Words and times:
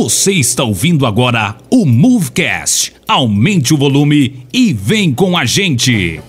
Você 0.00 0.30
está 0.30 0.62
ouvindo 0.62 1.04
agora 1.04 1.56
o 1.68 1.84
Movecast. 1.84 2.92
Aumente 3.08 3.74
o 3.74 3.76
volume 3.76 4.46
e 4.52 4.72
vem 4.72 5.12
com 5.12 5.36
a 5.36 5.44
gente. 5.44 6.20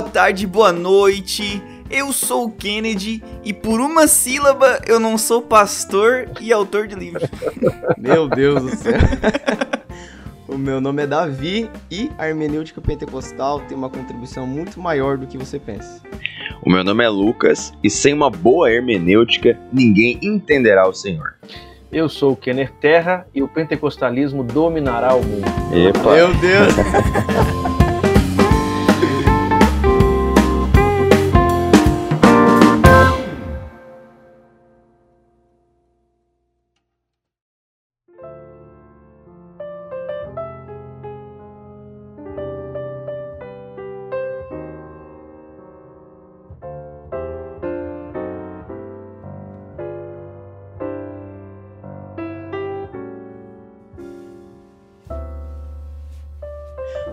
Boa 0.00 0.10
tarde, 0.10 0.46
boa 0.46 0.72
noite. 0.72 1.62
Eu 1.90 2.10
sou 2.10 2.46
o 2.46 2.50
Kennedy 2.50 3.22
e 3.44 3.52
por 3.52 3.80
uma 3.80 4.06
sílaba 4.06 4.80
eu 4.86 4.98
não 4.98 5.18
sou 5.18 5.42
pastor 5.42 6.26
e 6.40 6.50
autor 6.54 6.86
de 6.86 6.94
livro. 6.94 7.20
Meu 7.98 8.26
Deus 8.26 8.62
do 8.62 8.76
céu. 8.76 8.94
o 10.48 10.56
meu 10.56 10.80
nome 10.80 11.02
é 11.02 11.06
Davi 11.06 11.68
e 11.90 12.10
a 12.16 12.26
hermenêutica 12.26 12.80
pentecostal 12.80 13.60
tem 13.60 13.76
uma 13.76 13.90
contribuição 13.90 14.46
muito 14.46 14.80
maior 14.80 15.18
do 15.18 15.26
que 15.26 15.36
você 15.36 15.58
pensa. 15.58 16.00
O 16.64 16.70
meu 16.70 16.82
nome 16.82 17.04
é 17.04 17.08
Lucas 17.10 17.70
e 17.84 17.90
sem 17.90 18.14
uma 18.14 18.30
boa 18.30 18.72
hermenêutica 18.72 19.58
ninguém 19.70 20.18
entenderá 20.22 20.88
o 20.88 20.94
Senhor. 20.94 21.34
Eu 21.92 22.08
sou 22.08 22.32
o 22.32 22.36
Kenner 22.36 22.72
Terra 22.80 23.26
e 23.34 23.42
o 23.42 23.48
pentecostalismo 23.48 24.42
dominará 24.42 25.14
o 25.14 25.22
mundo. 25.22 25.44
Epa. 25.74 26.14
Meu 26.14 26.32
Deus! 26.36 26.74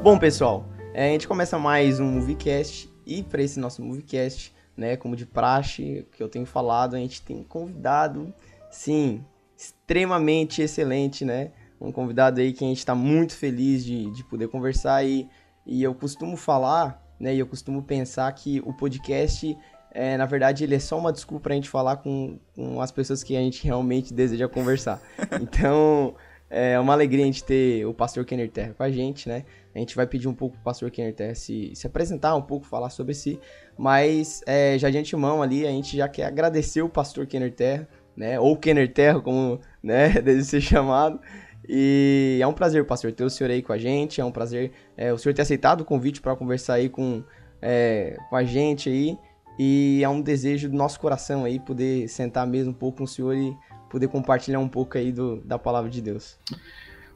Bom, 0.07 0.17
pessoal, 0.17 0.65
é, 0.93 1.09
a 1.09 1.11
gente 1.11 1.27
começa 1.27 1.59
mais 1.59 1.99
um 1.99 2.05
Moviecast 2.05 2.89
e 3.05 3.21
para 3.21 3.43
esse 3.43 3.59
nosso 3.59 3.81
Moviecast, 3.83 4.55
né, 4.77 4.95
como 4.95 5.17
de 5.17 5.25
praxe, 5.25 6.07
que 6.13 6.23
eu 6.23 6.29
tenho 6.29 6.45
falado, 6.45 6.95
a 6.95 6.97
gente 6.97 7.21
tem 7.21 7.43
convidado, 7.43 8.33
sim, 8.71 9.21
extremamente 9.57 10.61
excelente, 10.61 11.25
né? 11.25 11.51
Um 11.77 11.91
convidado 11.91 12.39
aí 12.39 12.53
que 12.53 12.63
a 12.63 12.67
gente 12.69 12.77
está 12.77 12.95
muito 12.95 13.35
feliz 13.35 13.83
de, 13.83 14.09
de 14.11 14.23
poder 14.23 14.47
conversar 14.47 15.05
e, 15.05 15.27
e 15.65 15.83
eu 15.83 15.93
costumo 15.93 16.37
falar, 16.37 17.05
né, 17.19 17.35
e 17.35 17.39
eu 17.39 17.45
costumo 17.45 17.83
pensar 17.83 18.31
que 18.31 18.61
o 18.61 18.71
podcast 18.73 19.57
é, 19.91 20.15
na 20.15 20.25
verdade, 20.25 20.63
ele 20.63 20.75
é 20.75 20.79
só 20.79 20.97
uma 20.97 21.11
desculpa 21.11 21.43
para 21.43 21.53
a 21.53 21.55
gente 21.55 21.69
falar 21.69 21.97
com, 21.97 22.39
com 22.55 22.79
as 22.79 22.91
pessoas 22.91 23.23
que 23.23 23.35
a 23.35 23.41
gente 23.41 23.61
realmente 23.65 24.13
deseja 24.13 24.47
conversar. 24.47 25.01
Então, 25.41 26.15
é 26.49 26.79
uma 26.79 26.93
alegria 26.93 27.23
a 27.23 27.25
gente 27.25 27.43
ter 27.43 27.85
o 27.85 27.93
pastor 27.93 28.23
Kenner 28.25 28.49
Terra 28.49 28.73
com 28.73 28.83
a 28.83 28.89
gente, 28.89 29.27
né? 29.27 29.43
A 29.75 29.79
gente 29.79 29.95
vai 29.95 30.07
pedir 30.07 30.27
um 30.27 30.33
pouco 30.33 30.55
pro 30.55 30.63
pastor 30.63 30.89
Kenner 30.89 31.13
Terra 31.13 31.35
se, 31.35 31.71
se 31.75 31.85
apresentar 31.85 32.35
um 32.35 32.41
pouco, 32.41 32.65
falar 32.65 32.89
sobre 32.89 33.13
si, 33.13 33.39
mas 33.77 34.41
é, 34.45 34.77
já 34.77 34.89
de 34.89 34.97
antemão 34.97 35.41
ali, 35.41 35.67
a 35.67 35.69
gente 35.69 35.97
já 35.97 36.07
quer 36.07 36.25
agradecer 36.25 36.81
o 36.81 36.89
pastor 36.89 37.27
Kenner 37.27 37.53
Terra, 37.53 37.87
né? 38.15 38.39
Ou 38.39 38.55
Kenner 38.55 38.91
Terra, 38.91 39.19
como 39.19 39.59
né, 39.83 40.09
deve 40.21 40.43
ser 40.43 40.61
chamado. 40.61 41.19
E 41.67 42.39
é 42.41 42.47
um 42.47 42.53
prazer, 42.53 42.85
pastor, 42.85 43.11
ter 43.11 43.25
o 43.25 43.29
senhor 43.29 43.51
aí 43.51 43.61
com 43.61 43.73
a 43.73 43.77
gente, 43.77 44.21
é 44.21 44.25
um 44.25 44.31
prazer 44.31 44.71
é, 44.95 45.11
o 45.11 45.17
senhor 45.17 45.33
ter 45.33 45.41
aceitado 45.41 45.81
o 45.81 45.85
convite 45.85 46.21
para 46.21 46.33
conversar 46.35 46.75
aí 46.75 46.87
com, 46.87 47.23
é, 47.61 48.15
com 48.29 48.35
a 48.37 48.43
gente 48.43 48.89
aí. 48.89 49.17
E 49.59 50.01
é 50.03 50.07
um 50.07 50.21
desejo 50.21 50.69
do 50.69 50.77
nosso 50.77 50.99
coração 50.99 51.43
aí 51.43 51.59
poder 51.59 52.07
sentar 52.07 52.45
mesmo 52.47 52.71
um 52.71 52.75
pouco 52.75 52.99
com 52.99 53.03
o 53.03 53.07
senhor 53.07 53.35
e 53.35 53.53
poder 53.89 54.07
compartilhar 54.07 54.59
um 54.59 54.67
pouco 54.67 54.97
aí 54.97 55.11
do, 55.11 55.37
da 55.37 55.57
palavra 55.57 55.89
de 55.89 56.01
Deus. 56.01 56.37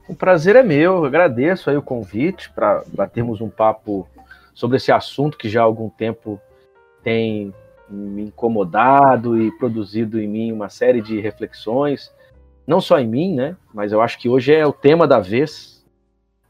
O 0.08 0.16
prazer 0.16 0.56
é 0.56 0.64
meu, 0.64 0.98
eu 0.98 1.06
agradeço 1.06 1.70
aí 1.70 1.78
o 1.78 1.82
convite 1.82 2.52
para 2.52 3.08
termos 3.08 3.40
um 3.40 3.50
papo 3.50 4.08
sobre 4.54 4.78
esse 4.78 4.92
assunto 4.92 5.38
que 5.38 5.48
já 5.48 5.62
há 5.62 5.64
algum 5.64 5.90
tempo 5.90 6.40
tem 7.04 7.54
me 7.90 8.24
incomodado 8.24 9.42
e 9.42 9.52
produzido 9.58 10.20
em 10.20 10.28
mim 10.28 10.52
uma 10.52 10.70
série 10.70 11.02
de 11.02 11.20
reflexões, 11.20 12.14
não 12.66 12.80
só 12.80 13.00
em 13.00 13.08
mim, 13.08 13.36
né, 13.36 13.56
mas 13.74 13.92
eu 13.92 14.02
acho 14.02 14.18
que 14.18 14.30
hoje 14.30 14.54
é 14.54 14.66
o 14.66 14.74
tema 14.74 15.08
da 15.08 15.20
vez, 15.20 15.71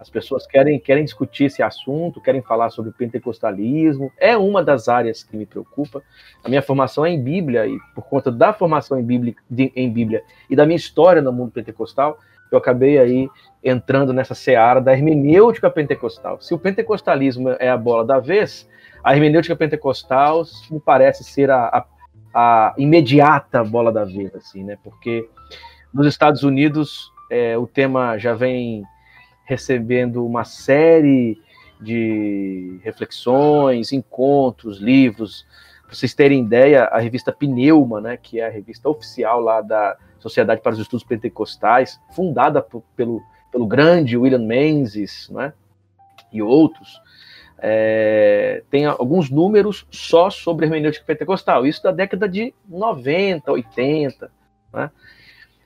as 0.02 0.10
pessoas 0.10 0.48
querem, 0.48 0.80
querem 0.80 1.06
discutir 1.06 1.44
esse 1.44 1.62
assunto, 1.62 2.20
querem 2.20 2.42
falar 2.42 2.72
sobre 2.72 2.90
o 2.90 2.94
pentecostalismo. 2.94 4.12
É 4.18 4.36
uma 4.36 4.64
das 4.64 4.90
áreas 4.90 5.22
que 5.22 5.38
me 5.38 5.46
preocupa. 5.46 6.02
A 6.44 6.50
minha 6.50 6.64
formação 6.64 7.06
é 7.06 7.12
em 7.12 7.22
Bíblia, 7.22 7.68
e 7.68 7.78
por 7.94 8.06
conta 8.06 8.32
da 8.32 8.52
formação 8.52 9.00
em 9.00 9.04
Bíblia, 9.04 9.36
de, 9.48 9.72
em 9.76 9.92
Bíblia 9.94 10.24
e 10.50 10.56
da 10.56 10.66
minha 10.66 10.76
história 10.76 11.22
no 11.22 11.32
mundo 11.32 11.52
pentecostal, 11.52 12.18
eu 12.52 12.58
acabei 12.58 12.98
aí 12.98 13.30
entrando 13.64 14.12
nessa 14.12 14.34
seara 14.34 14.82
da 14.82 14.92
hermenêutica 14.92 15.70
pentecostal. 15.70 16.42
Se 16.42 16.52
o 16.52 16.58
pentecostalismo 16.58 17.50
é 17.60 17.70
a 17.70 17.78
bola 17.78 18.04
da 18.04 18.18
vez, 18.18 18.68
a 19.04 19.14
hermenêutica 19.14 19.56
pentecostal 19.56 20.42
me 20.72 20.80
parece 20.80 21.24
ser 21.24 21.52
a, 21.52 21.68
a, 21.68 21.86
a 22.34 22.74
imediata 22.76 23.64
bola 23.64 23.92
da 23.92 24.04
vez, 24.04 24.34
assim, 24.34 24.64
né? 24.64 24.80
Porque 24.84 25.30
nos 25.94 26.08
Estados 26.08 26.42
Unidos 26.42 27.12
é, 27.30 27.56
o 27.56 27.68
tema 27.68 28.18
já 28.18 28.34
vem 28.34 28.84
recebendo 29.52 30.26
uma 30.26 30.46
série 30.46 31.38
de 31.82 32.80
reflexões, 32.84 33.92
encontros, 33.92 34.80
livros. 34.80 35.46
Para 35.86 35.94
vocês 35.94 36.14
terem 36.14 36.42
ideia, 36.42 36.86
a 36.86 37.00
revista 37.00 37.34
Pneuma, 37.34 38.00
né, 38.00 38.16
que 38.16 38.40
é 38.40 38.48
a 38.48 38.50
revista 38.50 38.88
oficial 38.88 39.42
lá 39.42 39.60
da 39.60 39.98
Sociedade 40.20 40.62
para 40.62 40.72
os 40.72 40.80
Estudos 40.80 41.06
Pentecostais, 41.06 42.00
fundada 42.16 42.62
por, 42.62 42.82
pelo, 42.96 43.22
pelo 43.52 43.68
grande 43.68 44.16
William 44.16 44.40
Menzies 44.40 45.30
né, 45.30 45.52
e 46.32 46.42
outros, 46.42 47.02
é, 47.58 48.64
tem 48.70 48.86
alguns 48.86 49.30
números 49.30 49.86
só 49.92 50.30
sobre 50.30 50.66
hermenêutica 50.66 51.06
pentecostal, 51.06 51.68
isso 51.68 51.84
da 51.84 51.92
década 51.92 52.30
de 52.30 52.54
90, 52.70 53.52
80. 53.52 54.32
Né? 54.74 54.90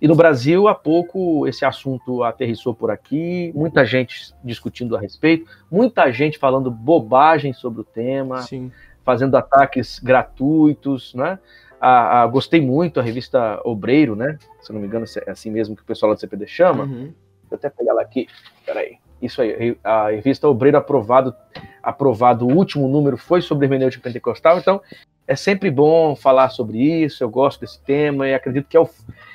E 0.02 0.08
no 0.08 0.16
Brasil, 0.16 0.68
há 0.68 0.76
pouco, 0.76 1.48
esse 1.48 1.64
assunto 1.64 2.24
aterrissou 2.24 2.74
por 2.74 2.92
aqui, 2.92 3.52
muita 3.56 3.86
gente 3.86 4.34
discutindo 4.44 4.96
a 4.96 5.00
respeito, 5.00 5.50
muita 5.72 6.12
gente 6.12 6.38
falando 6.38 6.70
bobagem 6.70 7.54
sobre 7.54 7.82
o 7.82 7.84
tema, 7.84 8.42
Sim. 8.42 8.72
fazendo 9.04 9.36
ataques 9.36 10.00
gratuitos, 10.00 11.14
né? 11.14 11.40
A, 11.80 12.24
a, 12.24 12.28
gostei 12.28 12.62
muito, 12.62 13.00
a 13.00 13.04
revista 13.04 13.62
Obreiro, 13.64 14.16
né? 14.16 14.38
Se 14.62 14.74
não 14.74 14.82
me 14.82 14.88
engano, 14.88 15.06
é 15.26 15.32
assim 15.32 15.50
mesmo 15.50 15.76
que 15.76 15.82
o 15.82 15.86
pessoal 15.86 16.14
do 16.14 16.20
CPD 16.20 16.48
chama. 16.48 16.84
Uhum. 16.84 17.14
Vou 17.50 17.58
até 17.58 17.70
pegar 17.70 17.92
ela 17.92 18.02
aqui. 18.02 18.28
Peraí. 18.66 18.98
Isso 19.22 19.42
aí, 19.42 19.78
a 19.84 20.10
revista 20.10 20.48
Obreiro 20.48 20.78
aprovado, 20.78 21.34
aprovado, 21.82 22.46
o 22.46 22.54
último 22.54 22.88
número 22.88 23.18
foi 23.18 23.42
sobre 23.42 23.66
hermenêutica 23.66 24.04
pentecostal, 24.04 24.60
então 24.60 24.82
é 25.28 25.36
sempre 25.36 25.72
bom 25.72 26.16
falar 26.16 26.50
sobre 26.50 26.80
isso, 26.80 27.24
eu 27.24 27.30
gosto 27.30 27.62
desse 27.62 27.82
tema 27.82 28.28
e 28.28 28.34
acredito 28.34 28.68
que 28.68 28.78
é 28.78 28.80
o, 28.80 28.88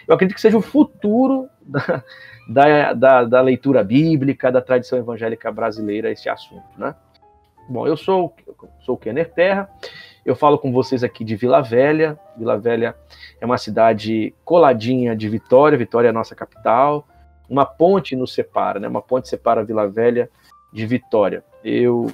eu 0.06 0.14
acredito 0.14 0.34
que 0.34 0.40
seja 0.40 0.56
o 0.56 0.62
futuro 0.62 1.48
da, 1.66 2.04
da, 2.48 2.92
da, 2.92 3.24
da 3.24 3.40
leitura 3.40 3.82
bíblica, 3.82 4.52
da 4.52 4.60
tradição 4.60 4.98
evangélica 4.98 5.50
brasileira, 5.50 6.10
esse 6.10 6.28
assunto, 6.28 6.66
né? 6.76 6.94
Bom, 7.68 7.86
eu 7.86 7.96
sou, 7.96 8.34
sou 8.80 8.96
o 8.96 8.98
Kenner 8.98 9.30
Terra, 9.30 9.70
eu 10.24 10.36
falo 10.36 10.58
com 10.58 10.72
vocês 10.72 11.02
aqui 11.02 11.24
de 11.24 11.34
Vila 11.34 11.62
Velha. 11.62 12.18
Vila 12.36 12.58
Velha 12.58 12.94
é 13.40 13.46
uma 13.46 13.56
cidade 13.56 14.34
coladinha 14.44 15.16
de 15.16 15.28
Vitória, 15.28 15.78
Vitória 15.78 16.08
é 16.08 16.10
a 16.10 16.12
nossa 16.12 16.34
capital. 16.34 17.06
Uma 17.48 17.64
ponte 17.64 18.14
nos 18.14 18.34
separa, 18.34 18.78
né? 18.78 18.86
Uma 18.86 19.02
ponte 19.02 19.28
separa 19.28 19.64
Vila 19.64 19.88
Velha 19.88 20.30
de 20.72 20.86
Vitória. 20.86 21.42
Eu 21.64 22.12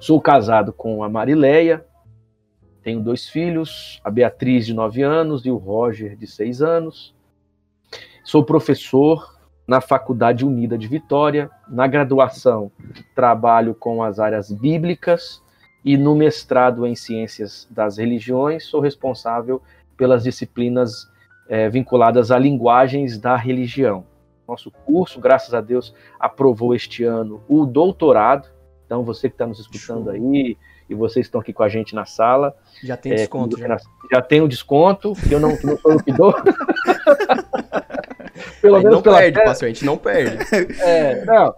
sou 0.00 0.20
casado 0.20 0.72
com 0.72 1.04
a 1.04 1.08
Marileia, 1.08 1.84
tenho 2.86 3.00
dois 3.00 3.28
filhos, 3.28 4.00
a 4.04 4.10
Beatriz, 4.12 4.64
de 4.64 4.72
9 4.72 5.02
anos, 5.02 5.44
e 5.44 5.50
o 5.50 5.56
Roger, 5.56 6.14
de 6.14 6.24
6 6.24 6.62
anos. 6.62 7.12
Sou 8.22 8.44
professor 8.44 9.36
na 9.66 9.80
Faculdade 9.80 10.46
Unida 10.46 10.78
de 10.78 10.86
Vitória. 10.86 11.50
Na 11.68 11.88
graduação, 11.88 12.70
trabalho 13.12 13.74
com 13.74 14.04
as 14.04 14.20
áreas 14.20 14.52
bíblicas 14.52 15.42
e 15.84 15.96
no 15.96 16.14
mestrado 16.14 16.86
em 16.86 16.94
Ciências 16.94 17.66
das 17.72 17.98
Religiões, 17.98 18.66
sou 18.66 18.80
responsável 18.80 19.60
pelas 19.96 20.22
disciplinas 20.22 21.10
é, 21.48 21.68
vinculadas 21.68 22.30
a 22.30 22.38
linguagens 22.38 23.18
da 23.18 23.34
religião. 23.34 24.06
Nosso 24.46 24.70
curso, 24.70 25.18
graças 25.18 25.52
a 25.54 25.60
Deus, 25.60 25.92
aprovou 26.20 26.72
este 26.72 27.02
ano 27.02 27.42
o 27.48 27.66
doutorado 27.66 28.48
Então, 28.84 29.02
você 29.02 29.28
que 29.28 29.34
está 29.34 29.44
nos 29.44 29.58
escutando 29.58 30.08
aí, 30.08 30.56
e 30.88 30.94
vocês 30.94 31.26
estão 31.26 31.40
aqui 31.40 31.52
com 31.52 31.62
a 31.62 31.68
gente 31.68 31.94
na 31.94 32.04
sala. 32.04 32.54
Já 32.82 32.96
tem 32.96 33.12
é, 33.12 33.16
desconto, 33.16 33.58
já. 33.58 33.78
Já 34.12 34.22
tem 34.22 34.40
o 34.40 34.48
desconto, 34.48 35.14
que 35.14 35.32
eu 35.32 35.40
não, 35.40 35.56
que 35.56 35.66
não 35.66 35.76
sou 35.78 35.92
eu 35.92 36.02
que 36.02 36.12
dou. 36.12 36.34
Pelo 38.60 38.76
aí 38.76 38.82
menos 38.82 38.96
não 38.96 39.02
pela 39.02 39.18
perde, 39.18 39.60
gente 39.60 39.84
não 39.84 39.96
perde. 39.96 40.38
É, 40.80 41.24
não. 41.24 41.54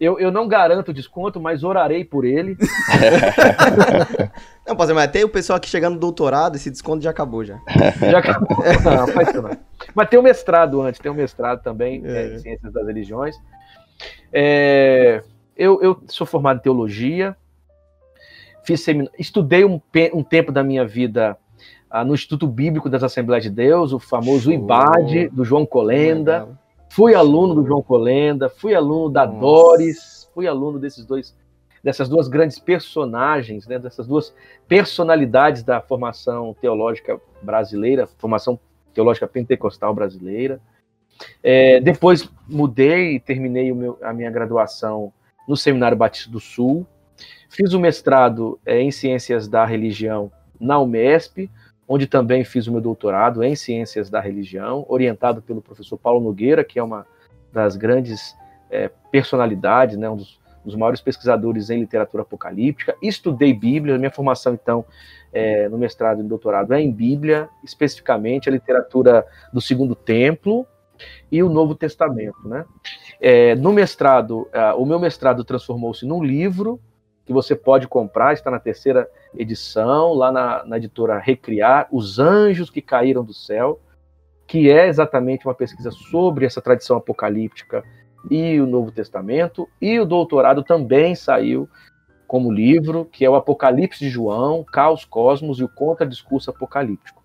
Eu, 0.00 0.18
eu 0.18 0.30
não 0.30 0.48
garanto 0.48 0.92
desconto, 0.92 1.40
mas 1.40 1.62
orarei 1.62 2.04
por 2.04 2.24
ele. 2.24 2.56
não, 4.66 4.74
pastor, 4.74 4.94
mas 4.94 5.04
até 5.04 5.24
o 5.24 5.28
pessoal 5.28 5.56
aqui 5.56 5.68
chegando 5.68 5.94
no 5.94 6.00
doutorado, 6.00 6.56
esse 6.56 6.70
desconto 6.70 7.02
já 7.02 7.10
acabou 7.10 7.44
já. 7.44 7.58
Já 8.00 8.18
acabou. 8.18 8.58
Não, 8.84 9.06
faz 9.08 9.28
isso 9.28 9.40
não. 9.40 9.56
Mas 9.94 10.08
tem 10.08 10.18
o 10.18 10.22
mestrado 10.22 10.82
antes, 10.82 11.00
tem 11.00 11.12
o 11.12 11.14
mestrado 11.14 11.62
também 11.62 12.02
é. 12.04 12.10
É, 12.10 12.34
em 12.34 12.38
Ciências 12.38 12.72
das 12.72 12.86
Religiões. 12.86 13.36
É, 14.32 15.22
eu, 15.56 15.80
eu 15.80 16.02
sou 16.08 16.26
formado 16.26 16.58
em 16.58 16.62
teologia, 16.62 17.36
fiz 18.64 18.82
semin... 18.82 19.08
estudei 19.18 19.64
um, 19.64 19.80
um 20.12 20.22
tempo 20.22 20.50
da 20.50 20.62
minha 20.62 20.86
vida 20.86 21.36
ah, 21.90 22.04
no 22.04 22.14
Instituto 22.14 22.46
Bíblico 22.46 22.88
das 22.88 23.02
Assembleias 23.02 23.44
de 23.44 23.50
Deus, 23.50 23.92
o 23.92 23.98
famoso 23.98 24.44
Show. 24.44 24.52
IBAD, 24.52 25.28
do 25.28 25.44
João 25.44 25.64
Colenda. 25.64 26.40
Legal. 26.40 26.58
Fui 26.90 27.14
aluno 27.14 27.54
do 27.54 27.66
João 27.66 27.82
Colenda, 27.82 28.48
fui 28.48 28.74
aluno 28.74 29.10
da 29.10 29.26
Nossa. 29.26 29.40
Doris, 29.40 30.30
fui 30.32 30.46
aluno 30.46 30.78
desses 30.78 31.04
dois, 31.04 31.36
dessas 31.82 32.08
duas 32.08 32.28
grandes 32.28 32.58
personagens, 32.58 33.66
né, 33.66 33.80
dessas 33.80 34.06
duas 34.06 34.32
personalidades 34.68 35.64
da 35.64 35.80
formação 35.80 36.54
teológica 36.60 37.20
brasileira, 37.42 38.06
formação 38.06 38.58
teológica 38.94 39.26
pentecostal 39.26 39.92
brasileira. 39.92 40.60
É, 41.42 41.80
depois 41.80 42.28
mudei 42.48 43.16
e 43.16 43.20
terminei 43.20 43.72
meu, 43.72 43.98
a 44.02 44.12
minha 44.12 44.30
graduação 44.30 45.12
no 45.48 45.56
Seminário 45.56 45.96
Batista 45.96 46.30
do 46.30 46.40
Sul. 46.40 46.86
Fiz 47.54 47.72
o 47.72 47.78
mestrado 47.78 48.58
é, 48.66 48.80
em 48.80 48.90
Ciências 48.90 49.46
da 49.46 49.64
Religião 49.64 50.28
na 50.60 50.76
UMESP, 50.80 51.48
onde 51.86 52.04
também 52.04 52.42
fiz 52.42 52.66
o 52.66 52.72
meu 52.72 52.80
doutorado 52.80 53.44
em 53.44 53.54
Ciências 53.54 54.10
da 54.10 54.18
Religião, 54.18 54.84
orientado 54.88 55.40
pelo 55.40 55.62
professor 55.62 55.96
Paulo 55.96 56.20
Nogueira, 56.20 56.64
que 56.64 56.80
é 56.80 56.82
uma 56.82 57.06
das 57.52 57.76
grandes 57.76 58.34
é, 58.68 58.90
personalidades, 59.12 59.96
né, 59.96 60.10
um 60.10 60.16
dos, 60.16 60.40
dos, 60.64 60.74
maiores 60.74 61.00
pesquisadores 61.00 61.70
em 61.70 61.78
literatura 61.78 62.24
apocalíptica. 62.24 62.96
Estudei 63.00 63.54
Bíblia, 63.54 63.98
minha 63.98 64.10
formação, 64.10 64.54
então, 64.54 64.84
é, 65.32 65.68
no 65.68 65.78
mestrado 65.78 66.22
e 66.22 66.24
doutorado 66.24 66.74
é 66.74 66.80
em 66.80 66.90
Bíblia, 66.90 67.48
especificamente 67.62 68.48
a 68.48 68.52
literatura 68.52 69.24
do 69.52 69.60
Segundo 69.60 69.94
Templo, 69.94 70.66
e 71.30 71.40
o 71.40 71.48
Novo 71.48 71.76
Testamento, 71.76 72.48
né? 72.48 72.64
É, 73.20 73.54
no 73.54 73.72
mestrado, 73.72 74.42
uh, 74.42 74.76
o 74.76 74.86
meu 74.86 74.98
mestrado 74.98 75.44
transformou-se 75.44 76.06
num 76.06 76.22
livro 76.22 76.80
que 77.24 77.32
você 77.32 77.56
pode 77.56 77.88
comprar, 77.88 78.32
está 78.32 78.50
na 78.50 78.58
terceira 78.58 79.08
edição, 79.34 80.12
lá 80.12 80.30
na, 80.30 80.64
na 80.64 80.76
editora 80.76 81.18
Recriar, 81.18 81.88
Os 81.90 82.18
Anjos 82.18 82.70
que 82.70 82.82
Caíram 82.82 83.24
do 83.24 83.32
Céu, 83.32 83.80
que 84.46 84.70
é 84.70 84.86
exatamente 84.88 85.46
uma 85.46 85.54
pesquisa 85.54 85.90
sobre 85.90 86.44
essa 86.44 86.60
tradição 86.60 86.96
apocalíptica 86.96 87.82
e 88.30 88.60
o 88.60 88.66
Novo 88.66 88.90
Testamento, 88.90 89.68
e 89.80 89.98
o 89.98 90.04
doutorado 90.04 90.62
também 90.62 91.14
saiu 91.14 91.68
como 92.26 92.52
livro, 92.52 93.04
que 93.06 93.24
é 93.24 93.30
o 93.30 93.34
Apocalipse 93.34 94.00
de 94.00 94.10
João, 94.10 94.64
Caos 94.64 95.04
Cosmos 95.04 95.60
e 95.60 95.64
o 95.64 95.68
Contra-Discurso 95.68 96.50
Apocalíptico. 96.50 97.22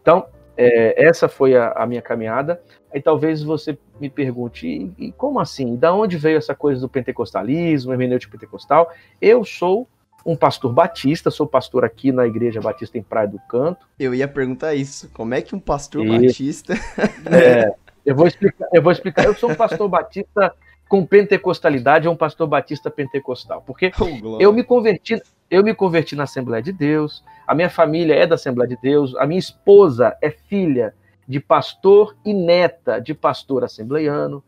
Então, 0.00 0.26
é, 0.58 1.06
essa 1.06 1.28
foi 1.28 1.56
a, 1.56 1.70
a, 1.70 1.86
minha 1.86 2.02
caminhada. 2.02 2.60
Aí 2.92 3.00
talvez 3.00 3.44
você 3.44 3.78
me 4.00 4.10
pergunte, 4.10 4.66
e, 4.66 4.92
e, 5.06 5.12
como 5.12 5.38
assim? 5.38 5.76
Da 5.76 5.94
onde 5.94 6.18
veio 6.18 6.36
essa 6.36 6.52
coisa 6.52 6.80
do 6.80 6.88
pentecostalismo, 6.88 7.92
hermenêutica 7.92 8.32
pentecostal? 8.32 8.92
Eu 9.22 9.44
sou 9.44 9.88
um 10.26 10.34
pastor 10.34 10.72
batista, 10.72 11.30
sou 11.30 11.46
pastor 11.46 11.84
aqui 11.84 12.10
na 12.10 12.26
Igreja 12.26 12.60
Batista 12.60 12.98
em 12.98 13.02
Praia 13.02 13.28
do 13.28 13.38
Canto. 13.48 13.86
Eu 13.96 14.12
ia 14.12 14.26
perguntar 14.26 14.74
isso, 14.74 15.08
como 15.14 15.32
é 15.32 15.40
que 15.40 15.54
um 15.54 15.60
pastor 15.60 16.04
e... 16.04 16.10
batista... 16.10 16.74
é, 17.30 17.72
eu 18.04 18.16
vou 18.16 18.26
explicar, 18.26 18.68
eu 18.72 18.82
vou 18.82 18.90
explicar. 18.90 19.24
Eu 19.26 19.34
sou 19.34 19.50
um 19.50 19.54
pastor 19.54 19.88
batista 19.88 20.52
com 20.88 21.04
pentecostalidade, 21.04 22.06
é 22.06 22.10
um 22.10 22.16
pastor 22.16 22.46
batista 22.46 22.90
pentecostal, 22.90 23.62
porque 23.66 23.92
oh, 24.00 24.38
eu 24.40 24.52
me 24.52 24.64
converti, 24.64 25.20
eu 25.50 25.62
me 25.62 25.74
converti 25.74 26.16
na 26.16 26.24
Assembleia 26.24 26.62
de 26.62 26.72
Deus, 26.72 27.22
a 27.46 27.54
minha 27.54 27.70
família 27.70 28.14
é 28.14 28.26
da 28.26 28.34
Assembleia 28.34 28.68
de 28.68 28.78
Deus, 28.80 29.14
a 29.16 29.26
minha 29.26 29.38
esposa 29.38 30.16
é 30.22 30.30
filha 30.30 30.94
de 31.28 31.38
pastor 31.38 32.16
e 32.24 32.32
neta 32.32 32.98
de 32.98 33.12
pastor 33.12 33.62
assembleiano. 33.62 34.42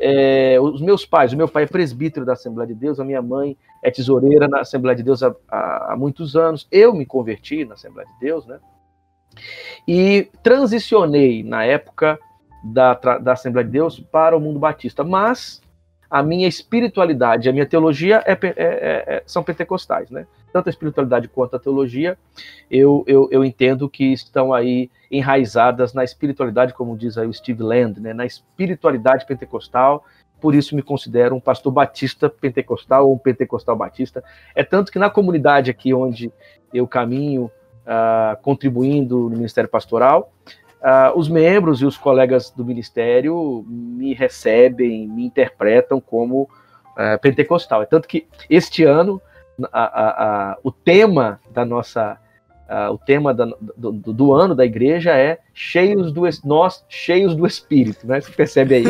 É, 0.00 0.58
os 0.60 0.80
meus 0.80 1.04
pais, 1.04 1.32
o 1.32 1.36
meu 1.36 1.48
pai 1.48 1.64
é 1.64 1.66
presbítero 1.66 2.24
da 2.24 2.34
Assembleia 2.34 2.68
de 2.68 2.74
Deus, 2.74 3.00
a 3.00 3.04
minha 3.04 3.20
mãe 3.20 3.56
é 3.82 3.90
tesoureira 3.90 4.46
na 4.46 4.60
Assembleia 4.60 4.96
de 4.96 5.02
Deus 5.02 5.22
há, 5.22 5.34
há, 5.48 5.96
muitos 5.98 6.36
anos. 6.36 6.68
Eu 6.70 6.94
me 6.94 7.04
converti 7.04 7.64
na 7.64 7.74
Assembleia 7.74 8.08
de 8.08 8.20
Deus, 8.20 8.46
né? 8.46 8.60
E 9.86 10.30
transicionei 10.42 11.42
na 11.42 11.64
época 11.64 12.18
da, 12.62 12.94
da 12.94 13.32
Assembleia 13.32 13.66
de 13.66 13.72
Deus 13.72 13.98
para 13.98 14.36
o 14.36 14.40
mundo 14.40 14.58
batista, 14.58 15.02
mas 15.02 15.60
a 16.10 16.22
minha 16.22 16.46
espiritualidade, 16.46 17.48
a 17.48 17.52
minha 17.52 17.66
teologia 17.66 18.22
é, 18.26 18.32
é, 18.32 18.38
é, 18.42 18.54
é, 18.56 19.22
são 19.26 19.42
pentecostais, 19.42 20.10
né? 20.10 20.26
Tanto 20.52 20.68
a 20.68 20.70
espiritualidade 20.70 21.28
quanto 21.28 21.56
a 21.56 21.58
teologia, 21.58 22.16
eu, 22.70 23.04
eu, 23.06 23.28
eu, 23.30 23.44
entendo 23.44 23.88
que 23.88 24.12
estão 24.12 24.52
aí 24.52 24.90
enraizadas 25.10 25.92
na 25.92 26.04
espiritualidade, 26.04 26.72
como 26.72 26.96
diz 26.96 27.18
aí 27.18 27.26
o 27.26 27.32
Steve 27.32 27.62
Land, 27.62 28.00
né? 28.00 28.12
Na 28.12 28.24
espiritualidade 28.24 29.26
pentecostal, 29.26 30.04
por 30.40 30.54
isso 30.54 30.76
me 30.76 30.82
considero 30.82 31.34
um 31.34 31.40
pastor 31.40 31.72
batista 31.72 32.28
pentecostal 32.28 33.08
ou 33.08 33.14
um 33.14 33.18
pentecostal 33.18 33.74
batista. 33.74 34.22
É 34.54 34.62
tanto 34.62 34.92
que 34.92 34.98
na 34.98 35.10
comunidade 35.10 35.70
aqui 35.70 35.94
onde 35.94 36.30
eu 36.72 36.86
caminho, 36.86 37.50
uh, 37.84 38.40
contribuindo 38.42 39.30
no 39.30 39.36
ministério 39.36 39.70
pastoral, 39.70 40.32
Uh, 40.84 41.18
os 41.18 41.30
membros 41.30 41.80
e 41.80 41.86
os 41.86 41.96
colegas 41.96 42.50
do 42.50 42.62
ministério 42.62 43.64
me 43.66 44.12
recebem, 44.12 45.08
me 45.08 45.24
interpretam 45.24 45.98
como 45.98 46.42
uh, 46.42 47.18
pentecostal. 47.22 47.82
É 47.82 47.86
tanto 47.86 48.06
que 48.06 48.26
este 48.50 48.84
ano 48.84 49.18
a, 49.72 49.82
a, 49.82 50.08
a, 50.50 50.58
o 50.62 50.70
tema 50.70 51.40
da 51.50 51.64
nossa 51.64 52.20
o 52.90 52.98
tema 52.98 53.32
da, 53.34 53.44
do, 53.76 53.92
do, 53.92 54.32
ano 54.32 54.54
da 54.54 54.64
igreja 54.64 55.12
é 55.12 55.38
cheios 55.52 56.10
do 56.10 56.22
nós 56.44 56.84
cheios 56.88 57.36
do 57.36 57.46
Espírito, 57.46 58.06
né? 58.06 58.20
Você 58.20 58.32
percebe 58.32 58.74
aí 58.76 58.84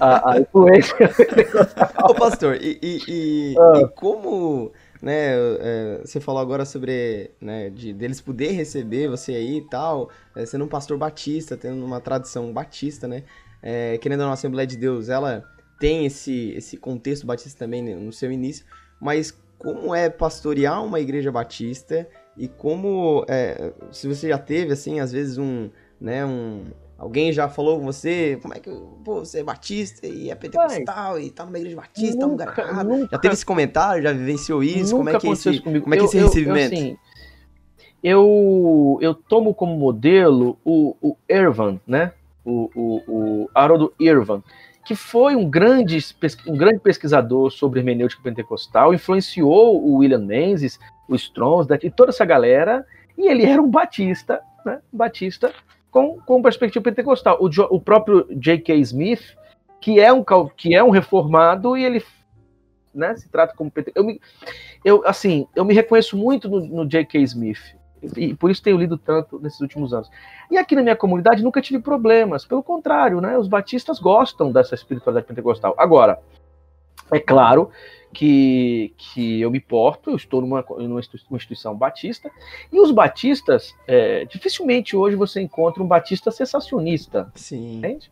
a, 0.00 0.38
influência. 0.38 1.10
Ô 2.08 2.14
pastor, 2.14 2.56
e, 2.60 2.78
e, 2.80 3.02
e, 3.08 3.54
ah. 3.58 3.80
e 3.80 3.88
como 3.88 4.72
né? 5.02 5.34
É, 5.34 6.00
você 6.04 6.20
falou 6.20 6.40
agora 6.40 6.64
sobre, 6.64 7.30
né, 7.40 7.70
de 7.70 7.92
deles 7.92 8.20
poder 8.20 8.52
receber 8.52 9.08
você 9.08 9.32
aí 9.32 9.58
e 9.58 9.68
tal, 9.68 10.10
é, 10.34 10.44
sendo 10.46 10.64
um 10.64 10.68
pastor 10.68 10.98
batista, 10.98 11.56
tendo 11.56 11.84
uma 11.84 12.00
tradição 12.00 12.52
batista, 12.52 13.08
né? 13.08 13.24
É, 13.62 13.98
querendo 13.98 14.20
ou 14.20 14.26
não, 14.26 14.30
a 14.30 14.34
Assembleia 14.34 14.66
de 14.66 14.76
Deus, 14.76 15.08
ela 15.08 15.44
tem 15.78 16.06
esse, 16.06 16.52
esse 16.52 16.76
contexto 16.76 17.26
batista 17.26 17.58
também 17.58 17.82
no 17.94 18.12
seu 18.12 18.30
início, 18.30 18.64
mas 19.00 19.34
como 19.58 19.94
é 19.94 20.08
pastorear 20.08 20.84
uma 20.84 21.00
igreja 21.00 21.30
batista 21.30 22.08
e 22.36 22.48
como, 22.48 23.24
é, 23.28 23.72
se 23.92 24.08
você 24.08 24.28
já 24.28 24.38
teve, 24.38 24.72
assim, 24.72 25.00
às 25.00 25.12
vezes 25.12 25.36
um, 25.36 25.68
né, 26.00 26.24
um, 26.24 26.64
Alguém 27.00 27.32
já 27.32 27.48
falou 27.48 27.78
com 27.78 27.86
você, 27.86 28.38
como 28.42 28.52
é 28.52 28.60
que 28.60 28.70
pô, 29.02 29.24
você 29.24 29.40
é 29.40 29.42
batista 29.42 30.06
e 30.06 30.30
é 30.30 30.34
pentecostal 30.34 30.84
Pai, 30.84 31.22
e 31.22 31.30
tá 31.30 31.46
numa 31.46 31.56
igreja 31.56 31.74
batista, 31.74 32.26
nunca, 32.26 32.44
tá 32.44 32.52
um 32.52 32.66
lugar 32.66 32.68
errado. 32.68 33.08
Já 33.10 33.18
teve 33.18 33.32
esse 33.32 33.46
comentário, 33.46 34.02
já 34.02 34.12
vivenciou 34.12 34.62
isso? 34.62 34.94
Como 34.94 35.08
é 35.08 35.18
que 35.18 35.26
é 35.26 35.30
esse, 35.30 35.60
comigo. 35.60 35.84
como 35.84 35.94
é 35.94 35.96
que 35.96 36.02
é 36.02 36.06
esse 36.06 36.18
eu, 36.18 36.26
recebimento? 36.26 36.74
Eu, 36.74 36.78
assim, 36.78 36.96
eu, 38.02 38.98
eu 39.00 39.14
tomo 39.14 39.54
como 39.54 39.74
modelo 39.78 40.58
o, 40.62 40.94
o 41.00 41.16
Irvan, 41.26 41.80
né? 41.86 42.12
O, 42.44 42.70
o, 42.74 43.02
o 43.08 43.50
Haroldo 43.54 43.94
Irvan, 43.98 44.42
que 44.84 44.94
foi 44.94 45.34
um 45.34 45.48
grande, 45.48 45.98
um 46.46 46.56
grande 46.56 46.80
pesquisador 46.80 47.50
sobre 47.50 47.80
hermenêutica 47.80 48.22
pentecostal, 48.22 48.92
influenciou 48.92 49.82
o 49.82 49.96
William 49.96 50.18
Menzies, 50.18 50.78
o 51.08 51.14
Strauss, 51.14 51.66
e 51.82 51.90
toda 51.90 52.10
essa 52.10 52.26
galera, 52.26 52.84
e 53.16 53.26
ele 53.26 53.46
era 53.46 53.62
um 53.62 53.70
batista, 53.70 54.42
né? 54.66 54.80
Um 54.92 54.98
batista 54.98 55.50
com, 55.90 56.20
com 56.20 56.42
perspectiva 56.42 56.82
pentecostal. 56.82 57.38
O, 57.40 57.48
o 57.74 57.80
próprio 57.80 58.26
J.K. 58.30 58.74
Smith, 58.76 59.36
que 59.80 60.00
é 60.00 60.12
um, 60.12 60.24
que 60.56 60.74
é 60.74 60.82
um 60.82 60.90
reformado, 60.90 61.76
e 61.76 61.84
ele 61.84 62.04
né, 62.94 63.14
se 63.16 63.28
trata 63.28 63.54
como 63.54 63.70
pentecostal. 63.70 64.02
Eu, 64.02 64.06
me, 64.06 64.20
eu, 64.84 65.02
assim, 65.06 65.46
eu 65.54 65.64
me 65.64 65.74
reconheço 65.74 66.16
muito 66.16 66.48
no, 66.48 66.60
no 66.60 66.88
J.K. 66.88 67.20
Smith, 67.22 67.76
e 68.16 68.34
por 68.34 68.50
isso 68.50 68.62
tenho 68.62 68.78
lido 68.78 68.96
tanto 68.96 69.38
nesses 69.38 69.60
últimos 69.60 69.92
anos. 69.92 70.10
E 70.50 70.56
aqui 70.56 70.74
na 70.74 70.82
minha 70.82 70.96
comunidade 70.96 71.42
nunca 71.42 71.60
tive 71.60 71.82
problemas, 71.82 72.46
pelo 72.46 72.62
contrário, 72.62 73.20
né, 73.20 73.36
os 73.36 73.46
batistas 73.46 73.98
gostam 73.98 74.50
dessa 74.50 74.74
espiritualidade 74.74 75.26
pentecostal. 75.26 75.74
Agora, 75.76 76.18
é 77.12 77.18
claro 77.18 77.70
que, 78.12 78.92
que 78.96 79.40
eu 79.40 79.50
me 79.50 79.60
porto, 79.60 80.10
eu 80.10 80.16
estou 80.16 80.40
numa, 80.40 80.64
numa 80.78 81.00
instituição 81.00 81.76
batista, 81.76 82.30
e 82.72 82.80
os 82.80 82.90
batistas, 82.90 83.74
é, 83.86 84.24
dificilmente 84.24 84.96
hoje 84.96 85.16
você 85.16 85.40
encontra 85.40 85.82
um 85.82 85.86
batista 85.86 86.30
sensacionista. 86.30 87.30
Sim. 87.34 87.78
Entende? 87.78 88.10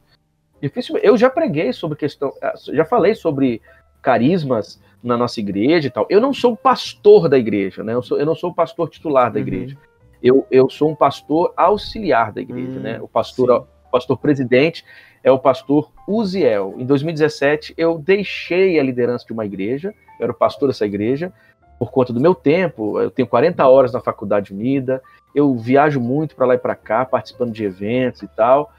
Dificilmente. 0.60 1.06
Eu 1.06 1.16
já 1.16 1.28
preguei 1.30 1.72
sobre 1.72 1.96
questão, 1.98 2.32
já 2.72 2.84
falei 2.84 3.14
sobre 3.14 3.60
carismas 4.02 4.80
na 5.02 5.16
nossa 5.16 5.38
igreja 5.40 5.86
e 5.88 5.90
tal. 5.90 6.06
Eu 6.10 6.20
não 6.20 6.32
sou 6.32 6.56
pastor 6.56 7.28
da 7.28 7.38
igreja, 7.38 7.82
né? 7.84 7.94
Eu, 7.94 8.02
sou, 8.02 8.18
eu 8.18 8.26
não 8.26 8.34
sou 8.34 8.50
o 8.50 8.54
pastor 8.54 8.88
titular 8.88 9.32
da 9.32 9.38
Uhum. 9.40 9.46
igreja. 9.46 9.76
Eu, 10.20 10.44
eu 10.50 10.68
sou 10.68 10.90
um 10.90 10.96
pastor 10.96 11.52
auxiliar 11.56 12.32
da 12.32 12.40
igreja, 12.40 12.78
Hum, 12.78 12.82
né? 12.82 13.00
O 13.00 13.06
pastor, 13.06 13.60
sim. 13.62 13.66
Pastor 13.90 14.18
presidente 14.18 14.84
é 15.22 15.30
o 15.30 15.38
pastor 15.38 15.90
Uziel. 16.06 16.74
Em 16.78 16.86
2017, 16.86 17.74
eu 17.76 17.98
deixei 17.98 18.78
a 18.78 18.82
liderança 18.82 19.26
de 19.26 19.32
uma 19.32 19.44
igreja, 19.44 19.94
eu 20.18 20.24
era 20.24 20.32
o 20.32 20.34
pastor 20.34 20.68
dessa 20.68 20.86
igreja, 20.86 21.32
por 21.78 21.90
conta 21.90 22.12
do 22.12 22.20
meu 22.20 22.34
tempo. 22.34 23.00
Eu 23.00 23.10
tenho 23.10 23.28
40 23.28 23.66
horas 23.66 23.92
na 23.92 24.00
Faculdade 24.00 24.52
Unida, 24.52 25.02
eu 25.34 25.54
viajo 25.56 26.00
muito 26.00 26.34
para 26.34 26.46
lá 26.46 26.54
e 26.54 26.58
para 26.58 26.74
cá, 26.74 27.04
participando 27.04 27.52
de 27.52 27.64
eventos 27.64 28.22
e 28.22 28.28
tal. 28.28 28.72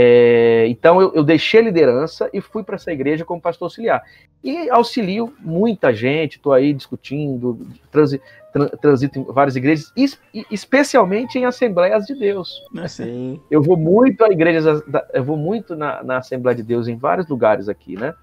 É, 0.00 0.64
então 0.68 1.00
eu, 1.00 1.12
eu 1.12 1.24
deixei 1.24 1.58
a 1.58 1.62
liderança 1.64 2.30
e 2.32 2.40
fui 2.40 2.62
para 2.62 2.76
essa 2.76 2.92
igreja 2.92 3.24
como 3.24 3.40
pastor 3.40 3.66
auxiliar. 3.66 4.00
E 4.44 4.70
auxilio 4.70 5.34
muita 5.40 5.92
gente, 5.92 6.36
estou 6.36 6.52
aí 6.52 6.72
discutindo, 6.72 7.66
transi, 7.90 8.22
tran- 8.52 8.68
transito 8.80 9.18
em 9.18 9.24
várias 9.24 9.56
igrejas, 9.56 9.92
es- 9.96 10.16
especialmente 10.52 11.36
em 11.36 11.46
Assembleias 11.46 12.06
de 12.06 12.14
Deus. 12.14 12.62
Sim. 12.86 13.40
Eu 13.50 13.60
vou 13.60 13.76
muito 13.76 14.24
à 14.24 14.28
igreja, 14.28 14.80
eu 15.12 15.24
vou 15.24 15.36
muito 15.36 15.74
na, 15.74 16.00
na 16.04 16.18
Assembleia 16.18 16.54
de 16.54 16.62
Deus 16.62 16.86
em 16.86 16.94
vários 16.94 17.28
lugares 17.28 17.68
aqui, 17.68 17.96
né? 17.98 18.14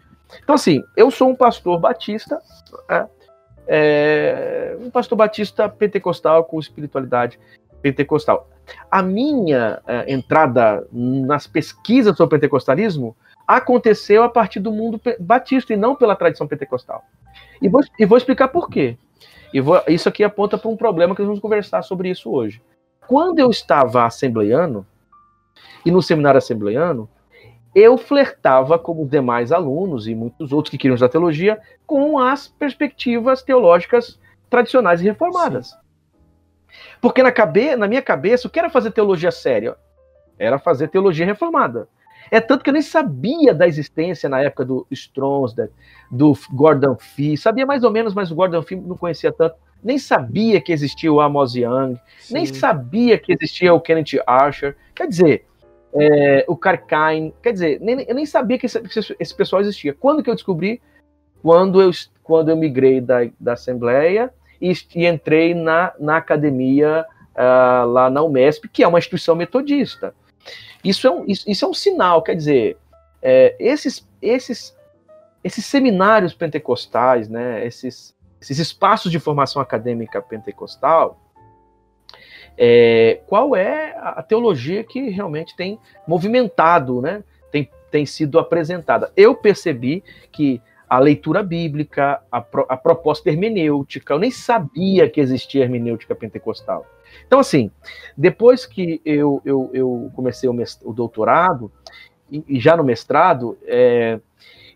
Então, 0.42 0.56
assim, 0.56 0.82
eu 0.96 1.12
sou 1.12 1.30
um 1.30 1.36
pastor 1.36 1.78
batista, 1.78 2.40
é, 2.90 3.06
é, 3.68 4.78
um 4.80 4.90
pastor 4.90 5.18
batista 5.18 5.68
pentecostal 5.68 6.46
com 6.46 6.58
espiritualidade 6.58 7.38
pentecostal. 7.86 8.50
A 8.90 9.04
minha 9.04 9.80
é, 9.86 10.12
entrada 10.12 10.88
nas 10.92 11.46
pesquisas 11.46 12.18
sobre 12.18 12.40
pentecostalismo 12.40 13.16
aconteceu 13.46 14.24
a 14.24 14.30
partir 14.30 14.60
do 14.60 14.72
mundo 14.72 15.00
batista 15.20 15.72
e 15.72 15.78
não 15.78 15.96
pela 15.96 16.16
tradição 16.16 16.48
pentecostal. 16.48 17.04
E 17.62 17.70
vou, 17.70 17.82
e 18.00 18.06
vou 18.06 18.18
explicar 18.18 18.48
por 18.48 18.70
quê. 18.72 18.98
E 19.54 19.62
vou- 19.62 19.84
isso 19.88 20.10
aqui 20.10 20.24
aponta 20.24 20.58
para 20.58 20.70
um 20.70 20.76
problema 20.76 21.14
que 21.14 21.22
nós 21.22 21.28
vamos 21.28 21.42
conversar 21.42 21.84
sobre 21.84 22.10
isso 22.10 22.32
hoje. 22.32 22.60
Quando 23.08 23.38
eu 23.38 23.52
estava 23.52 24.04
assembleiano, 24.04 24.84
e 25.86 25.92
no 25.92 26.02
seminário 26.02 26.40
assembleiano, 26.40 27.08
eu 27.76 28.00
flertava, 28.00 28.80
como 28.80 29.04
os 29.04 29.10
demais 29.12 29.52
alunos 29.52 30.08
e 30.08 30.16
muitos 30.16 30.52
outros 30.52 30.72
que 30.72 30.78
queriam 30.78 30.96
estudar 30.96 31.12
teologia, 31.12 31.60
com 31.86 32.18
as 32.18 32.48
perspectivas 32.48 33.44
teológicas 33.44 34.20
tradicionais 34.50 35.02
e 35.02 35.06
reformadas. 35.06 35.78
Porque 37.02 37.22
na, 37.22 37.32
cabe, 37.32 37.76
na 37.76 37.88
minha 37.88 38.02
cabeça, 38.02 38.48
o 38.48 38.52
que 38.52 38.60
era 38.60 38.70
fazer 38.70 38.92
teologia 38.92 39.32
séria? 39.32 39.76
Era 40.38 40.60
fazer 40.60 40.88
teologia 40.90 41.26
reformada. 41.26 41.88
É 42.32 42.40
tanto 42.42 42.64
que 42.64 42.70
eu 42.70 42.74
nem 42.74 42.82
sabia 42.82 43.54
da 43.54 43.68
existência 43.68 44.28
na 44.28 44.42
época 44.42 44.66
do 44.66 44.88
Stronsdale, 44.90 45.70
do 46.10 46.34
Gordon 46.52 46.96
Fee, 46.96 47.38
sabia 47.38 47.66
mais 47.66 47.84
ou 47.84 47.92
menos, 47.92 48.14
mas 48.14 48.32
o 48.32 48.36
Gordon 48.36 48.64
Fee 48.64 48.76
não 48.76 48.98
conhecia 48.98 49.32
tanto. 49.32 49.56
Nem 49.84 50.00
sabia 50.00 50.60
que 50.60 50.72
existia 50.72 51.14
o 51.14 51.22
Amos 51.22 51.56
Young, 51.56 52.00
nem 52.32 52.46
sim. 52.46 52.56
sabia 52.56 53.20
que 53.20 53.32
existia 53.32 53.74
o 53.74 53.80
Kenneth 53.80 54.20
Archer. 54.26 54.76
Quer 54.96 55.08
dizer, 55.08 55.46
é, 55.94 56.44
o 56.48 56.58
Karkine. 56.58 57.34
Quer 57.42 57.54
dizer, 57.54 57.80
nem, 57.80 58.04
eu 58.08 58.16
nem 58.16 58.26
sabia 58.26 58.58
que 58.58 58.66
esse, 58.66 58.82
esse 59.20 59.36
pessoal 59.36 59.62
existia. 59.62 59.94
Quando 59.94 60.24
que 60.24 60.30
eu 60.30 60.36
descobri? 60.36 60.82
Quando 61.42 61.82
eu, 61.82 61.92
quando 62.24 62.50
eu 62.50 62.58
migrei 62.58 63.00
da, 63.00 63.20
da 63.40 63.54
Assembleia 63.54 64.34
e, 64.62 64.74
entrei 65.08 65.54
na, 65.54 65.94
na 66.00 66.18
academia 66.18 67.06
uh, 67.36 67.88
lá 67.88 68.10
na 68.10 68.22
Umesp, 68.22 68.68
que 68.68 68.84
é 68.84 68.88
uma 68.88 69.00
instituição 69.00 69.36
metodista. 69.36 70.14
Isso 70.84 71.08
é 71.08 71.12
um, 71.12 71.26
isso, 71.28 71.50
isso 71.50 71.66
é 71.66 71.68
um 71.68 71.74
sinal, 71.74 72.22
quer 72.22 72.36
dizer, 72.36 72.78
é, 73.22 73.56
esses, 73.60 74.08
esses, 74.22 74.78
esses 75.44 75.66
seminários 75.66 76.36
pentecostais, 76.36 77.28
né, 77.28 77.66
esses, 77.66 78.16
esses 78.40 78.60
espaços 78.60 79.12
de 79.12 79.20
formação 79.20 79.60
acadêmica 79.60 80.22
pentecostal, 80.22 81.20
é, 82.56 83.20
qual 83.26 83.56
é 83.56 83.96
a 83.98 84.22
teologia 84.22 84.84
que 84.84 85.10
realmente 85.10 85.56
tem 85.56 85.80
movimentado, 86.08 87.02
né, 87.02 87.24
tem, 87.52 87.70
tem 87.90 88.06
sido 88.06 88.38
apresentada. 88.38 89.12
Eu 89.18 89.34
percebi 89.34 90.04
que 90.32 90.62
a 90.90 91.00
leitura 91.00 91.42
bíblica, 91.42 92.22
a, 92.32 92.42
pro, 92.42 92.66
a 92.70 92.78
proposta 92.78 93.30
hermenêutica, 93.30 94.14
eu 94.14 94.20
nem 94.20 94.32
sabia 94.32 95.10
que 95.10 95.20
existia 95.20 95.64
hermenêutica 95.64 96.16
pentecostal. 96.16 96.86
Então, 97.26 97.40
assim, 97.40 97.72
depois 98.16 98.66
que 98.66 99.02
eu, 99.06 99.42
eu, 99.46 99.70
eu 99.74 100.12
comecei 100.16 100.50
o, 100.50 100.56
o 100.84 100.94
doutorado, 100.94 101.72
e, 102.32 102.44
e, 102.48 102.60
já 102.60 102.76
no 102.76 102.84
mestrado, 102.84 103.58
é, 103.66 104.20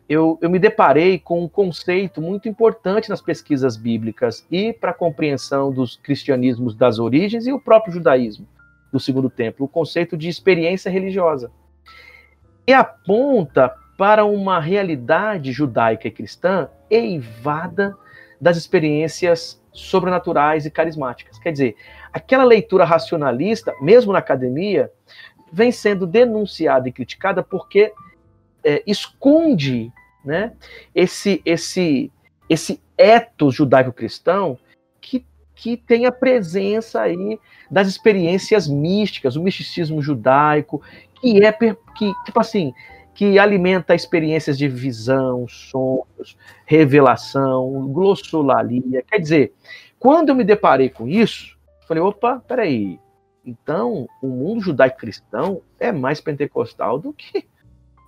eu, 0.07 0.37
eu, 0.41 0.49
me 0.49 0.59
deparei 0.59 1.19
com 1.19 1.43
um 1.43 1.47
conceito 1.47 2.21
muito 2.21 2.47
importante 2.47 3.09
nas 3.09 3.21
pesquisas 3.21 3.75
bíblicas 3.75 4.45
e 4.49 4.73
para 4.73 4.91
a 4.91 4.93
compreensão 4.93 5.71
dos 5.71 5.97
cristianismos 5.97 6.75
das 6.75 6.99
origens 6.99 7.45
e 7.45 7.51
o 7.51 7.59
próprio 7.59 7.93
judaísmo 7.93 8.47
do 8.91 8.99
segundo 8.99 9.29
templo, 9.29 9.65
o 9.65 9.69
conceito 9.69 10.17
de 10.17 10.27
experiência 10.27 10.89
religiosa. 10.89 11.51
E 12.65 12.73
aponta 12.73 13.73
para 13.99 14.23
uma 14.23 14.61
realidade 14.61 15.51
judaica 15.51 16.07
e 16.07 16.11
cristã 16.11 16.69
eivada 16.89 17.97
das 18.39 18.55
experiências 18.55 19.61
sobrenaturais 19.73 20.65
e 20.65 20.71
carismáticas. 20.71 21.37
Quer 21.37 21.51
dizer, 21.51 21.75
aquela 22.13 22.45
leitura 22.45 22.85
racionalista, 22.85 23.75
mesmo 23.81 24.13
na 24.13 24.19
academia, 24.19 24.89
vem 25.51 25.69
sendo 25.69 26.07
denunciada 26.07 26.87
e 26.87 26.93
criticada 26.93 27.43
porque 27.43 27.91
é, 28.63 28.81
esconde 28.87 29.91
né, 30.23 30.53
esse, 30.95 31.41
esse, 31.43 32.09
esse 32.47 32.81
etos 32.97 33.53
judaico-cristão 33.53 34.57
que, 35.01 35.25
que 35.53 35.75
tem 35.75 36.05
a 36.05 36.11
presença 36.11 37.01
aí 37.01 37.37
das 37.69 37.89
experiências 37.89 38.65
místicas, 38.65 39.35
o 39.35 39.43
misticismo 39.43 40.01
judaico, 40.01 40.81
que 41.19 41.43
é 41.43 41.51
que, 41.51 42.13
tipo 42.23 42.39
assim, 42.39 42.73
que 43.19 43.37
alimenta 43.37 43.93
experiências 43.93 44.57
de 44.57 44.65
visão, 44.69 45.45
sonhos, 45.45 46.37
revelação, 46.65 47.89
glossolalia. 47.91 49.03
Quer 49.05 49.19
dizer, 49.19 49.53
quando 49.99 50.29
eu 50.29 50.35
me 50.35 50.45
deparei 50.45 50.87
com 50.87 51.05
isso, 51.05 51.57
falei, 51.85 52.01
opa, 52.01 52.41
peraí, 52.47 52.97
então 53.45 54.07
o 54.21 54.27
mundo 54.27 54.61
judaico-cristão 54.61 55.61
é 55.77 55.91
mais 55.91 56.21
pentecostal 56.21 56.97
do 56.97 57.11
que 57.11 57.45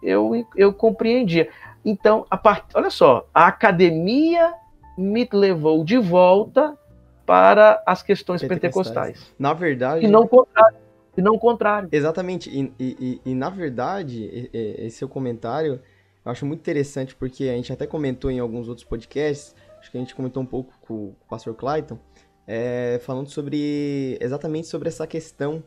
eu, 0.02 0.48
eu 0.56 0.72
compreendia. 0.72 1.50
Então, 1.84 2.26
a 2.30 2.38
part... 2.38 2.64
olha 2.74 2.90
só, 2.90 3.28
a 3.34 3.48
academia 3.48 4.54
me 4.98 5.28
levou 5.34 5.84
de 5.84 5.98
volta 5.98 6.78
para 7.26 7.84
as 7.86 8.02
questões 8.02 8.40
pentecostais. 8.40 8.96
pentecostais. 8.96 9.36
Na 9.38 9.52
verdade. 9.52 10.06
E 10.06 10.08
não 10.08 10.26
contrário. 10.26 10.78
E 11.18 11.22
não 11.22 11.34
o 11.34 11.40
contrário. 11.40 11.90
Exatamente. 11.92 12.50
E, 12.50 12.74
e, 12.80 13.22
e, 13.26 13.32
e, 13.32 13.36
na 13.36 13.50
verdade, 13.50 14.50
esse 14.54 14.98
seu 14.98 15.10
comentário 15.10 15.82
eu 16.24 16.32
acho 16.32 16.46
muito 16.46 16.60
interessante, 16.60 17.16
porque 17.16 17.46
a 17.46 17.56
gente 17.56 17.74
até 17.74 17.88
comentou 17.88 18.30
em 18.30 18.40
alguns 18.40 18.68
outros 18.68 18.86
podcasts, 18.86 19.56
acho 19.80 19.90
que 19.90 19.98
a 19.98 20.00
gente 20.00 20.14
comentou 20.14 20.44
um 20.44 20.46
pouco 20.46 20.72
com 20.82 20.94
o 20.94 21.16
pastor 21.28 21.56
Clayton, 21.56 21.98
é, 22.46 23.00
falando 23.04 23.28
sobre 23.30 24.18
exatamente 24.22 24.68
sobre 24.68 24.88
essa 24.88 25.08
questão 25.08 25.64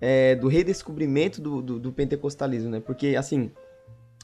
é, 0.00 0.34
do 0.34 0.46
redescobrimento 0.46 1.40
do, 1.40 1.62
do, 1.62 1.80
do, 1.80 1.92
pentecostalismo, 1.92 2.70
né? 2.70 2.80
Porque, 2.80 3.16
assim, 3.16 3.50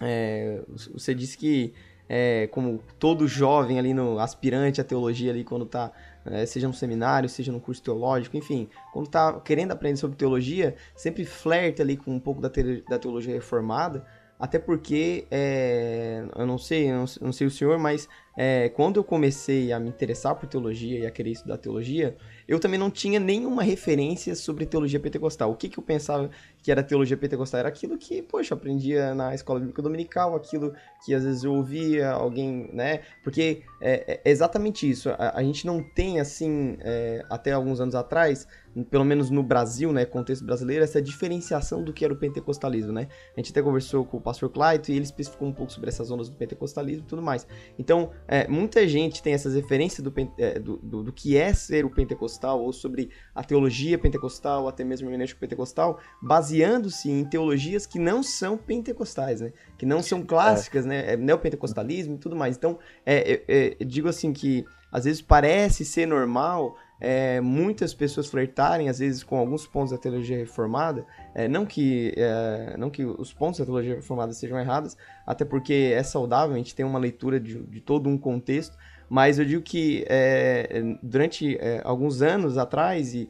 é, 0.02 0.60
você 0.92 1.14
disse 1.14 1.38
que 1.38 1.72
é, 2.06 2.46
como 2.48 2.82
todo 2.98 3.26
jovem 3.26 3.78
ali 3.78 3.94
no 3.94 4.18
aspirante 4.18 4.82
à 4.82 4.84
teologia 4.84 5.30
ali 5.30 5.44
quando 5.44 5.64
tá 5.64 5.92
é, 6.26 6.44
seja 6.46 6.68
no 6.68 6.74
seminário, 6.74 7.28
seja 7.28 7.52
no 7.52 7.60
curso 7.60 7.82
teológico, 7.82 8.36
enfim, 8.36 8.68
quando 8.92 9.08
tá 9.08 9.40
querendo 9.40 9.72
aprender 9.72 9.96
sobre 9.96 10.16
teologia, 10.16 10.74
sempre 10.94 11.24
flerta 11.24 11.82
ali 11.82 11.96
com 11.96 12.12
um 12.12 12.20
pouco 12.20 12.40
da, 12.40 12.50
te 12.50 12.84
da 12.88 12.98
teologia 12.98 13.34
reformada, 13.34 14.04
até 14.40 14.58
porque, 14.58 15.26
é, 15.30 16.24
eu 16.34 16.46
não 16.46 16.56
sei, 16.56 16.90
eu 16.90 17.04
não, 17.20 17.32
sei 17.32 17.46
o 17.46 17.50
senhor, 17.50 17.78
mas 17.78 18.08
é, 18.36 18.68
quando 18.68 18.98
eu 18.98 19.04
comecei 19.04 19.72
a 19.72 19.80
me 19.80 19.88
interessar 19.88 20.34
por 20.34 20.48
teologia 20.48 21.00
e 21.00 21.06
a 21.06 21.10
querer 21.10 21.30
estudar 21.32 21.58
teologia, 21.58 22.16
eu 22.46 22.58
também 22.58 22.78
não 22.78 22.90
tinha 22.90 23.20
nenhuma 23.20 23.62
referência 23.62 24.34
sobre 24.34 24.66
teologia 24.66 24.98
pentecostal. 24.98 25.50
O 25.50 25.54
que, 25.54 25.68
que 25.68 25.78
eu 25.78 25.82
pensava 25.82 26.30
que 26.62 26.70
era 26.70 26.82
teologia 26.82 27.16
pentecostal? 27.16 27.60
Era 27.60 27.68
aquilo 27.68 27.96
que, 27.96 28.22
poxa, 28.22 28.54
eu 28.54 28.58
aprendia 28.58 29.14
na 29.14 29.34
escola 29.34 29.60
bíblica 29.60 29.82
dominical, 29.82 30.34
aquilo 30.34 30.74
que 31.04 31.14
às 31.14 31.24
vezes 31.24 31.44
eu 31.44 31.52
ouvia 31.54 32.10
alguém, 32.10 32.68
né? 32.72 33.00
Porque 33.22 33.62
é, 33.80 34.20
é 34.24 34.30
exatamente 34.30 34.88
isso. 34.88 35.10
A, 35.10 35.38
a, 35.38 35.42
gente 35.42 35.66
não 35.66 35.82
tem, 35.82 36.20
assim, 36.20 36.76
é, 36.80 37.24
até 37.30 37.52
alguns 37.52 37.80
anos 37.80 37.94
atrás, 37.94 38.46
pelo 38.90 39.04
menos 39.04 39.30
no 39.30 39.42
Brasil, 39.42 39.92
né, 39.92 40.04
contexto 40.04 40.44
brasileiro, 40.44 40.84
essa 40.84 41.00
diferenciação 41.00 41.82
do 41.82 41.92
que 41.92 42.04
era 42.04 42.12
o 42.12 42.16
pentecostalismo, 42.16 42.92
né? 42.92 43.08
A 43.36 43.40
gente 43.40 43.50
até 43.50 43.62
conversou 43.62 44.04
com 44.04 44.16
o 44.16 44.20
pastor 44.20 44.50
Clayton 44.50 44.92
e 44.92 44.96
ele 44.96 45.04
especificou 45.04 45.48
um 45.48 45.52
pouco 45.52 45.72
sobre 45.72 45.88
essas 45.88 46.10
ondas 46.10 46.28
do 46.28 46.36
pentecostalismo 46.36 47.04
e 47.04 47.08
tudo 47.08 47.22
mais. 47.22 47.46
Então, 47.78 48.10
é, 48.32 48.46
muita 48.46 48.86
gente 48.86 49.20
tem 49.20 49.32
essas 49.32 49.56
referências 49.56 50.00
do, 50.00 50.14
é, 50.38 50.56
do, 50.56 50.76
do, 50.76 51.02
do, 51.02 51.12
que 51.12 51.36
é 51.36 51.52
ser 51.52 51.84
o 51.84 51.90
pentecostal, 51.90 52.62
ou 52.62 52.72
sobre 52.72 53.10
a 53.34 53.42
teologia 53.42 53.98
pentecostal, 53.98 54.62
ou 54.62 54.68
até 54.68 54.84
mesmo 54.84 55.08
o 55.08 55.08
hermenêutico 55.08 55.40
pentecostal, 55.40 55.98
baseando-se 56.22 57.10
em 57.10 57.24
teologias 57.24 57.86
que 57.86 57.98
não 57.98 58.22
são 58.22 58.56
pentecostais, 58.56 59.40
né? 59.40 59.52
Que 59.76 59.84
não 59.84 60.00
são 60.00 60.22
clássicas, 60.22 60.86
é. 60.86 60.88
né? 60.88 61.12
É 61.14 61.16
neopentecostalismo 61.16 62.14
e 62.14 62.18
tudo 62.18 62.36
mais. 62.36 62.56
Então, 62.56 62.78
é, 63.04 63.42
é, 63.48 63.76
é 63.80 63.84
digo 63.84 64.08
assim 64.08 64.32
que 64.32 64.64
às 64.92 65.06
vezes 65.06 65.20
parece 65.20 65.84
ser 65.84 66.06
normal 66.06 66.76
é, 67.00 67.40
muitas 67.40 67.94
pessoas 67.94 68.26
flertarem, 68.26 68.88
às 68.88 68.98
vezes, 68.98 69.24
com 69.24 69.38
alguns 69.38 69.66
pontos 69.66 69.92
da 69.92 69.98
teologia 69.98 70.36
reformada. 70.36 71.06
É, 71.34 71.48
não, 71.48 71.64
que, 71.64 72.12
é, 72.16 72.76
não 72.76 72.90
que 72.90 73.04
os 73.04 73.32
pontos 73.32 73.58
da 73.58 73.64
teologia 73.64 73.94
reformada 73.94 74.32
sejam 74.32 74.58
errados, 74.58 74.96
até 75.26 75.44
porque 75.44 75.92
é 75.94 76.02
saudável, 76.02 76.54
a 76.54 76.58
gente 76.58 76.74
tem 76.74 76.84
uma 76.84 76.98
leitura 76.98 77.40
de, 77.40 77.58
de 77.62 77.80
todo 77.80 78.08
um 78.08 78.18
contexto, 78.18 78.76
mas 79.08 79.38
eu 79.38 79.44
digo 79.44 79.62
que 79.62 80.04
é, 80.08 80.82
durante 81.02 81.56
é, 81.56 81.80
alguns 81.84 82.22
anos 82.22 82.58
atrás, 82.58 83.14
e 83.14 83.28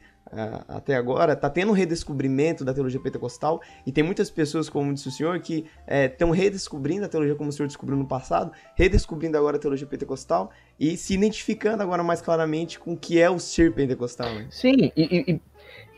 até 0.68 0.94
agora, 0.94 1.32
está 1.32 1.50
tendo 1.50 1.70
um 1.70 1.74
redescobrimento 1.74 2.64
da 2.64 2.72
teologia 2.72 3.00
pentecostal 3.00 3.60
e 3.84 3.90
tem 3.90 4.04
muitas 4.04 4.30
pessoas, 4.30 4.68
como 4.68 4.94
disse 4.94 5.08
o 5.08 5.10
senhor, 5.10 5.40
que 5.40 5.66
estão 5.88 6.32
é, 6.32 6.36
redescobrindo 6.36 7.04
a 7.04 7.08
teologia 7.08 7.34
como 7.34 7.50
o 7.50 7.52
senhor 7.52 7.66
descobriu 7.66 7.98
no 7.98 8.06
passado, 8.06 8.52
redescobrindo 8.76 9.36
agora 9.36 9.56
a 9.56 9.60
teologia 9.60 9.86
pentecostal 9.86 10.50
e 10.78 10.96
se 10.96 11.14
identificando 11.14 11.82
agora 11.82 12.02
mais 12.02 12.20
claramente 12.20 12.78
com 12.78 12.92
o 12.92 12.96
que 12.96 13.20
é 13.20 13.28
o 13.28 13.40
ser 13.40 13.72
pentecostal. 13.72 14.32
Né? 14.32 14.46
Sim, 14.50 14.92
e, 14.96 15.32
e, 15.32 15.40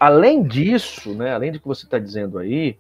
além 0.01 0.43
disso, 0.43 1.15
né, 1.15 1.33
além 1.33 1.53
do 1.53 1.61
que 1.61 1.67
você 1.67 1.85
está 1.85 1.99
dizendo 1.99 2.39
aí, 2.39 2.79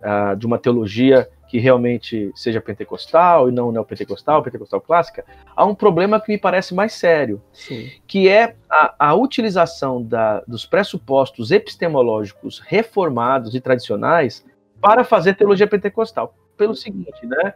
uh, 0.00 0.36
de 0.36 0.46
uma 0.46 0.58
teologia 0.58 1.28
que 1.56 1.60
realmente 1.60 2.30
seja 2.34 2.60
pentecostal 2.60 3.48
e 3.48 3.52
não 3.52 3.72
neopentecostal, 3.72 4.42
pentecostal 4.42 4.78
clássica, 4.78 5.24
há 5.56 5.64
um 5.64 5.74
problema 5.74 6.20
que 6.20 6.30
me 6.30 6.36
parece 6.36 6.74
mais 6.74 6.92
sério, 6.92 7.42
Sim. 7.50 7.90
que 8.06 8.28
é 8.28 8.54
a, 8.68 8.94
a 8.98 9.14
utilização 9.14 10.02
da, 10.02 10.40
dos 10.46 10.66
pressupostos 10.66 11.50
epistemológicos 11.50 12.58
reformados 12.58 13.54
e 13.54 13.60
tradicionais 13.62 14.44
para 14.82 15.02
fazer 15.02 15.32
teologia 15.32 15.66
pentecostal. 15.66 16.34
Pelo 16.58 16.74
seguinte, 16.74 17.24
né? 17.24 17.54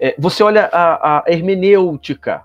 É, 0.00 0.14
você 0.18 0.42
olha 0.42 0.70
a, 0.72 1.18
a 1.18 1.24
hermenêutica. 1.26 2.44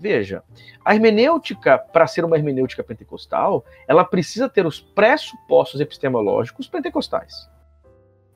Veja, 0.00 0.42
a 0.82 0.94
hermenêutica, 0.94 1.76
para 1.76 2.06
ser 2.06 2.24
uma 2.24 2.36
hermenêutica 2.36 2.82
pentecostal, 2.82 3.62
ela 3.86 4.06
precisa 4.06 4.48
ter 4.48 4.64
os 4.64 4.80
pressupostos 4.80 5.80
epistemológicos 5.82 6.66
pentecostais 6.66 7.51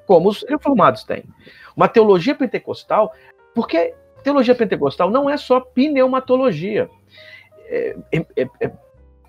como 0.06 0.28
os 0.28 0.44
reformados 0.48 1.04
têm. 1.04 1.24
Uma 1.76 1.88
teologia 1.88 2.34
pentecostal, 2.34 3.12
porque 3.54 3.94
teologia 4.22 4.54
pentecostal 4.54 5.10
não 5.10 5.28
é 5.28 5.36
só 5.36 5.60
pneumatologia. 5.60 6.88
É, 7.68 7.96
é, 8.12 8.26
é, 8.36 8.48
é 8.60 8.72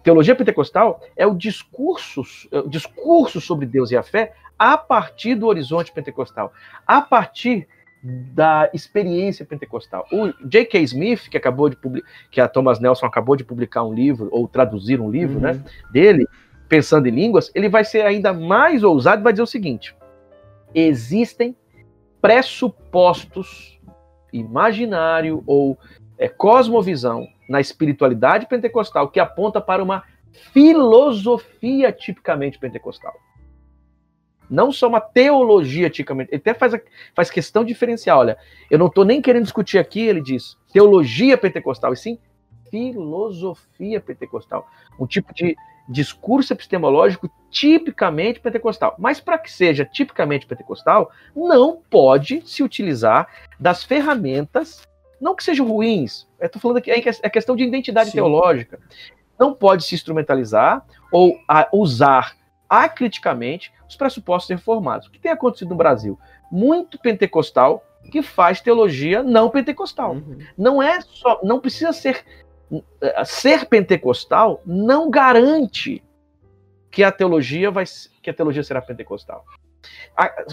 teologia 0.03 0.35
pentecostal 0.35 1.01
é 1.17 1.27
o 1.27 1.35
discurso, 1.35 2.21
é 2.49 2.59
o 2.59 2.69
discurso 2.69 3.41
sobre 3.41 3.65
Deus 3.65 3.91
e 3.91 3.97
a 3.97 4.03
fé 4.03 4.33
a 4.57 4.77
partir 4.77 5.35
do 5.35 5.47
horizonte 5.47 5.91
pentecostal, 5.91 6.53
a 6.87 7.01
partir 7.01 7.67
da 8.01 8.69
experiência 8.73 9.45
pentecostal. 9.45 10.07
O 10.11 10.31
J.K. 10.47 10.79
Smith, 10.83 11.27
que 11.29 11.35
acabou 11.35 11.67
de 11.67 11.75
publicar, 11.75 12.07
que 12.31 12.39
a 12.39 12.47
Thomas 12.47 12.79
Nelson 12.79 13.05
acabou 13.05 13.35
de 13.35 13.43
publicar 13.43 13.83
um 13.83 13.93
livro 13.93 14.29
ou 14.31 14.47
traduzir 14.47 15.01
um 15.01 15.11
livro, 15.11 15.41
né, 15.41 15.51
uhum. 15.51 15.57
né, 15.57 15.63
dele, 15.91 16.25
pensando 16.69 17.07
em 17.07 17.11
línguas, 17.11 17.51
ele 17.53 17.67
vai 17.67 17.83
ser 17.83 18.05
ainda 18.05 18.31
mais 18.31 18.83
ousado 18.83 19.21
e 19.21 19.23
vai 19.23 19.33
dizer 19.33 19.43
o 19.43 19.47
seguinte: 19.47 19.93
existem 20.79 21.55
pressupostos 22.21 23.79
imaginário 24.31 25.43
ou 25.47 25.77
é, 26.17 26.27
cosmovisão 26.27 27.27
na 27.49 27.59
espiritualidade 27.59 28.47
pentecostal 28.47 29.09
que 29.09 29.19
aponta 29.19 29.59
para 29.59 29.81
uma 29.81 30.03
filosofia 30.53 31.91
tipicamente 31.91 32.59
pentecostal. 32.59 33.15
Não 34.49 34.71
só 34.71 34.87
uma 34.87 35.01
teologia 35.01 35.89
tipicamente. 35.89 36.29
Ele 36.31 36.39
até 36.39 36.53
faz, 36.53 36.73
faz 37.13 37.29
questão 37.29 37.65
diferencial. 37.65 38.19
Olha, 38.19 38.37
eu 38.69 38.77
não 38.77 38.87
estou 38.87 39.03
nem 39.03 39.21
querendo 39.21 39.43
discutir 39.43 39.77
aqui, 39.77 40.01
ele 40.01 40.21
diz, 40.21 40.57
teologia 40.71 41.37
pentecostal, 41.37 41.91
e 41.91 41.97
sim 41.97 42.19
filosofia 42.69 43.99
pentecostal. 43.99 44.67
Um 44.99 45.07
tipo 45.07 45.33
de 45.33 45.55
discurso 45.87 46.53
epistemológico 46.53 47.29
tipicamente 47.49 48.39
pentecostal. 48.39 48.95
Mas 48.97 49.19
para 49.19 49.37
que 49.37 49.51
seja 49.51 49.85
tipicamente 49.85 50.45
pentecostal, 50.45 51.11
não 51.35 51.81
pode 51.89 52.41
se 52.45 52.61
utilizar 52.61 53.27
das 53.59 53.83
ferramentas, 53.83 54.81
não 55.19 55.35
que 55.35 55.43
sejam 55.43 55.67
ruins, 55.67 56.27
estou 56.41 56.61
falando 56.61 56.77
aqui, 56.77 56.91
é 56.91 57.29
questão 57.29 57.55
de 57.55 57.63
identidade 57.63 58.11
Sim. 58.11 58.17
teológica. 58.17 58.79
Não 59.39 59.53
pode 59.53 59.83
se 59.83 59.95
instrumentalizar 59.95 60.85
ou 61.11 61.39
usar 61.71 62.35
acriticamente 62.69 63.71
os 63.87 63.95
pressupostos 63.95 64.49
reformados. 64.49 65.07
O 65.07 65.11
que 65.11 65.19
tem 65.19 65.31
acontecido 65.31 65.69
no 65.69 65.75
Brasil? 65.75 66.19
Muito 66.51 66.99
pentecostal 66.99 67.83
que 68.11 68.21
faz 68.21 68.61
teologia 68.61 69.23
não 69.23 69.49
pentecostal. 69.49 70.13
Uhum. 70.13 70.39
Não 70.57 70.81
é 70.81 71.01
só, 71.01 71.39
não 71.43 71.59
precisa 71.59 71.91
ser 71.93 72.23
ser 73.25 73.65
pentecostal 73.65 74.61
não 74.65 75.09
garante 75.09 76.03
que 76.91 77.03
a 77.03 77.11
teologia 77.11 77.71
vai 77.71 77.85
que 78.21 78.29
a 78.29 78.33
teologia 78.33 78.63
será 78.63 78.81
pentecostal. 78.81 79.45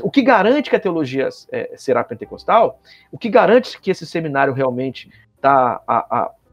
O 0.02 0.10
que 0.10 0.22
garante 0.22 0.70
que 0.70 0.76
a 0.76 0.80
teologia 0.80 1.28
é, 1.50 1.72
será 1.76 2.04
pentecostal, 2.04 2.80
o 3.10 3.18
que 3.18 3.28
garante 3.28 3.80
que 3.80 3.90
esse 3.90 4.06
seminário 4.06 4.52
realmente 4.52 5.10
está 5.34 5.80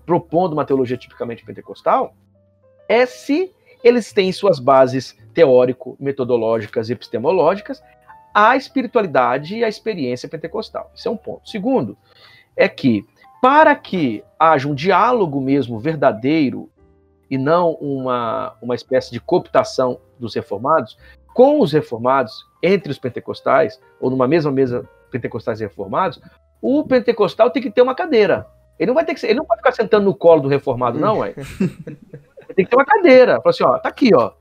propondo 0.05 0.53
uma 0.53 0.65
teologia 0.65 0.97
tipicamente 0.97 1.45
pentecostal, 1.45 2.15
é 2.87 3.05
se 3.05 3.53
eles 3.83 4.11
têm 4.11 4.31
suas 4.31 4.59
bases 4.59 5.15
teórico-metodológicas 5.33 6.89
e 6.89 6.93
epistemológicas 6.93 7.81
a 8.33 8.55
espiritualidade 8.55 9.57
e 9.57 9.63
a 9.63 9.69
experiência 9.69 10.29
pentecostal. 10.29 10.91
Isso 10.95 11.07
é 11.07 11.11
um 11.11 11.17
ponto. 11.17 11.49
Segundo, 11.49 11.97
é 12.55 12.67
que 12.67 13.05
para 13.41 13.75
que 13.75 14.23
haja 14.39 14.67
um 14.67 14.75
diálogo 14.75 15.41
mesmo 15.41 15.79
verdadeiro 15.79 16.69
e 17.29 17.37
não 17.37 17.71
uma, 17.73 18.55
uma 18.61 18.75
espécie 18.75 19.11
de 19.11 19.19
cooptação 19.19 19.99
dos 20.19 20.35
reformados, 20.35 20.97
com 21.33 21.59
os 21.59 21.71
reformados, 21.71 22.45
entre 22.61 22.91
os 22.91 22.99
pentecostais, 22.99 23.81
ou 23.99 24.09
numa 24.09 24.27
mesma 24.27 24.51
mesa 24.51 24.87
pentecostais 25.09 25.59
e 25.59 25.63
reformados, 25.63 26.21
o 26.61 26.83
pentecostal 26.83 27.49
tem 27.49 27.63
que 27.63 27.71
ter 27.71 27.81
uma 27.81 27.95
cadeira. 27.95 28.45
Ele 28.77 28.87
não 28.87 28.95
vai 28.95 29.05
ter 29.05 29.15
que 29.15 29.25
ele 29.25 29.35
não 29.35 29.45
pode 29.45 29.59
ficar 29.59 29.71
sentando 29.71 30.05
no 30.05 30.15
colo 30.15 30.41
do 30.41 30.47
reformado, 30.47 30.99
não, 30.99 31.23
é. 31.23 31.33
Tem 32.55 32.65
que 32.65 32.71
ter 32.71 32.75
uma 32.75 32.85
cadeira. 32.85 33.37
Fala 33.37 33.49
assim, 33.49 33.63
ó, 33.63 33.77
tá 33.77 33.87
aqui, 33.87 34.13
ó. 34.13 34.31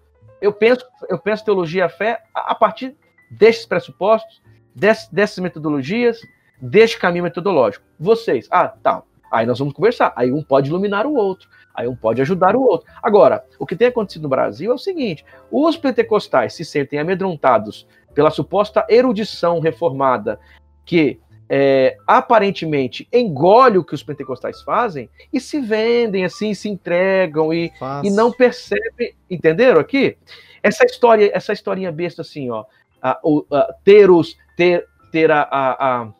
Eu 0.40 0.52
penso, 0.52 0.84
eu 1.08 1.18
penso 1.18 1.44
teologia 1.44 1.84
e 1.84 1.88
fé 1.88 2.20
a, 2.34 2.52
a 2.52 2.54
partir 2.54 2.96
desses 3.30 3.64
pressupostos, 3.64 4.42
dessas, 4.74 5.08
dessas 5.10 5.38
metodologias, 5.38 6.18
deste 6.60 6.98
caminho 6.98 7.24
metodológico. 7.24 7.84
Vocês, 7.98 8.46
ah, 8.50 8.68
tá. 8.68 9.02
Aí 9.30 9.46
nós 9.46 9.58
vamos 9.58 9.74
conversar. 9.74 10.12
Aí 10.16 10.32
um 10.32 10.42
pode 10.42 10.68
iluminar 10.68 11.06
o 11.06 11.14
outro. 11.14 11.48
Aí 11.74 11.86
um 11.86 11.94
pode 11.94 12.20
ajudar 12.20 12.56
o 12.56 12.62
outro. 12.62 12.90
Agora, 13.02 13.44
o 13.58 13.66
que 13.66 13.76
tem 13.76 13.88
acontecido 13.88 14.22
no 14.22 14.28
Brasil 14.28 14.72
é 14.72 14.74
o 14.74 14.78
seguinte: 14.78 15.24
os 15.50 15.76
pentecostais 15.76 16.54
se 16.54 16.64
sentem 16.64 16.98
amedrontados 16.98 17.86
pela 18.12 18.30
suposta 18.30 18.84
erudição 18.88 19.60
reformada 19.60 20.38
que 20.84 21.20
é, 21.52 21.96
aparentemente 22.06 23.08
engole 23.12 23.78
o 23.78 23.84
que 23.84 23.94
os 23.94 24.04
pentecostais 24.04 24.62
fazem 24.62 25.10
e 25.32 25.40
se 25.40 25.60
vendem 25.60 26.24
assim, 26.24 26.54
se 26.54 26.68
entregam 26.68 27.52
e, 27.52 27.72
e 28.04 28.10
não 28.10 28.30
percebem. 28.30 29.14
Entenderam 29.28 29.80
aqui? 29.80 30.16
Essa 30.62 30.84
história, 30.84 31.30
essa 31.34 31.52
historinha 31.52 31.90
besta 31.90 32.22
assim, 32.22 32.50
ó. 32.50 32.64
A, 33.02 33.18
a, 33.52 33.74
ter 33.82 34.10
os 34.10 34.36
ter, 34.56 34.86
ter 35.10 35.30
a, 35.30 35.40
a, 35.42 36.02
a, 36.02 36.12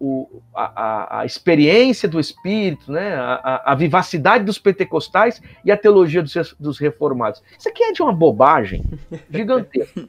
o, 0.00 0.40
a, 0.54 1.20
a, 1.20 1.26
experiência 1.26 2.08
do 2.08 2.18
espírito, 2.18 2.90
né? 2.90 3.14
A, 3.14 3.72
a, 3.72 3.74
vivacidade 3.74 4.44
dos 4.44 4.58
pentecostais 4.58 5.42
e 5.62 5.70
a 5.70 5.76
teologia 5.76 6.22
dos, 6.22 6.54
dos 6.58 6.78
reformados. 6.78 7.42
Isso 7.58 7.68
aqui 7.68 7.84
é 7.84 7.92
de 7.92 8.02
uma 8.02 8.12
bobagem 8.12 8.82
gigantesca. 9.30 10.08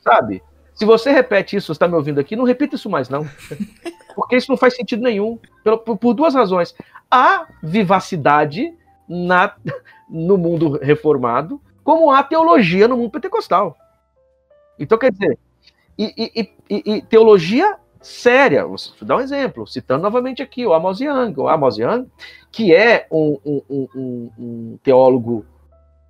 Sabe? 0.00 0.42
Se 0.74 0.84
você 0.84 1.12
repete 1.12 1.56
isso, 1.56 1.66
você 1.66 1.72
está 1.72 1.86
me 1.86 1.94
ouvindo 1.94 2.18
aqui, 2.20 2.34
não 2.34 2.44
repita 2.44 2.74
isso 2.74 2.90
mais, 2.90 3.08
não. 3.08 3.28
Porque 4.14 4.36
isso 4.36 4.50
não 4.50 4.56
faz 4.56 4.74
sentido 4.74 5.02
nenhum. 5.02 5.38
Por, 5.62 5.78
por, 5.78 5.96
por 5.96 6.14
duas 6.14 6.34
razões. 6.34 6.74
Há 7.08 7.46
vivacidade 7.62 8.74
na, 9.08 9.54
no 10.08 10.36
mundo 10.36 10.78
reformado, 10.82 11.60
como 11.84 12.10
há 12.10 12.22
teologia 12.22 12.88
no 12.88 12.96
mundo 12.96 13.10
pentecostal. 13.10 13.76
Então, 14.78 14.98
quer 14.98 15.12
dizer, 15.12 15.38
e, 15.96 16.12
e, 16.16 16.52
e, 16.70 16.92
e 16.94 17.02
teologia 17.02 17.76
séria. 18.00 18.64
Vou 18.66 18.76
dar 19.02 19.16
um 19.16 19.20
exemplo, 19.20 19.66
citando 19.66 20.02
novamente 20.02 20.42
aqui 20.42 20.66
o 20.66 20.72
Amos 20.72 21.00
Young. 21.00 21.34
O 21.36 21.48
Amos 21.48 21.78
Young, 21.78 22.06
que 22.50 22.74
é 22.74 23.06
um, 23.10 23.38
um, 23.44 23.62
um, 23.68 24.30
um 24.38 24.78
teólogo 24.82 25.44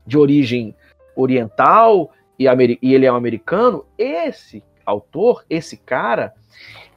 de 0.07 0.16
origem 0.16 0.74
oriental 1.14 2.11
e, 2.38 2.44
e, 2.81 2.94
ele 2.94 3.05
é 3.05 3.12
um 3.12 3.16
americano, 3.16 3.85
esse 3.98 4.62
autor, 4.87 5.44
esse 5.51 5.77
cara, 5.77 6.33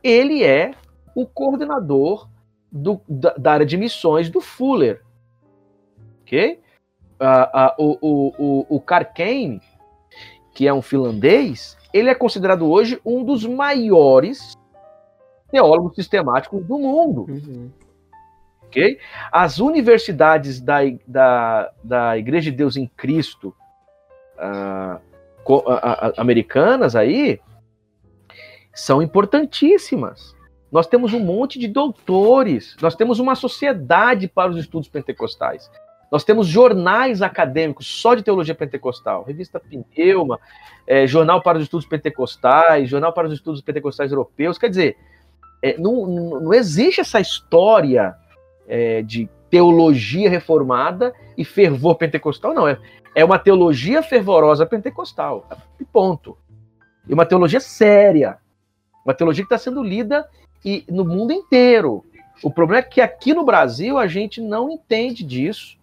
ele 0.03 0.43
é 0.43 0.71
o 1.15 1.25
coordenador 1.25 2.29
do, 2.71 3.01
da, 3.07 3.33
da, 3.33 3.53
área 3.53 3.65
de 3.65 3.75
missões 3.75 4.29
do 4.29 4.39
Fuller. 4.39 5.01
Ok? 6.21 6.61
Uh, 7.19 7.23
uh, 7.23 7.73
o, 7.77 7.97
o, 8.01 8.33
o, 8.37 8.75
o 8.77 8.79
Karkane, 8.79 9.61
que 10.53 10.67
é 10.67 10.73
um 10.73 10.81
finlandês, 10.81 11.77
ele 11.93 12.09
é 12.09 12.15
considerado 12.15 12.69
hoje 12.69 12.99
um 13.05 13.23
dos 13.23 13.45
maiores 13.45 14.57
teólogos 15.51 15.95
sistemáticos 15.95 16.65
do 16.65 16.79
mundo. 16.79 17.25
Uhum. 17.29 17.69
Okay? 18.67 18.97
As 19.31 19.59
universidades 19.59 20.61
da, 20.61 20.79
da, 21.05 21.71
da 21.83 22.17
Igreja 22.17 22.49
de 22.49 22.57
Deus 22.57 22.77
em 22.77 22.87
Cristo 22.87 23.53
uh, 24.37 25.01
americanas 26.17 26.95
aí 26.95 27.39
são 28.73 29.01
importantíssimas. 29.01 30.35
Nós 30.71 30.87
temos 30.87 31.13
um 31.13 31.19
monte 31.19 31.59
de 31.59 31.67
doutores, 31.67 32.77
nós 32.81 32.95
temos 32.95 33.19
uma 33.19 33.35
sociedade 33.35 34.29
para 34.29 34.49
os 34.49 34.57
estudos 34.57 34.87
pentecostais. 34.87 35.69
Nós 36.09 36.23
temos 36.25 36.47
jornais 36.47 37.21
acadêmicos 37.21 37.87
só 37.87 38.15
de 38.15 38.23
teologia 38.23 38.55
pentecostal, 38.55 39.23
revista 39.23 39.59
Pneuma, 39.59 40.39
é, 40.85 41.07
Jornal 41.07 41.41
para 41.41 41.57
os 41.57 41.63
Estudos 41.63 41.87
Pentecostais, 41.87 42.89
Jornal 42.89 43.13
para 43.13 43.27
os 43.27 43.33
Estudos 43.33 43.61
Pentecostais 43.61 44.11
Europeus. 44.11 44.57
Quer 44.57 44.69
dizer, 44.69 44.97
é, 45.61 45.77
não, 45.77 46.07
não, 46.41 46.53
existe 46.53 47.01
essa 47.01 47.19
história 47.19 48.15
é, 48.67 49.01
de 49.01 49.29
teologia 49.49 50.29
reformada 50.29 51.13
e 51.37 51.45
fervor 51.45 51.95
pentecostal, 51.95 52.53
não. 52.53 52.67
É, 52.67 52.79
é 53.13 53.23
uma 53.23 53.37
teologia 53.37 54.01
fervorosa 54.01 54.65
pentecostal. 54.65 55.47
E 55.79 55.85
ponto. 55.85 56.37
E 57.07 57.13
uma 57.13 57.25
teologia 57.25 57.59
séria. 57.59 58.37
Uma 59.05 59.13
teologia 59.13 59.43
que 59.43 59.53
está 59.53 59.57
sendo 59.57 59.83
lida 59.83 60.27
e, 60.63 60.85
no 60.89 61.03
mundo 61.03 61.33
inteiro. 61.33 62.03
O 62.43 62.49
problema 62.49 62.79
é 62.79 62.89
que 62.89 63.01
aqui 63.01 63.33
no 63.33 63.43
Brasil 63.43 63.97
a 63.97 64.07
gente 64.07 64.41
não 64.41 64.69
entende 64.69 65.23
disso, 65.23 65.77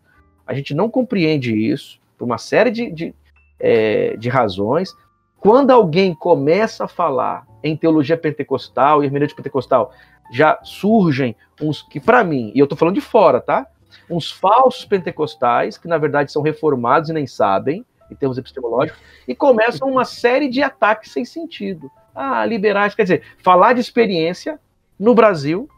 a 0.46 0.54
gente 0.54 0.74
não 0.74 0.90
compreende 0.90 1.54
isso, 1.54 2.00
por 2.16 2.24
uma 2.24 2.38
série 2.38 2.70
de, 2.70 2.90
de, 2.90 3.14
é, 3.60 4.16
de 4.16 4.28
razões. 4.28 4.92
Quando 5.38 5.70
alguém 5.70 6.14
começa 6.14 6.84
a 6.84 6.88
falar 6.88 7.46
em 7.62 7.76
teologia 7.76 8.16
pentecostal 8.16 9.02
e 9.02 9.06
hermenêutica 9.06 9.42
pentecostal, 9.42 9.92
já 10.30 10.58
surgem 10.62 11.34
uns 11.60 11.82
que, 11.82 11.98
para 11.98 12.22
mim, 12.22 12.52
e 12.54 12.58
eu 12.58 12.64
estou 12.64 12.76
falando 12.78 12.94
de 12.94 13.00
fora, 13.00 13.40
tá? 13.40 13.66
Uns 14.08 14.30
falsos 14.30 14.84
pentecostais, 14.84 15.78
que 15.78 15.88
na 15.88 15.98
verdade 15.98 16.30
são 16.30 16.42
reformados 16.42 17.08
e 17.08 17.12
nem 17.12 17.26
sabem, 17.26 17.84
em 18.10 18.14
termos 18.14 18.38
epistemológicos, 18.38 19.00
e 19.26 19.34
começam 19.34 19.90
uma 19.90 20.04
série 20.04 20.48
de 20.48 20.62
ataques 20.62 21.12
sem 21.12 21.24
sentido. 21.24 21.90
Ah, 22.14 22.44
liberais, 22.44 22.94
quer 22.94 23.02
dizer, 23.02 23.22
falar 23.42 23.74
de 23.74 23.80
experiência 23.80 24.58
no 24.98 25.14
Brasil, 25.14 25.68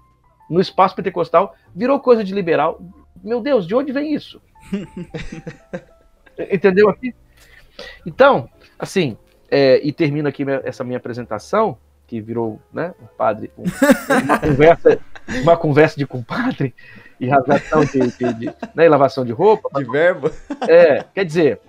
no 0.48 0.60
espaço 0.60 0.96
pentecostal, 0.96 1.54
virou 1.74 2.00
coisa 2.00 2.24
de 2.24 2.34
liberal. 2.34 2.80
Meu 3.22 3.40
Deus, 3.40 3.66
de 3.66 3.74
onde 3.74 3.92
vem 3.92 4.14
isso? 4.14 4.40
Entendeu 6.50 6.88
aqui? 6.88 7.14
Então, 8.06 8.48
assim, 8.78 9.16
é, 9.50 9.80
e 9.82 9.92
termino 9.92 10.28
aqui 10.28 10.44
essa 10.64 10.84
minha 10.84 10.98
apresentação, 10.98 11.76
que 12.06 12.20
virou 12.20 12.60
né, 12.72 12.92
um 13.00 13.06
padre, 13.16 13.52
um, 13.56 13.64
uma, 14.24 14.38
conversa, 14.40 14.98
uma 15.42 15.56
conversa 15.56 15.96
de 15.96 16.06
compadre 16.06 16.74
e 17.20 17.28
rasgação 17.28 17.84
de, 17.84 18.00
de, 18.00 18.34
de 18.34 18.54
né, 18.74 18.88
lavação 18.88 19.24
de 19.24 19.32
roupa. 19.32 19.68
De 19.78 19.84
verbo. 19.84 20.30
É, 20.68 21.04
quer 21.14 21.24
dizer, 21.24 21.60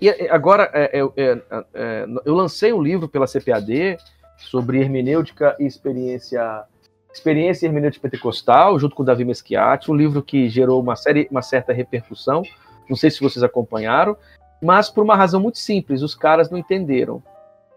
e 0.00 0.08
agora 0.28 0.70
é, 0.72 0.98
é, 0.98 1.02
é, 1.16 1.42
é, 1.74 2.06
eu 2.24 2.34
lancei 2.34 2.72
um 2.72 2.82
livro 2.82 3.08
pela 3.08 3.26
CPAD 3.26 3.98
sobre 4.38 4.80
hermenêutica 4.80 5.56
e 5.58 5.66
experiência 5.66 6.64
experiência 7.12 7.66
hermenêutica 7.66 8.08
pentecostal, 8.08 8.76
junto 8.78 8.96
com 8.96 9.04
o 9.04 9.06
Davi 9.06 9.24
Meschiati, 9.24 9.88
um 9.88 9.94
livro 9.94 10.20
que 10.20 10.48
gerou 10.48 10.82
uma, 10.82 10.96
série, 10.96 11.28
uma 11.30 11.42
certa 11.42 11.72
repercussão. 11.72 12.42
Não 12.88 12.96
sei 12.96 13.08
se 13.08 13.20
vocês 13.20 13.42
acompanharam, 13.42 14.16
mas 14.64 14.88
por 14.88 15.04
uma 15.04 15.14
razão 15.14 15.40
muito 15.40 15.58
simples, 15.58 16.02
os 16.02 16.14
caras 16.14 16.50
não 16.50 16.58
entenderam. 16.58 17.22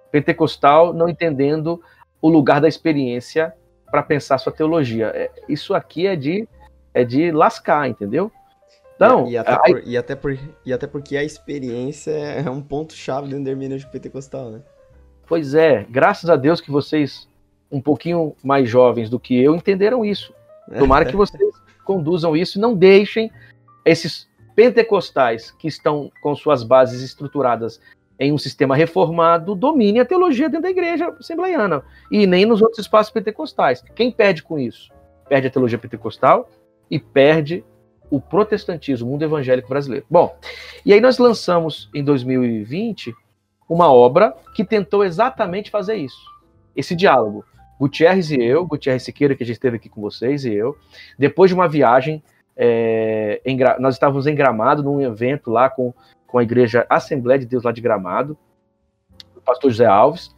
Pentecostal 0.10 0.94
não 0.94 1.10
entendendo 1.10 1.82
o 2.22 2.30
lugar 2.30 2.62
da 2.62 2.68
experiência 2.68 3.54
para 3.92 4.02
pensar 4.02 4.38
sua 4.38 4.54
teologia. 4.54 5.12
É, 5.14 5.30
isso 5.50 5.74
aqui 5.74 6.08
é 6.08 6.16
de 6.16 6.48
é 6.94 7.04
de 7.04 7.32
lascar, 7.32 7.88
entendeu? 7.88 8.32
Então, 8.96 9.28
e, 9.28 9.34
e, 9.34 9.38
até 9.38 9.52
aí... 9.52 9.74
por, 9.74 9.84
e, 9.86 9.98
até 9.98 10.16
por, 10.16 10.40
e 10.66 10.74
até 10.74 10.88
porque 10.88 11.16
a 11.16 11.24
experiência 11.24 12.12
é 12.12 12.50
um 12.50 12.62
ponto 12.62 12.94
chave 12.94 13.28
dentro 13.28 13.44
da 13.44 13.52
hermenêutica 13.52 13.92
pentecostal, 13.92 14.50
né? 14.50 14.62
Pois 15.28 15.54
é, 15.54 15.86
graças 15.90 16.30
a 16.30 16.36
Deus 16.36 16.60
que 16.60 16.72
vocês 16.72 17.30
um 17.70 17.82
pouquinho 17.82 18.34
mais 18.42 18.68
jovens 18.70 19.10
do 19.10 19.20
que 19.20 19.38
eu 19.38 19.54
entenderam 19.54 20.04
isso. 20.04 20.34
Tomara 20.80 21.06
que 21.06 21.16
vocês 21.16 21.54
conduzam 21.84 22.36
isso 22.36 22.58
e 22.58 22.62
não 22.62 22.74
deixem 22.74 23.32
esses 23.86 24.28
pentecostais 24.58 25.52
que 25.52 25.68
estão 25.68 26.12
com 26.20 26.36
suas 26.36 26.64
bases 26.64 27.04
estruturadas 27.04 27.80
em 28.20 28.34
um 28.34 28.40
sistema 28.40 28.76
reformado 28.76 29.54
domine 29.54 30.00
a 30.00 30.06
teologia 30.06 30.50
dentro 30.50 30.64
da 30.64 30.72
igreja 30.72 31.10
assembleiana 31.20 31.84
e 32.12 32.26
nem 32.26 32.44
nos 32.44 32.60
outros 32.60 32.80
espaços 32.80 33.14
pentecostais. 33.14 33.84
Quem 33.96 34.12
perde 34.12 34.42
com 34.42 34.58
isso? 34.58 34.92
Perde 35.30 35.46
a 35.46 35.52
teologia 35.52 35.78
pentecostal 35.78 36.50
e 36.90 36.98
perde 36.98 37.64
o 38.10 38.20
protestantismo, 38.20 39.08
o 39.08 39.12
mundo 39.12 39.22
evangélico 39.22 39.70
brasileiro. 39.70 40.08
Bom, 40.10 40.36
e 40.84 40.92
aí 40.92 41.00
nós 41.00 41.20
lançamos 41.20 41.88
em 41.94 42.04
2020 42.04 43.14
uma 43.70 43.94
obra 43.94 44.34
que 44.56 44.66
tentou 44.66 45.06
exatamente 45.06 45.70
fazer 45.70 45.98
isso. 45.98 46.26
Esse 46.76 46.96
diálogo 46.96 47.46
Gutierrez 47.80 48.32
e 48.32 48.42
eu, 48.42 48.66
Gutierrez 48.66 49.04
Siqueira, 49.04 49.36
que 49.36 49.44
a 49.44 49.46
gente 49.46 49.58
esteve 49.58 49.78
aqui 49.78 49.88
com 49.88 50.02
vocês, 50.02 50.46
e 50.46 50.52
eu, 50.52 50.76
depois 51.20 51.52
de 51.52 51.54
uma 51.54 51.68
viagem, 51.68 52.24
é, 52.58 53.40
em, 53.46 53.58
nós 53.80 53.96
estávamos 53.96 54.26
em 54.26 54.36
Gramado, 54.36 54.82
num 54.82 55.00
evento 55.00 55.52
lá 55.52 55.70
com, 55.70 55.94
com 56.26 56.40
a 56.40 56.44
igreja 56.44 56.86
Assembleia 56.90 57.40
de 57.40 57.46
Deus 57.46 57.64
lá 57.64 57.72
de 57.72 57.82
Gramado, 57.82 58.38
o 59.36 59.42
pastor 59.42 59.70
José 59.70 59.86
Alves, 59.86 60.36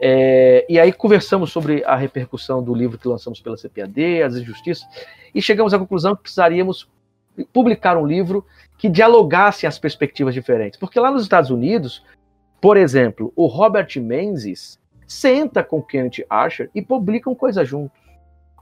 é, 0.00 0.64
e 0.68 0.78
aí 0.78 0.92
conversamos 0.92 1.50
sobre 1.50 1.84
a 1.84 1.96
repercussão 1.96 2.62
do 2.62 2.74
livro 2.74 2.98
que 2.98 3.08
lançamos 3.08 3.40
pela 3.40 3.56
CPAD, 3.56 4.22
as 4.22 4.36
injustiças, 4.36 4.86
e 5.34 5.42
chegamos 5.42 5.74
à 5.74 5.78
conclusão 5.78 6.14
que 6.14 6.22
precisaríamos 6.22 6.88
publicar 7.52 7.96
um 7.96 8.06
livro 8.06 8.44
que 8.76 8.88
dialogasse 8.88 9.66
as 9.66 9.78
perspectivas 9.78 10.34
diferentes. 10.34 10.78
Porque 10.78 10.98
lá 10.98 11.10
nos 11.10 11.22
Estados 11.22 11.50
Unidos, 11.50 12.04
por 12.60 12.76
exemplo, 12.76 13.32
o 13.36 13.46
Robert 13.46 13.88
Menzies, 13.96 14.78
senta 15.06 15.62
com 15.64 15.82
Kenneth 15.82 16.24
Archer 16.28 16.70
e 16.74 16.82
publicam 16.82 17.34
coisa 17.34 17.64
juntos. 17.64 17.98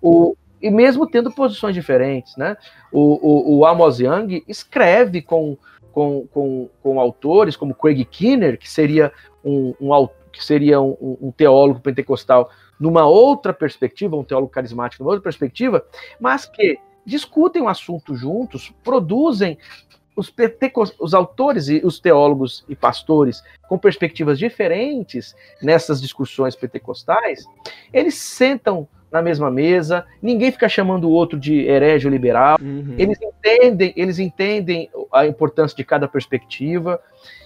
O, 0.01 0.37
e 0.61 0.71
mesmo 0.71 1.07
tendo 1.07 1.31
posições 1.31 1.75
diferentes, 1.75 2.37
né? 2.37 2.57
O, 2.90 3.01
o, 3.01 3.59
o 3.59 3.66
Amos 3.66 4.01
Young 4.01 4.42
escreve 4.49 5.21
com, 5.23 5.57
com, 5.92 6.27
com, 6.29 6.69
com, 6.83 7.01
autores 7.01 7.57
como 7.57 7.75
Craig 7.75 8.05
Kinner, 8.05 8.59
que 8.59 8.69
seria 8.69 9.12
um, 9.45 9.75
um 9.81 10.09
que 10.33 10.45
seria 10.45 10.81
um, 10.81 11.16
um, 11.21 11.33
teólogo 11.33 11.81
pentecostal 11.81 12.51
numa 12.79 13.07
outra 13.07 13.55
perspectiva, 13.55 14.16
um 14.16 14.25
teólogo 14.25 14.51
carismático 14.51 15.03
numa 15.03 15.12
outra 15.12 15.23
perspectiva, 15.23 15.85
mas 16.21 16.45
que 16.45 16.79
discutem 17.07 17.62
o 17.62 17.69
assunto 17.69 18.14
juntos, 18.14 18.75
produzem 18.85 19.57
os, 20.16 20.33
os 20.99 21.14
autores 21.14 21.69
e 21.69 21.81
os 21.85 22.01
teólogos 22.01 22.64
e 22.69 22.75
pastores 22.75 23.42
com 23.69 23.79
perspectivas 23.79 24.38
diferentes 24.38 25.35
nessas 25.62 26.01
discussões 26.01 26.57
pentecostais, 26.57 27.45
eles 27.92 28.14
sentam 28.14 28.88
na 29.17 29.23
mesma 29.23 29.51
mesa, 29.51 30.05
ninguém 30.21 30.53
fica 30.53 30.69
chamando 30.69 31.09
o 31.09 31.11
outro 31.11 31.39
de 31.39 31.61
herege 31.61 32.07
ou 32.07 32.13
liberal, 32.13 32.59
uhum. 32.61 32.95
eles 32.99 33.19
entendem, 33.21 33.93
eles 33.97 34.19
entendem 34.19 34.91
a 35.13 35.27
importância 35.27 35.75
de 35.75 35.85
cada 35.85 36.07
perspectiva 36.07 37.01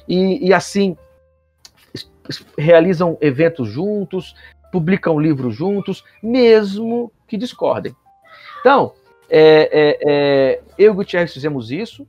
e, 0.09 0.49
e 0.49 0.53
assim 0.53 0.97
realizam 2.59 3.17
eventos 3.21 3.69
juntos, 3.69 4.35
publicam 4.73 5.19
livros 5.19 5.55
juntos, 5.55 6.05
mesmo 6.23 7.13
que 7.27 7.37
discordem. 7.37 7.95
Então, 8.61 8.93
é, 9.29 9.71
é, 9.73 9.99
é, 10.05 10.61
eu 10.77 10.87
e 10.87 10.89
o 10.91 10.95
Gutierrez 10.95 11.33
fizemos 11.33 11.71
isso, 11.71 12.07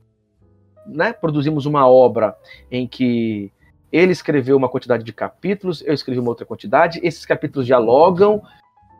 né, 0.84 1.12
produzimos 1.12 1.66
uma 1.66 1.88
obra 1.88 2.36
em 2.70 2.86
que 2.86 3.52
ele 3.92 4.10
escreveu 4.10 4.56
uma 4.56 4.68
quantidade 4.68 5.04
de 5.04 5.12
capítulos, 5.12 5.82
eu 5.86 5.94
escrevi 5.94 6.18
uma 6.18 6.30
outra 6.30 6.46
quantidade, 6.46 6.98
esses 7.02 7.24
capítulos 7.24 7.66
dialogam, 7.66 8.42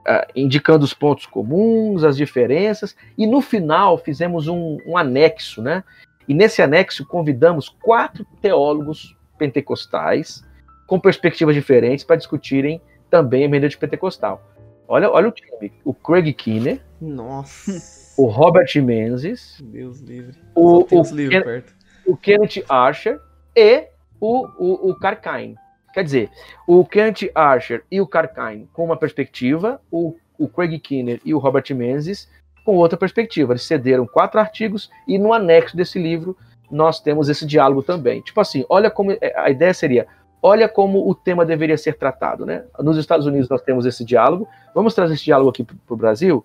uh, 0.09 0.27
indicando 0.35 0.85
os 0.85 0.95
pontos 0.95 1.27
comuns, 1.27 2.05
as 2.05 2.17
diferenças, 2.17 2.97
e 3.17 3.27
no 3.27 3.41
final 3.41 3.99
fizemos 3.99 4.49
um, 4.49 4.79
um 4.87 4.97
anexo, 4.97 5.63
né? 5.63 5.85
E 6.29 6.35
nesse 6.35 6.63
anexo 6.63 7.07
convidamos 7.07 7.69
quatro 7.69 8.25
teólogos 8.41 9.17
pentecostais 9.39 10.45
com 10.87 11.01
perspectivas 11.01 11.55
diferentes 11.55 12.05
para 12.05 12.17
discutirem 12.17 12.81
também 13.11 13.43
a 13.43 13.45
hermenêutica 13.45 13.87
pentecostal. 13.87 14.43
Olha, 14.87 15.11
olha 15.11 15.29
o 15.29 15.33
time: 15.33 15.73
o 15.85 15.93
Craig 15.93 16.33
Kinner. 16.33 16.81
Nossa 17.01 18.03
o 18.17 18.27
Robert 18.27 18.71
Menzies, 18.77 19.59
Deus 19.63 20.01
livre. 20.01 20.37
O, 20.55 20.81
o, 20.81 21.05
Ken, 21.29 21.65
o 22.07 22.17
Kenneth 22.17 22.65
Archer 22.69 23.21
e 23.57 23.89
o, 24.21 24.47
o, 24.59 24.91
o 24.91 24.99
Karkine. 24.99 25.57
Quer 25.93 26.05
dizer, 26.05 26.31
o 26.67 26.85
Kenneth 26.85 27.31
Archer 27.35 27.85
e 27.91 28.01
o 28.01 28.07
Karkine 28.07 28.69
com 28.73 28.85
uma 28.85 28.97
perspectiva, 28.97 29.81
o, 29.91 30.17
o 30.39 30.49
Craig 30.49 30.79
Kinner 30.79 31.21
e 31.25 31.35
o 31.35 31.39
Robert 31.39 31.65
Menzies 31.71 32.29
com 32.65 32.77
outra 32.77 32.97
perspectiva. 32.97 33.53
Eles 33.53 33.63
cederam 33.63 34.07
quatro 34.07 34.41
artigos 34.41 34.91
e 35.07 35.19
no 35.19 35.33
anexo 35.33 35.77
desse 35.77 35.99
livro 35.99 36.37
nós 36.71 37.01
temos 37.01 37.29
esse 37.29 37.45
diálogo 37.47 37.83
também. 37.83 38.23
Tipo 38.23 38.41
assim, 38.41 38.65
olha 38.69 38.91
como 38.91 39.13
é, 39.13 39.19
a 39.37 39.51
ideia 39.51 39.75
seria, 39.75 40.07
olha 40.41 40.69
como 40.69 41.09
o 41.09 41.15
tema 41.15 41.45
deveria 41.45 41.77
ser 41.77 41.99
tratado, 41.99 42.47
né? 42.47 42.65
Nos 42.79 42.97
Estados 42.97 43.27
Unidos 43.27 43.49
nós 43.49 43.61
temos 43.61 43.85
esse 43.85 44.05
diálogo, 44.05 44.49
vamos 44.75 44.95
trazer 44.95 45.15
esse 45.15 45.25
diálogo 45.25 45.51
aqui 45.51 45.63
para 45.63 45.77
o 45.89 45.97
Brasil. 45.97 46.45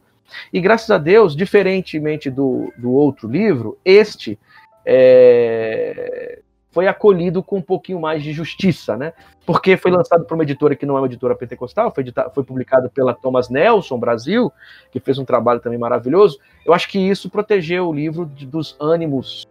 E 0.51 0.59
graças 0.59 0.91
a 0.91 0.97
Deus, 0.97 1.33
diferentemente 1.33 2.29
do, 2.29 2.73
do 2.77 2.91
outro 2.91 3.29
livro, 3.29 3.77
este 3.85 4.37
é, 4.85 6.39
foi 6.77 6.87
acolhido 6.87 7.41
com 7.41 7.57
um 7.57 7.61
pouquinho 7.61 7.99
mais 7.99 8.21
de 8.21 8.31
justiça, 8.31 8.95
né? 8.95 9.11
Porque 9.47 9.75
foi 9.77 9.89
lançado 9.89 10.25
por 10.25 10.35
uma 10.35 10.43
editora 10.43 10.75
que 10.75 10.85
não 10.85 10.95
é 10.95 10.99
uma 10.99 11.07
editora 11.07 11.35
pentecostal, 11.35 11.91
foi, 11.91 12.05
foi 12.35 12.43
publicado 12.43 12.87
pela 12.87 13.15
Thomas 13.15 13.49
Nelson 13.49 13.97
Brasil, 13.97 14.53
que 14.91 14.99
fez 14.99 15.17
um 15.17 15.25
trabalho 15.25 15.59
também 15.59 15.79
maravilhoso. 15.79 16.39
Eu 16.63 16.75
acho 16.75 16.87
que 16.87 16.99
isso 16.99 17.31
protegeu 17.31 17.89
o 17.89 17.91
livro 17.91 18.27
de, 18.27 18.45
dos 18.45 18.77
ânimos 18.79 19.47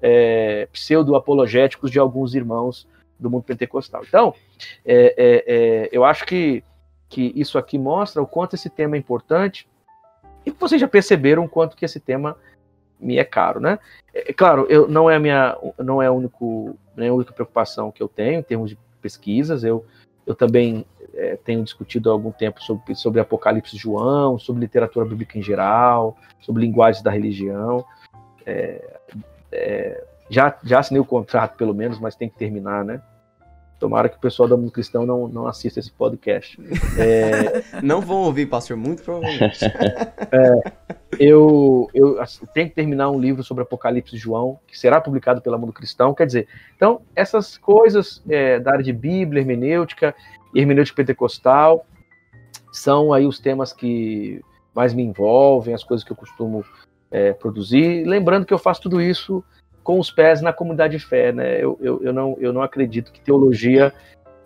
é, 0.00 0.66
pseudo-apologéticos 0.72 1.90
de 1.90 1.98
alguns 1.98 2.34
irmãos 2.34 2.88
do 3.18 3.28
mundo 3.28 3.42
pentecostal. 3.42 4.00
Então, 4.08 4.32
é, 4.82 5.14
é, 5.18 5.44
é, 5.46 5.88
eu 5.92 6.02
acho 6.02 6.24
que, 6.24 6.64
que 7.10 7.30
isso 7.36 7.58
aqui 7.58 7.76
mostra 7.76 8.22
o 8.22 8.26
quanto 8.26 8.54
esse 8.54 8.70
tema 8.70 8.96
é 8.96 8.98
importante 8.98 9.68
e 10.46 10.50
vocês 10.50 10.80
já 10.80 10.88
perceberam 10.88 11.44
o 11.44 11.48
quanto 11.48 11.76
que 11.76 11.84
esse 11.84 12.00
tema 12.00 12.38
me 13.00 13.18
é 13.18 13.24
caro, 13.24 13.60
né? 13.60 13.78
É, 14.12 14.30
é, 14.30 14.32
claro, 14.32 14.66
eu, 14.68 14.88
não 14.88 15.08
é 15.08 15.16
a 15.16 15.20
minha, 15.20 15.56
não 15.78 16.02
é 16.02 16.06
a, 16.06 16.12
único, 16.12 16.76
não 16.96 17.04
é 17.04 17.08
a 17.08 17.14
única 17.14 17.32
preocupação 17.32 17.90
que 17.90 18.02
eu 18.02 18.08
tenho 18.08 18.40
em 18.40 18.42
termos 18.42 18.70
de 18.70 18.78
pesquisas. 19.00 19.64
Eu, 19.64 19.84
eu 20.26 20.34
também 20.34 20.84
é, 21.14 21.36
tenho 21.36 21.64
discutido 21.64 22.10
há 22.10 22.12
algum 22.12 22.30
tempo 22.30 22.62
sobre, 22.62 22.94
sobre 22.94 23.20
Apocalipse 23.20 23.76
João, 23.76 24.38
sobre 24.38 24.60
literatura 24.60 25.06
bíblica 25.06 25.38
em 25.38 25.42
geral, 25.42 26.16
sobre 26.40 26.62
linguagens 26.62 27.02
da 27.02 27.10
religião. 27.10 27.84
É, 28.44 28.98
é, 29.52 30.04
já, 30.28 30.56
já 30.62 30.78
assinei 30.78 31.00
o 31.00 31.04
contrato, 31.04 31.56
pelo 31.56 31.74
menos, 31.74 31.98
mas 31.98 32.14
tem 32.14 32.28
que 32.28 32.38
terminar, 32.38 32.84
né? 32.84 33.02
Tomara 33.80 34.10
que 34.10 34.16
o 34.18 34.20
pessoal 34.20 34.46
do 34.46 34.58
mundo 34.58 34.70
cristão 34.70 35.06
não, 35.06 35.26
não 35.26 35.46
assista 35.46 35.80
esse 35.80 35.90
podcast. 35.90 36.60
É... 36.98 37.64
não 37.82 38.02
vão 38.02 38.18
ouvir, 38.18 38.44
pastor, 38.44 38.76
muito 38.76 39.02
provavelmente. 39.02 39.64
é, 40.30 40.72
eu, 41.18 41.88
eu 41.94 42.20
assim, 42.20 42.44
tenho 42.52 42.68
que 42.68 42.74
terminar 42.74 43.10
um 43.10 43.18
livro 43.18 43.42
sobre 43.42 43.62
Apocalipse 43.62 44.12
de 44.12 44.18
João, 44.18 44.60
que 44.66 44.78
será 44.78 45.00
publicado 45.00 45.40
pela 45.40 45.56
Mundo 45.56 45.72
Cristão. 45.72 46.12
Quer 46.12 46.26
dizer, 46.26 46.48
então, 46.76 47.00
essas 47.16 47.56
coisas 47.56 48.22
é, 48.28 48.60
da 48.60 48.72
área 48.72 48.84
de 48.84 48.92
Bíblia, 48.92 49.40
hermenêutica, 49.40 50.14
hermenêutica 50.54 50.96
pentecostal, 50.96 51.86
são 52.70 53.14
aí 53.14 53.26
os 53.26 53.38
temas 53.38 53.72
que 53.72 54.42
mais 54.74 54.92
me 54.92 55.02
envolvem, 55.02 55.72
as 55.72 55.82
coisas 55.82 56.04
que 56.04 56.12
eu 56.12 56.16
costumo 56.16 56.62
é, 57.10 57.32
produzir. 57.32 58.04
Lembrando 58.04 58.44
que 58.44 58.52
eu 58.52 58.58
faço 58.58 58.82
tudo 58.82 59.00
isso 59.00 59.42
com 59.82 59.98
os 59.98 60.10
pés 60.10 60.40
na 60.40 60.52
comunidade 60.52 60.96
de 60.96 61.04
fé, 61.04 61.32
né? 61.32 61.62
Eu, 61.62 61.78
eu, 61.80 62.02
eu, 62.02 62.12
não, 62.12 62.36
eu 62.38 62.52
não 62.52 62.62
acredito 62.62 63.12
que 63.12 63.20
teologia 63.20 63.92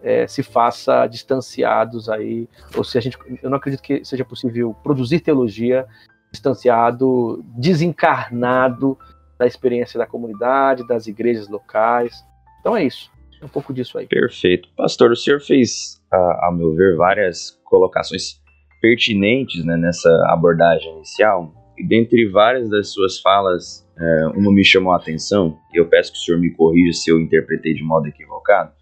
é, 0.03 0.27
se 0.27 0.43
faça 0.43 1.07
distanciados 1.07 2.09
aí, 2.09 2.49
ou 2.77 2.85
se 2.85 2.99
a 2.99 3.01
gente, 3.01 3.19
eu 3.43 3.49
não 3.49 3.57
acredito 3.57 3.83
que 3.83 4.05
seja 4.05 4.25
possível 4.25 4.75
produzir 4.83 5.21
teologia 5.21 5.87
distanciado, 6.31 7.45
desencarnado 7.57 8.99
da 9.39 9.47
experiência 9.47 9.99
da 9.99 10.07
comunidade, 10.07 10.87
das 10.87 11.07
igrejas 11.07 11.49
locais. 11.49 12.25
Então 12.61 12.77
é 12.77 12.85
isso, 12.85 13.11
é 13.41 13.45
um 13.45 13.49
pouco 13.49 13.73
disso 13.73 13.97
aí. 13.97 14.07
Perfeito. 14.07 14.69
Pastor, 14.77 15.13
o 15.13 15.17
senhor 15.17 15.41
fez, 15.41 16.03
a, 16.13 16.49
a 16.49 16.53
meu 16.53 16.75
ver, 16.75 16.97
várias 16.97 17.59
colocações 17.65 18.41
pertinentes 18.81 19.65
né, 19.65 19.77
nessa 19.77 20.11
abordagem 20.29 20.95
inicial, 20.97 21.51
e 21.77 21.87
dentre 21.87 22.29
várias 22.29 22.69
das 22.71 22.93
suas 22.93 23.21
falas, 23.21 23.87
é, 23.99 24.27
uma 24.37 24.53
me 24.53 24.65
chamou 24.65 24.93
a 24.93 24.97
atenção, 24.97 25.59
eu 25.73 25.89
peço 25.89 26.13
que 26.13 26.19
o 26.19 26.21
senhor 26.21 26.41
me 26.41 26.51
corrija 26.51 26.93
se 26.93 27.11
eu 27.11 27.21
interpretei 27.21 27.75
de 27.75 27.83
modo 27.83 28.07
equivocado, 28.07 28.73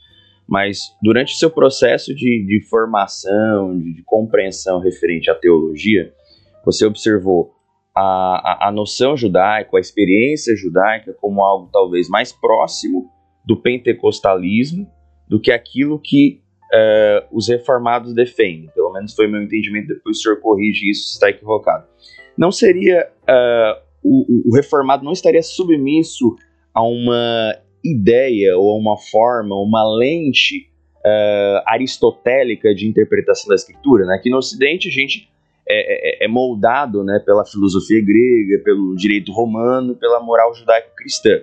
mas 0.49 0.95
durante 1.03 1.35
o 1.35 1.37
seu 1.37 1.51
processo 1.51 2.15
de, 2.15 2.45
de 2.47 2.67
formação, 2.69 3.79
de, 3.79 3.95
de, 3.95 4.03
compreensão 4.05 4.81
referente 4.81 5.31
à 5.31 5.35
teologia, 5.35 6.13
você 6.65 6.85
observou 6.85 7.53
a, 7.95 8.67
a, 8.67 8.69
a 8.69 8.73
noção 8.73 9.17
judaica, 9.17 9.77
a 9.77 9.81
experiência 9.81 10.55
judaica 10.57 11.15
como 11.21 11.43
algo 11.43 11.71
talvez 11.73 12.09
mais 12.09 12.33
próximo 12.33 13.11
do 13.45 13.57
pentecostalismo 13.57 14.87
do 15.29 15.41
que 15.41 15.51
aquilo 15.51 15.99
que 15.99 16.43
uh, 16.73 17.37
os 17.37 17.49
reformados 17.49 18.15
defendem. 18.15 18.71
Pelo 18.75 18.93
menos 18.93 19.15
foi 19.15 19.27
meu 19.27 19.43
entendimento, 19.43 19.89
depois 19.89 20.19
o 20.19 20.21
senhor 20.21 20.41
corrige 20.41 20.91
isso 20.91 21.09
se 21.09 21.15
está 21.15 21.31
equivocado. 21.31 21.87
Não 22.37 22.51
seria 22.51 23.09
uh, 23.23 23.83
o, 24.03 24.51
o 24.51 24.55
reformado 24.55 25.05
não 25.05 25.13
estaria 25.13 25.43
submisso 25.43 26.37
a 26.75 26.83
uma 26.83 27.57
ideia 27.85 28.57
ou 28.57 28.75
a 28.75 28.79
uma 28.79 28.97
forma, 28.97 29.55
uma 29.57 29.85
lente 29.99 30.69
uh, 31.05 31.63
aristotélica 31.67 32.75
de 32.75 32.89
interpretação 32.89 33.49
da 33.49 33.55
escritura. 33.55 34.07
Né? 34.07 34.15
Aqui 34.15 34.31
no 34.31 34.39
Ocidente 34.39 34.89
a 34.89 34.93
gente 34.93 35.29
é, 35.69 36.23
é, 36.23 36.25
é, 36.25 36.29
moldado 36.29 37.05
né, 37.05 37.21
pela 37.25 37.45
filosofia 37.45 38.01
grega, 38.05 38.63
pelo 38.65 38.97
direito 38.97 39.33
romano, 39.33 39.95
pela 39.95 40.21
moral 40.21 40.55
judaico-cristã. 40.55 41.41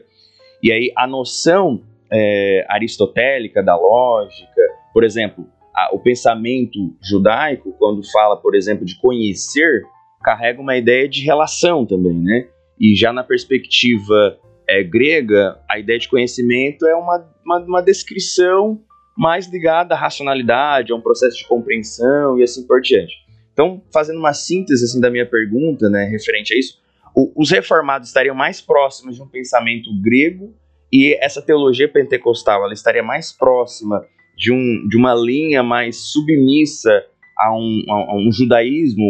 E 0.61 0.71
aí 0.71 0.91
a 0.95 1.07
noção 1.07 1.81
é, 2.11 2.65
aristotélica 2.67 3.63
da 3.63 3.77
lógica, 3.77 4.61
por 4.93 5.03
exemplo, 5.03 5.47
a, 5.73 5.95
o 5.95 5.99
pensamento 5.99 6.93
judaico, 7.01 7.73
quando 7.79 8.01
fala, 8.11 8.35
por 8.35 8.55
exemplo, 8.55 8.85
de 8.85 8.99
conhecer, 8.99 9.83
carrega 10.23 10.61
uma 10.61 10.77
ideia 10.77 11.07
de 11.07 11.23
relação 11.23 11.85
também, 11.85 12.15
né? 12.15 12.47
E 12.79 12.95
já 12.95 13.11
na 13.11 13.23
perspectiva 13.23 14.37
é, 14.67 14.83
grega, 14.83 15.59
a 15.69 15.79
ideia 15.79 15.97
de 15.97 16.07
conhecimento 16.07 16.85
é 16.85 16.95
uma, 16.95 17.27
uma, 17.43 17.59
uma, 17.59 17.81
descrição 17.81 18.79
mais 19.17 19.51
ligada 19.51 19.95
à 19.95 19.97
racionalidade, 19.97 20.91
a 20.91 20.95
um 20.95 21.01
processo 21.01 21.37
de 21.37 21.47
compreensão 21.47 22.37
e 22.37 22.43
assim 22.43 22.65
por 22.65 22.79
diante. 22.79 23.13
Então, 23.51 23.81
fazendo 23.91 24.19
uma 24.19 24.33
síntese 24.33 24.85
assim, 24.85 25.01
da 25.01 25.09
minha 25.09 25.25
pergunta, 25.25 25.89
né, 25.89 26.05
referente 26.05 26.53
a 26.53 26.57
isso, 26.57 26.77
o, 27.15 27.33
os 27.35 27.49
reformados 27.49 28.07
estariam 28.07 28.35
mais 28.35 28.61
próximos 28.61 29.15
de 29.15 29.21
um 29.21 29.27
pensamento 29.27 29.89
grego 30.01 30.53
e 30.93 31.17
essa 31.21 31.41
teologia 31.41 31.89
pentecostal 31.89 32.63
ela 32.63 32.73
estaria 32.73 33.03
mais 33.03 33.31
próxima 33.31 34.05
de, 34.37 34.51
um, 34.51 34.87
de 34.87 34.95
uma 34.95 35.13
linha 35.13 35.61
mais 35.61 35.97
submissa 36.11 37.03
a 37.37 37.53
um, 37.53 37.83
a 37.89 38.15
um 38.15 38.31
judaísmo 38.31 39.03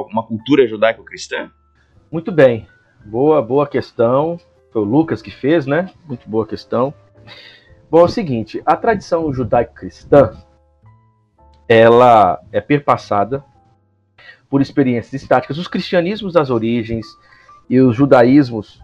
uma 0.00 0.22
cultura 0.22 0.66
judaico-cristã? 0.66 1.50
Muito 2.10 2.30
bem. 2.30 2.66
Boa, 3.04 3.42
boa 3.42 3.66
questão. 3.66 4.38
Foi 4.72 4.82
o 4.82 4.84
Lucas 4.84 5.20
que 5.20 5.30
fez, 5.30 5.66
né? 5.66 5.90
Muito 6.06 6.28
boa 6.28 6.46
questão. 6.46 6.92
Bom, 7.90 8.00
é 8.00 8.04
o 8.04 8.08
seguinte, 8.08 8.62
a 8.66 8.76
tradição 8.76 9.32
judaico-cristã, 9.32 10.32
ela 11.68 12.40
é 12.50 12.60
perpassada 12.60 13.44
por 14.48 14.60
experiências 14.60 15.22
estáticas. 15.22 15.58
Os 15.58 15.68
cristianismos 15.68 16.32
das 16.32 16.50
origens 16.50 17.06
e 17.68 17.80
os 17.80 17.96
judaísmos 17.96 18.80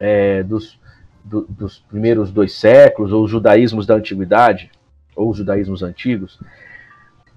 é, 0.00 0.42
dos, 0.42 0.80
do, 1.24 1.46
dos 1.48 1.78
primeiros 1.80 2.30
dois 2.30 2.54
séculos, 2.54 3.12
ou 3.12 3.24
os 3.24 3.30
judaísmos 3.30 3.86
da 3.86 3.94
antiguidade, 3.94 4.70
ou 5.14 5.30
os 5.30 5.36
judaísmos 5.36 5.82
antigos, 5.82 6.38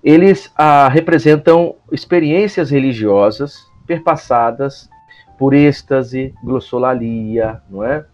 eles 0.03 0.51
ah, 0.55 0.87
representam 0.87 1.75
experiências 1.91 2.71
religiosas 2.71 3.55
perpassadas 3.85 4.89
por 5.37 5.53
êxtase, 5.53 6.33
glossolalia, 6.43 7.61
não 7.69 7.83
é? 7.83 8.05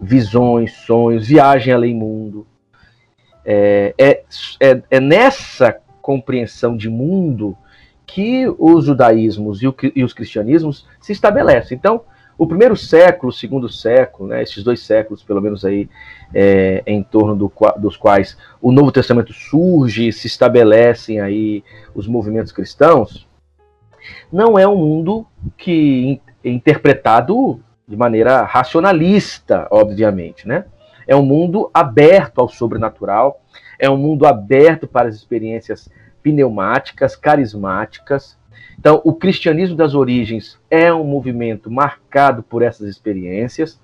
Visões, 0.00 0.72
sonhos, 0.72 1.26
viagem 1.26 1.72
além 1.72 1.94
mundo. 1.94 2.46
É, 3.44 3.94
é, 3.98 4.24
é, 4.60 4.82
é 4.90 5.00
nessa 5.00 5.76
compreensão 6.02 6.76
de 6.76 6.88
mundo 6.88 7.56
que 8.06 8.46
os 8.58 8.84
judaísmos 8.84 9.62
e, 9.62 9.66
o, 9.66 9.74
e, 9.94 10.04
os 10.04 10.12
cristianismos 10.12 10.86
se 11.00 11.12
estabelecem. 11.12 11.76
Então, 11.76 12.02
o 12.38 12.46
primeiro 12.46 12.76
século, 12.76 13.30
o 13.30 13.34
segundo 13.34 13.68
século, 13.68 14.28
né, 14.28 14.42
esses 14.42 14.62
dois 14.62 14.80
séculos, 14.80 15.22
pelo 15.22 15.40
menos 15.40 15.64
aí, 15.64 15.88
é, 16.34 16.82
em 16.86 17.02
torno 17.02 17.34
do, 17.34 17.52
dos 17.78 17.96
quais 17.96 18.36
o 18.60 18.70
Novo 18.70 18.92
Testamento 18.92 19.32
surge, 19.32 20.12
se 20.12 20.26
estabelecem 20.26 21.20
aí 21.20 21.64
os 21.94 22.06
movimentos 22.06 22.52
cristãos, 22.52 23.26
não 24.30 24.58
é 24.58 24.66
um 24.68 24.76
mundo 24.76 25.26
que 25.56 26.20
é 26.44 26.50
interpretado 26.50 27.60
de 27.88 27.96
maneira 27.96 28.42
racionalista, 28.42 29.66
obviamente, 29.70 30.46
né? 30.46 30.64
É 31.06 31.14
um 31.14 31.22
mundo 31.22 31.70
aberto 31.72 32.40
ao 32.40 32.48
sobrenatural, 32.48 33.40
é 33.78 33.88
um 33.88 33.96
mundo 33.96 34.26
aberto 34.26 34.88
para 34.88 35.08
as 35.08 35.14
experiências 35.14 35.88
pneumáticas, 36.22 37.14
carismáticas. 37.14 38.36
Então, 38.78 39.00
o 39.04 39.12
cristianismo 39.12 39.76
das 39.76 39.94
origens 39.94 40.58
é 40.70 40.92
um 40.92 41.04
movimento 41.04 41.70
marcado 41.70 42.42
por 42.42 42.62
essas 42.62 42.88
experiências. 42.88 43.80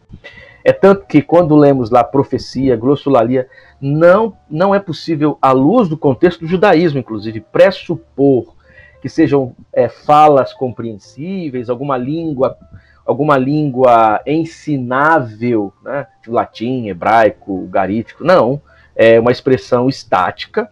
É 0.65 0.73
tanto 0.73 1.07
que 1.07 1.21
quando 1.21 1.57
lemos 1.57 1.91
lá 1.91 2.05
profecia, 2.05 2.77
glossolalia, 2.77 3.49
não, 3.81 4.37
não 4.49 4.75
é 4.75 4.79
possível, 4.79 5.37
à 5.43 5.51
luz 5.51 5.89
do 5.89 5.97
contexto 5.97 6.41
do 6.41 6.47
judaísmo, 6.47 7.01
inclusive, 7.01 7.41
pressupor 7.41 8.55
que 9.01 9.09
sejam 9.09 9.57
é, 9.73 9.89
falas 9.89 10.55
compreensíveis, 10.55 11.69
alguma 11.69 11.97
língua, 11.97 12.57
alguma 13.05 13.37
língua 13.37 14.23
ensinável, 14.25 15.73
né? 15.83 16.07
latim, 16.29 16.87
hebraico, 16.87 17.67
garítico. 17.67 18.23
Não, 18.23 18.63
é 18.95 19.19
uma 19.19 19.33
expressão 19.33 19.89
estática. 19.89 20.71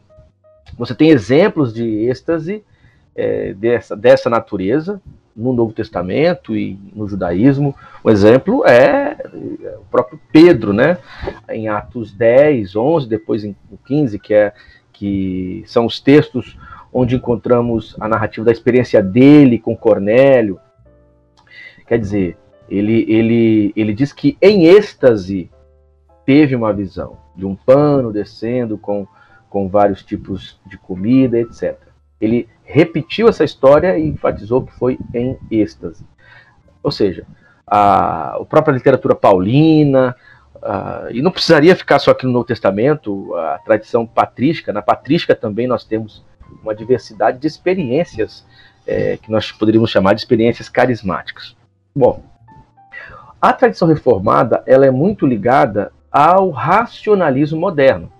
Você 0.78 0.94
tem 0.94 1.10
exemplos 1.10 1.74
de 1.74 2.06
êxtase 2.08 2.64
é, 3.20 3.52
dessa, 3.52 3.94
dessa 3.94 4.30
natureza 4.30 5.00
no 5.36 5.52
Novo 5.52 5.72
Testamento 5.72 6.56
e 6.56 6.78
no 6.94 7.06
judaísmo. 7.06 7.74
O 8.02 8.10
exemplo 8.10 8.66
é 8.66 9.16
o 9.78 9.84
próprio 9.90 10.18
Pedro, 10.32 10.72
né? 10.72 10.98
Em 11.48 11.68
Atos 11.68 12.12
10, 12.12 12.74
11, 12.74 13.08
depois 13.08 13.44
em 13.44 13.54
15, 13.86 14.18
que, 14.18 14.34
é, 14.34 14.52
que 14.92 15.62
são 15.66 15.86
os 15.86 16.00
textos 16.00 16.58
onde 16.92 17.14
encontramos 17.14 17.94
a 18.00 18.08
narrativa 18.08 18.46
da 18.46 18.52
experiência 18.52 19.02
dele 19.02 19.58
com 19.58 19.76
Cornélio. 19.76 20.58
Quer 21.86 21.98
dizer, 21.98 22.36
ele, 22.68 23.04
ele, 23.08 23.72
ele 23.76 23.92
diz 23.92 24.12
que 24.12 24.36
em 24.40 24.66
êxtase 24.66 25.50
teve 26.24 26.54
uma 26.54 26.72
visão 26.72 27.18
de 27.36 27.46
um 27.46 27.54
pano 27.54 28.12
descendo 28.12 28.78
com, 28.78 29.06
com 29.48 29.68
vários 29.68 30.04
tipos 30.04 30.60
de 30.66 30.76
comida, 30.78 31.38
etc. 31.38 31.89
Ele 32.20 32.48
repetiu 32.64 33.28
essa 33.28 33.44
história 33.44 33.98
e 33.98 34.08
enfatizou 34.08 34.62
que 34.62 34.72
foi 34.74 34.98
em 35.14 35.38
êxtase. 35.50 36.04
Ou 36.82 36.90
seja, 36.90 37.26
a, 37.66 38.36
a 38.36 38.44
própria 38.44 38.72
literatura 38.72 39.14
paulina, 39.14 40.14
a, 40.62 41.08
e 41.10 41.22
não 41.22 41.30
precisaria 41.30 41.74
ficar 41.74 41.98
só 41.98 42.10
aqui 42.10 42.26
no 42.26 42.32
Novo 42.32 42.44
Testamento, 42.44 43.34
a 43.34 43.58
tradição 43.58 44.06
patrística, 44.06 44.72
na 44.72 44.82
patrística 44.82 45.34
também 45.34 45.66
nós 45.66 45.84
temos 45.84 46.24
uma 46.62 46.74
diversidade 46.74 47.38
de 47.38 47.46
experiências 47.46 48.44
é, 48.86 49.16
que 49.16 49.30
nós 49.30 49.52
poderíamos 49.52 49.90
chamar 49.90 50.14
de 50.14 50.20
experiências 50.20 50.68
carismáticas. 50.68 51.56
Bom, 51.94 52.22
a 53.40 53.52
tradição 53.52 53.88
reformada 53.88 54.62
ela 54.66 54.84
é 54.84 54.90
muito 54.90 55.26
ligada 55.26 55.92
ao 56.10 56.50
racionalismo 56.50 57.58
moderno. 57.58 58.12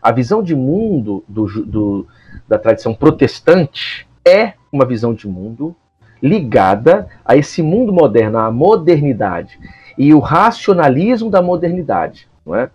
A 0.00 0.10
visão 0.10 0.42
de 0.42 0.54
mundo 0.54 1.24
do, 1.28 1.46
do, 1.64 2.08
da 2.52 2.58
tradição 2.58 2.92
protestante 2.92 4.06
é 4.22 4.52
uma 4.70 4.84
visão 4.84 5.14
de 5.14 5.26
mundo 5.26 5.74
ligada 6.22 7.08
a 7.24 7.34
esse 7.34 7.62
mundo 7.62 7.90
moderno, 7.92 8.38
à 8.38 8.50
modernidade 8.50 9.58
e 9.96 10.12
o 10.12 10.18
racionalismo 10.18 11.30
da 11.30 11.40
modernidade. 11.40 12.28
Não 12.44 12.54
é? 12.54 12.70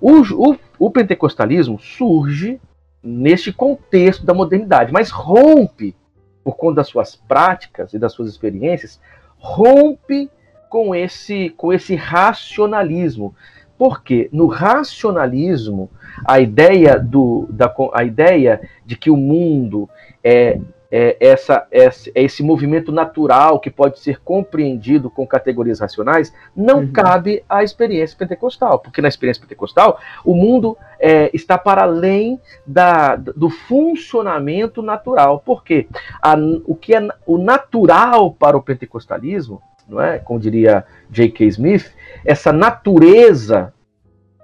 o, 0.00 0.20
o, 0.20 0.56
o 0.78 0.90
pentecostalismo 0.90 1.80
surge 1.80 2.60
neste 3.02 3.52
contexto 3.52 4.24
da 4.24 4.32
modernidade, 4.32 4.92
mas 4.92 5.10
rompe, 5.10 5.96
por 6.44 6.56
conta 6.56 6.76
das 6.76 6.88
suas 6.88 7.16
práticas 7.16 7.92
e 7.92 7.98
das 7.98 8.12
suas 8.12 8.28
experiências, 8.28 9.00
rompe 9.36 10.30
com 10.70 10.94
esse, 10.94 11.50
com 11.50 11.72
esse 11.72 11.96
racionalismo. 11.96 13.34
Porque 13.82 14.28
no 14.32 14.46
racionalismo, 14.46 15.90
a 16.24 16.38
ideia, 16.38 17.00
do, 17.00 17.48
da, 17.50 17.74
a 17.92 18.04
ideia 18.04 18.60
de 18.86 18.94
que 18.94 19.10
o 19.10 19.16
mundo 19.16 19.90
é 20.22 20.60
é, 20.94 21.16
essa, 21.18 21.66
esse, 21.72 22.12
é 22.14 22.22
esse 22.22 22.42
movimento 22.42 22.92
natural 22.92 23.58
que 23.58 23.70
pode 23.70 23.98
ser 23.98 24.20
compreendido 24.20 25.08
com 25.08 25.26
categorias 25.26 25.80
racionais, 25.80 26.34
não 26.54 26.80
uhum. 26.80 26.92
cabe 26.92 27.42
à 27.48 27.64
experiência 27.64 28.16
pentecostal, 28.16 28.78
porque 28.78 29.00
na 29.00 29.08
experiência 29.08 29.40
pentecostal 29.40 29.98
o 30.22 30.34
mundo 30.34 30.76
é, 31.00 31.30
está 31.32 31.56
para 31.56 31.82
além 31.82 32.38
da, 32.66 33.16
do 33.16 33.48
funcionamento 33.48 34.82
natural. 34.82 35.42
Porque 35.44 35.88
a, 36.22 36.36
o 36.66 36.76
que 36.76 36.94
é 36.94 37.08
o 37.26 37.38
natural 37.38 38.32
para 38.32 38.56
o 38.56 38.62
pentecostalismo, 38.62 39.62
não 39.92 40.00
é? 40.02 40.18
como 40.18 40.40
diria 40.40 40.84
J.K. 41.10 41.46
Smith, 41.48 41.92
essa 42.24 42.52
natureza 42.52 43.72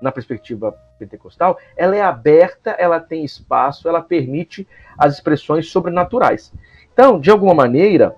na 0.00 0.12
perspectiva 0.12 0.74
pentecostal, 0.98 1.58
ela 1.76 1.96
é 1.96 2.02
aberta, 2.02 2.70
ela 2.70 3.00
tem 3.00 3.24
espaço, 3.24 3.88
ela 3.88 4.00
permite 4.00 4.66
as 4.96 5.14
expressões 5.14 5.70
sobrenaturais. 5.70 6.52
Então, 6.92 7.20
de 7.20 7.30
alguma 7.30 7.54
maneira, 7.54 8.14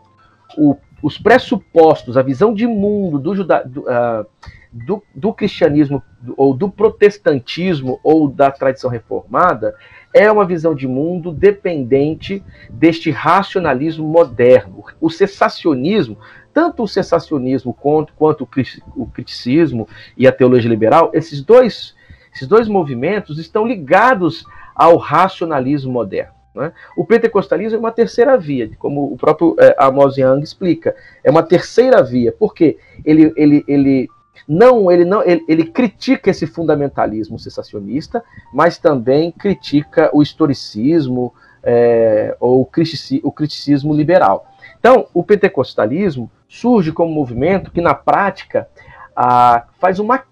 o, 0.57 0.77
os 1.03 1.19
pressupostos, 1.19 2.16
a 2.16 2.23
visão 2.23 2.55
de 2.55 2.66
mundo 2.66 3.19
do, 3.19 3.35
juda, 3.35 3.62
do, 3.64 3.83
uh, 3.83 4.27
do, 4.73 5.03
do 5.14 5.33
cristianismo, 5.33 6.03
ou 6.37 6.55
do 6.55 6.71
protestantismo, 6.71 8.01
ou 8.03 8.29
da 8.29 8.51
tradição 8.51 8.90
reformada, 8.90 9.75
é 10.12 10.31
uma 10.31 10.45
visão 10.45 10.75
de 10.75 10.88
mundo 10.88 11.31
dependente 11.31 12.43
deste 12.69 13.11
racionalismo 13.11 14.07
moderno. 14.07 14.85
O 15.01 15.09
cessacionismo 15.09 16.19
tanto 16.53 16.83
o 16.83 16.89
cessacionismo 16.89 17.73
quanto, 17.73 18.13
quanto 18.15 18.49
o 18.97 19.07
criticismo 19.07 19.89
e 20.17 20.27
a 20.27 20.33
teologia 20.33 20.71
liberal, 20.71 21.11
esses 21.13 21.43
dois, 21.43 21.95
esses 22.35 22.47
dois 22.47 22.69
movimentos 22.69 23.39
estão 23.39 23.67
ligados 23.67 24.45
ao 24.75 24.97
racionalismo 24.97 25.93
moderno. 25.93 26.33
Né? 26.55 26.73
O 26.97 27.05
pentecostalismo 27.05 27.77
é 27.77 27.79
uma 27.79 27.93
terceira 27.93 28.37
via, 28.37 28.71
como 28.79 29.13
o 29.13 29.17
próprio 29.17 29.55
é, 29.59 29.77
Amos 29.79 30.17
Young 30.17 30.43
explica. 30.43 30.95
É 31.23 31.31
uma 31.31 31.43
terceira 31.43 32.03
via, 32.03 32.33
porque 32.33 32.79
ele, 33.05 33.33
ele, 33.37 33.65
ele 33.69 34.09
não, 34.49 34.91
ele 34.91 35.05
não, 35.05 35.23
ele, 35.23 35.45
ele 35.49 35.65
critica 35.65 36.31
esse 36.31 36.47
fundamentalismo 36.47 37.39
cessacionista, 37.39 38.25
mas 38.53 38.79
também 38.79 39.31
critica 39.31 40.11
o 40.13 40.23
historicismo 40.23 41.33
é, 41.63 42.37
ou 42.41 42.63
o 42.63 43.33
criticismo 43.33 43.95
liberal. 43.95 44.50
Então, 44.79 45.07
o 45.12 45.23
pentecostalismo 45.23 46.31
surge 46.49 46.92
como 46.92 47.12
movimento 47.12 47.70
que, 47.70 47.81
na 47.81 47.94
prática, 47.94 48.68
ah, 49.14 49.64
faz 49.79 49.99
uma, 49.99 50.23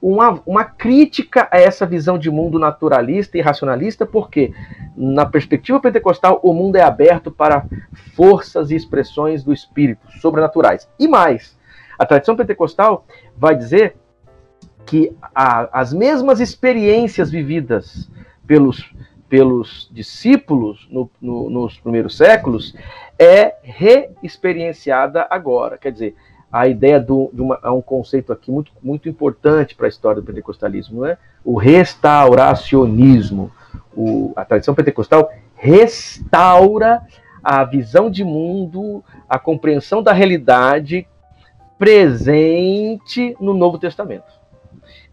uma, 0.00 0.40
uma 0.46 0.64
crítica 0.64 1.48
a 1.50 1.58
essa 1.58 1.86
visão 1.86 2.18
de 2.18 2.30
mundo 2.30 2.58
naturalista 2.58 3.38
e 3.38 3.40
racionalista, 3.40 4.04
porque, 4.04 4.52
na 4.96 5.26
perspectiva 5.26 5.80
pentecostal, 5.80 6.40
o 6.42 6.52
mundo 6.52 6.76
é 6.76 6.82
aberto 6.82 7.30
para 7.30 7.64
forças 8.14 8.70
e 8.70 8.76
expressões 8.76 9.42
do 9.42 9.52
espírito 9.52 10.06
sobrenaturais. 10.20 10.88
E 10.98 11.08
mais, 11.08 11.56
a 11.98 12.04
tradição 12.04 12.36
pentecostal 12.36 13.06
vai 13.36 13.56
dizer 13.56 13.96
que 14.84 15.12
a, 15.34 15.80
as 15.80 15.92
mesmas 15.92 16.38
experiências 16.38 17.30
vividas 17.30 18.08
pelos 18.46 18.94
pelos 19.28 19.90
discípulos 19.92 20.86
no, 20.90 21.10
no, 21.20 21.50
nos 21.50 21.78
primeiros 21.78 22.16
séculos 22.16 22.74
é 23.18 23.56
reexperienciada 23.62 25.26
agora. 25.30 25.78
Quer 25.78 25.92
dizer, 25.92 26.16
a 26.50 26.66
ideia 26.68 27.00
do, 27.00 27.30
de 27.32 27.40
uma, 27.40 27.58
um 27.70 27.82
conceito 27.82 28.32
aqui 28.32 28.50
muito, 28.50 28.72
muito 28.82 29.08
importante 29.08 29.74
para 29.74 29.86
a 29.86 29.88
história 29.88 30.20
do 30.20 30.26
pentecostalismo, 30.26 31.04
é 31.04 31.18
o 31.44 31.56
restauracionismo. 31.56 33.50
O, 33.94 34.32
a 34.36 34.44
tradição 34.44 34.74
pentecostal 34.74 35.30
restaura 35.54 37.02
a 37.42 37.64
visão 37.64 38.10
de 38.10 38.24
mundo, 38.24 39.04
a 39.28 39.38
compreensão 39.38 40.02
da 40.02 40.12
realidade 40.12 41.06
presente 41.78 43.36
no 43.40 43.54
Novo 43.54 43.78
Testamento. 43.78 44.36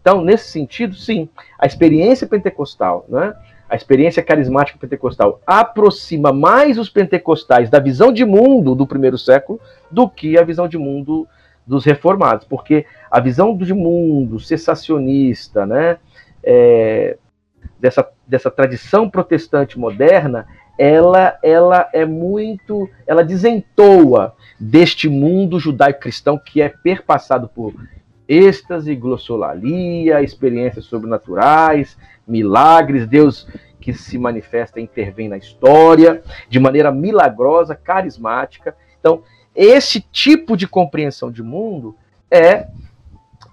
Então, 0.00 0.22
nesse 0.22 0.50
sentido, 0.50 0.94
sim, 0.94 1.28
a 1.58 1.66
experiência 1.66 2.26
pentecostal, 2.26 3.06
né, 3.08 3.34
a 3.68 3.74
experiência 3.74 4.22
carismática 4.22 4.78
pentecostal 4.78 5.40
aproxima 5.46 6.32
mais 6.32 6.78
os 6.78 6.88
pentecostais 6.88 7.70
da 7.70 7.78
visão 7.78 8.12
de 8.12 8.24
mundo 8.24 8.74
do 8.74 8.86
primeiro 8.86 9.18
século 9.18 9.60
do 9.90 10.08
que 10.08 10.38
a 10.38 10.42
visão 10.42 10.68
de 10.68 10.78
mundo 10.78 11.26
dos 11.66 11.84
reformados, 11.84 12.46
porque 12.46 12.84
a 13.10 13.18
visão 13.20 13.56
de 13.56 13.72
mundo 13.72 14.38
cessacionista, 14.38 15.64
né, 15.64 15.96
é, 16.42 17.16
dessa, 17.80 18.06
dessa 18.26 18.50
tradição 18.50 19.08
protestante 19.08 19.78
moderna, 19.78 20.46
ela, 20.78 21.38
ela 21.42 21.88
é 21.92 22.04
muito, 22.04 22.88
ela 23.06 23.24
desentoa 23.24 24.34
deste 24.58 25.08
mundo 25.08 25.58
judaico-cristão 25.58 26.38
que 26.38 26.60
é 26.60 26.68
perpassado 26.68 27.48
por 27.48 27.74
êxtase, 28.28 28.94
glossolalia, 28.94 30.22
experiências 30.22 30.84
sobrenaturais, 30.84 31.96
milagres, 32.26 33.06
Deus 33.06 33.46
que 33.80 33.92
se 33.92 34.16
manifesta 34.16 34.80
e 34.80 34.82
intervém 34.82 35.28
na 35.28 35.36
história 35.36 36.22
de 36.48 36.58
maneira 36.58 36.90
milagrosa, 36.90 37.74
carismática. 37.74 38.74
Então, 38.98 39.22
esse 39.54 40.00
tipo 40.00 40.56
de 40.56 40.66
compreensão 40.66 41.30
de 41.30 41.42
mundo 41.42 41.94
é 42.30 42.66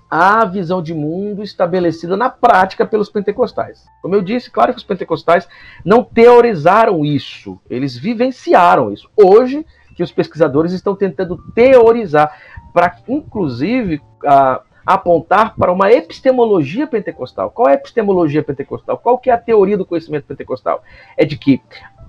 a 0.09 0.43
visão 0.43 0.81
de 0.81 0.93
mundo 0.93 1.41
estabelecida 1.41 2.17
na 2.17 2.29
prática 2.29 2.85
pelos 2.85 3.09
pentecostais. 3.09 3.85
Como 4.01 4.15
eu 4.15 4.21
disse, 4.21 4.51
claro 4.51 4.73
que 4.73 4.77
os 4.77 4.83
pentecostais 4.83 5.47
não 5.85 6.03
teorizaram 6.03 7.05
isso, 7.05 7.59
eles 7.69 7.95
vivenciaram 7.95 8.91
isso. 8.91 9.09
Hoje, 9.15 9.65
que 9.95 10.03
os 10.03 10.11
pesquisadores 10.11 10.73
estão 10.73 10.95
tentando 10.95 11.37
teorizar, 11.53 12.35
para 12.73 12.95
inclusive 13.07 14.01
a, 14.25 14.61
apontar 14.85 15.55
para 15.55 15.71
uma 15.71 15.91
epistemologia 15.91 16.87
pentecostal. 16.87 17.51
Qual 17.51 17.67
é 17.67 17.71
a 17.71 17.75
epistemologia 17.75 18.43
pentecostal? 18.43 18.97
Qual 18.97 19.17
que 19.17 19.29
é 19.29 19.33
a 19.33 19.37
teoria 19.37 19.77
do 19.77 19.85
conhecimento 19.85 20.25
pentecostal? 20.25 20.83
É 21.15 21.25
de 21.25 21.37
que 21.37 21.61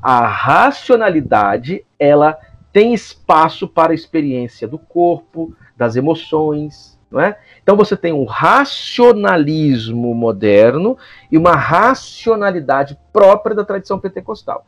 a 0.02 0.26
racionalidade, 0.26 1.84
ela 1.98 2.38
tem 2.72 2.94
espaço 2.94 3.68
para 3.68 3.92
a 3.92 3.94
experiência 3.94 4.66
do 4.66 4.78
corpo, 4.78 5.54
das 5.76 5.94
emoções, 5.94 6.98
não 7.10 7.20
é? 7.20 7.38
Então 7.62 7.76
você 7.76 7.96
tem 7.96 8.12
um 8.12 8.24
racionalismo 8.24 10.14
moderno 10.14 10.96
e 11.30 11.36
uma 11.36 11.54
racionalidade 11.54 12.98
própria 13.12 13.54
da 13.54 13.64
tradição 13.64 13.98
pentecostal. 14.00 14.66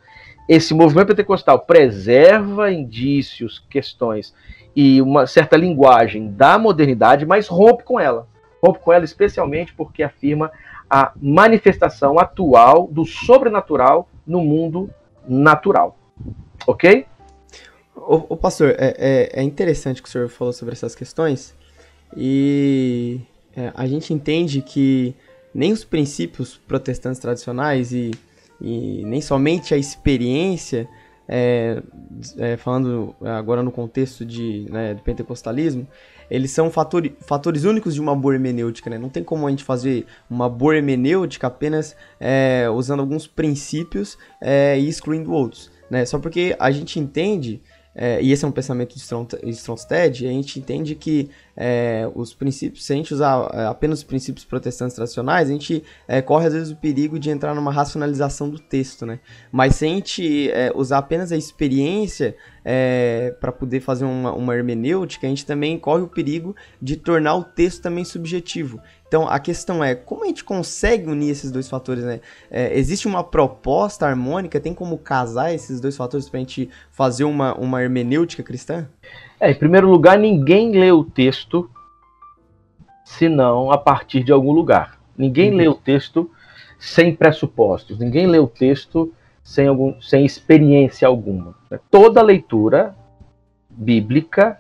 Esse 0.49 0.75
movimento 0.75 1.09
pentecostal 1.09 1.61
preserva 1.61 2.71
indícios, 2.71 3.65
questões 3.71 4.35
e 4.75 5.01
uma 5.01 5.27
certa 5.27 5.57
linguagem 5.57 6.31
da 6.31 6.59
modernidade, 6.59 7.25
mas 7.25 7.47
rompe 7.47 7.85
com 7.85 7.99
ela. 7.99 8.27
Rompe 8.63 8.81
com 8.81 8.93
ela 8.93 9.05
especialmente 9.05 9.73
porque 9.75 10.03
afirma 10.03 10.51
a 10.89 11.13
manifestação 11.21 12.19
atual 12.19 12.89
do 12.91 13.05
sobrenatural 13.05 14.09
no 14.27 14.41
mundo 14.41 14.91
natural. 15.27 15.97
Ok? 16.67 17.07
Ô 17.97 18.37
pastor, 18.37 18.75
é, 18.77 18.95
é, 18.99 19.41
é, 19.41 19.43
interessante 19.43 20.03
que 20.03 20.09
o 20.09 20.11
senhor 20.13 20.29
falou 20.29 20.53
sobre 20.53 20.73
essas 20.73 20.95
questões 20.95 21.55
e 22.17 23.21
é, 23.57 23.73
a 23.75 23.87
gente 23.87 24.13
entende 24.13 24.61
que 24.61 25.15
nem 25.55 25.73
os 25.73 25.85
princípios 25.85 26.57
protestantes 26.57 27.21
tradicionais 27.21 27.93
e, 27.93 28.11
e 28.61 29.03
nem 29.07 29.21
somente 29.21 29.73
a 29.73 29.77
experiência, 29.77 30.89
é, 31.29 31.83
é, 32.39 32.57
falando 32.57 33.15
agora 33.21 33.63
no 33.63 33.71
contexto 33.71 34.25
de, 34.25 34.67
né, 34.71 34.95
do 34.95 35.03
pentecostalismo, 35.03 35.87
eles 36.31 36.51
são 36.51 36.71
fatores, 36.71 37.65
únicos 37.65 37.95
de 37.95 38.01
uma 38.01 38.15
boa 38.15 38.35
hermenêutica, 38.35 38.89
né? 38.89 38.99
Não 38.99 39.09
tem 39.09 39.23
como 39.23 39.47
a 39.47 39.51
gente 39.51 39.63
fazer 39.63 40.07
uma 40.29 40.49
boa 40.49 40.77
hermenêutica 40.77 41.47
apenas 41.47 41.95
é, 42.19 42.67
usando 42.71 43.01
alguns 43.01 43.27
princípios 43.27 44.17
é, 44.41 44.79
e 44.79 44.89
excluindo 44.89 45.33
outros, 45.33 45.71
né? 45.91 46.05
Só 46.07 46.19
porque 46.19 46.57
a 46.59 46.71
gente 46.71 46.99
entende 46.99 47.61
é, 47.95 48.21
e 48.21 48.33
esse 48.33 48.45
é 48.45 48.49
um 48.49 48.53
pensamento 48.53 48.95
de 48.95 49.51
Stromstead, 49.51 50.27
a 50.27 50.31
gente 50.31 50.59
entende 50.59 50.95
que 50.97 51.31
é, 51.57 52.11
os 52.15 52.35
princípios, 52.35 52.85
se 52.85 52.93
a 52.93 52.97
gente 52.97 53.15
usar 53.15 53.51
é, 53.53 53.67
apenas 53.67 54.01
os 54.01 54.05
princípios 54.05 54.45
protestantes 54.45 54.95
tradicionais, 54.95 55.49
a 55.49 55.53
gente 55.53 55.83
é, 56.09 56.21
corre 56.21 56.47
às 56.47 56.53
vezes 56.53 56.71
o 56.71 56.77
perigo 56.77 57.19
de 57.19 57.31
entrar 57.31 57.55
numa 57.55 57.73
racionalização 57.73 58.51
do 58.51 58.59
texto, 58.59 59.07
né? 59.07 59.21
Mas 59.53 59.77
se 59.77 59.85
a 59.85 59.89
gente 59.89 60.51
é, 60.51 60.73
usar 60.75 60.99
apenas 60.99 61.31
a 61.31 61.37
experiência 61.37 62.37
é, 62.65 63.35
para 63.41 63.53
poder 63.53 63.81
fazer 63.81 64.05
uma, 64.05 64.33
uma 64.33 64.55
hermenêutica, 64.57 65.27
a 65.27 65.31
gente 65.31 65.47
também 65.47 65.79
corre 65.79 66.03
o 66.03 66.09
perigo 66.09 66.57
de 66.81 66.97
tornar 66.97 67.37
o 67.37 67.45
texto 67.45 67.83
também 67.83 68.05
subjetivo. 68.05 68.81
Então 69.07 69.29
a 69.29 69.39
questão 69.39 69.85
é 69.85 69.95
como 69.95 70.25
a 70.25 70.27
gente 70.27 70.43
consegue 70.43 71.09
unir 71.09 71.31
esses 71.31 71.53
dois 71.53 71.69
fatores, 71.69 72.03
né? 72.03 72.21
É, 72.51 72.77
existe 72.77 73.07
uma 73.07 73.23
proposta 73.23 74.07
harmônica, 74.07 74.59
tem 74.59 74.75
como 74.75 74.99
casar 74.99 75.55
esses 75.55 75.81
dois 75.81 75.97
fatores 75.97 76.29
para 76.29 76.39
a 76.39 76.41
gente 76.41 76.69
fazer 76.91 77.23
uma, 77.23 77.55
uma 77.55 77.81
hermenêutica 77.81 78.43
cristã? 78.43 78.89
É, 79.45 79.51
em 79.51 79.55
primeiro 79.55 79.91
lugar, 79.91 80.19
ninguém 80.19 80.71
lê 80.71 80.91
o 80.91 81.05
texto 81.05 81.71
senão 83.05 83.71
a 83.71 83.77
partir 83.77 84.25
de 84.25 84.33
algum 84.33 84.53
lugar. 84.53 84.99
Ninguém 85.19 85.51
uhum. 85.51 85.57
lê 85.59 85.69
o 85.69 85.75
texto 85.75 86.31
sem 86.79 87.15
pressupostos, 87.15 87.99
ninguém 87.99 88.27
lê 88.27 88.39
o 88.39 88.47
texto 88.47 89.13
sem, 89.43 89.67
algum, 89.67 90.01
sem 90.01 90.25
experiência 90.25 91.07
alguma. 91.07 91.55
Toda 91.91 92.23
leitura 92.23 92.97
bíblica 93.69 94.59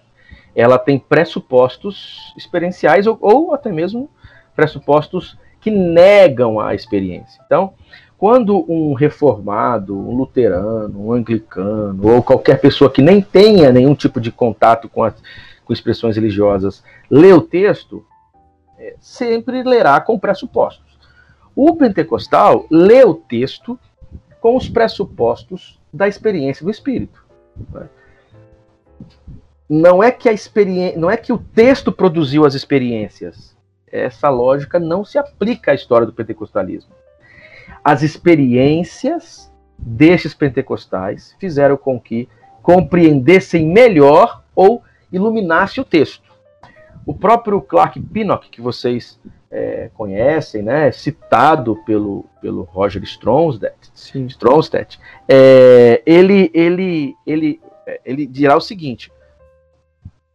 ela 0.54 0.78
tem 0.78 0.98
pressupostos 0.98 2.34
experienciais 2.36 3.06
ou, 3.06 3.16
ou 3.22 3.54
até 3.54 3.72
mesmo 3.72 4.10
pressupostos 4.54 5.38
que 5.62 5.70
negam 5.70 6.60
a 6.60 6.74
experiência. 6.74 7.42
Então, 7.46 7.72
quando 8.18 8.64
um 8.70 8.94
reformado, 8.94 9.96
um 9.98 10.16
luterano, 10.16 11.06
um 11.06 11.12
anglicano, 11.12 12.08
ou 12.08 12.22
qualquer 12.22 12.60
pessoa 12.60 12.90
que 12.90 13.02
nem 13.02 13.20
tenha 13.20 13.72
nenhum 13.72 13.94
tipo 13.94 14.20
de 14.20 14.30
contato 14.30 14.88
com, 14.88 15.02
as, 15.02 15.14
com 15.64 15.72
expressões 15.72 16.16
religiosas, 16.16 16.82
lê 17.10 17.32
o 17.32 17.40
texto, 17.40 18.04
é, 18.78 18.94
sempre 19.00 19.62
lerá 19.62 20.00
com 20.00 20.18
pressupostos. 20.18 20.98
O 21.54 21.76
pentecostal 21.76 22.66
lê 22.70 23.04
o 23.04 23.14
texto 23.14 23.78
com 24.40 24.56
os 24.56 24.68
pressupostos 24.68 25.80
da 25.92 26.08
experiência 26.08 26.64
do 26.64 26.70
Espírito. 26.70 27.24
Não 29.68 30.02
é 30.02 30.10
que 30.10 30.28
a 30.28 30.32
experiência, 30.32 30.98
não 30.98 31.10
é 31.10 31.16
que 31.16 31.32
o 31.32 31.38
texto 31.38 31.90
produziu 31.90 32.44
as 32.44 32.54
experiências, 32.54 33.56
essa 33.86 34.28
lógica 34.28 34.78
não 34.78 35.04
se 35.04 35.16
aplica 35.16 35.70
à 35.72 35.74
história 35.74 36.06
do 36.06 36.12
pentecostalismo. 36.12 36.92
As 37.82 38.02
experiências 38.02 39.52
destes 39.78 40.34
pentecostais 40.34 41.36
fizeram 41.38 41.76
com 41.76 42.00
que 42.00 42.28
compreendessem 42.62 43.66
melhor 43.66 44.42
ou 44.54 44.82
iluminasse 45.12 45.80
o 45.80 45.84
texto. 45.84 46.32
O 47.06 47.12
próprio 47.12 47.60
Clark 47.60 48.00
Pinnock, 48.00 48.48
que 48.48 48.62
vocês 48.62 49.20
é, 49.50 49.90
conhecem, 49.94 50.62
né, 50.62 50.90
citado 50.90 51.76
pelo, 51.84 52.24
pelo 52.40 52.62
Roger 52.62 53.02
Stromstedt, 53.02 53.76
Stromstedt 53.94 54.98
é, 55.28 56.02
ele, 56.06 56.50
ele, 56.54 57.14
ele, 57.26 57.60
ele 58.04 58.26
dirá 58.26 58.56
o 58.56 58.60
seguinte: 58.60 59.12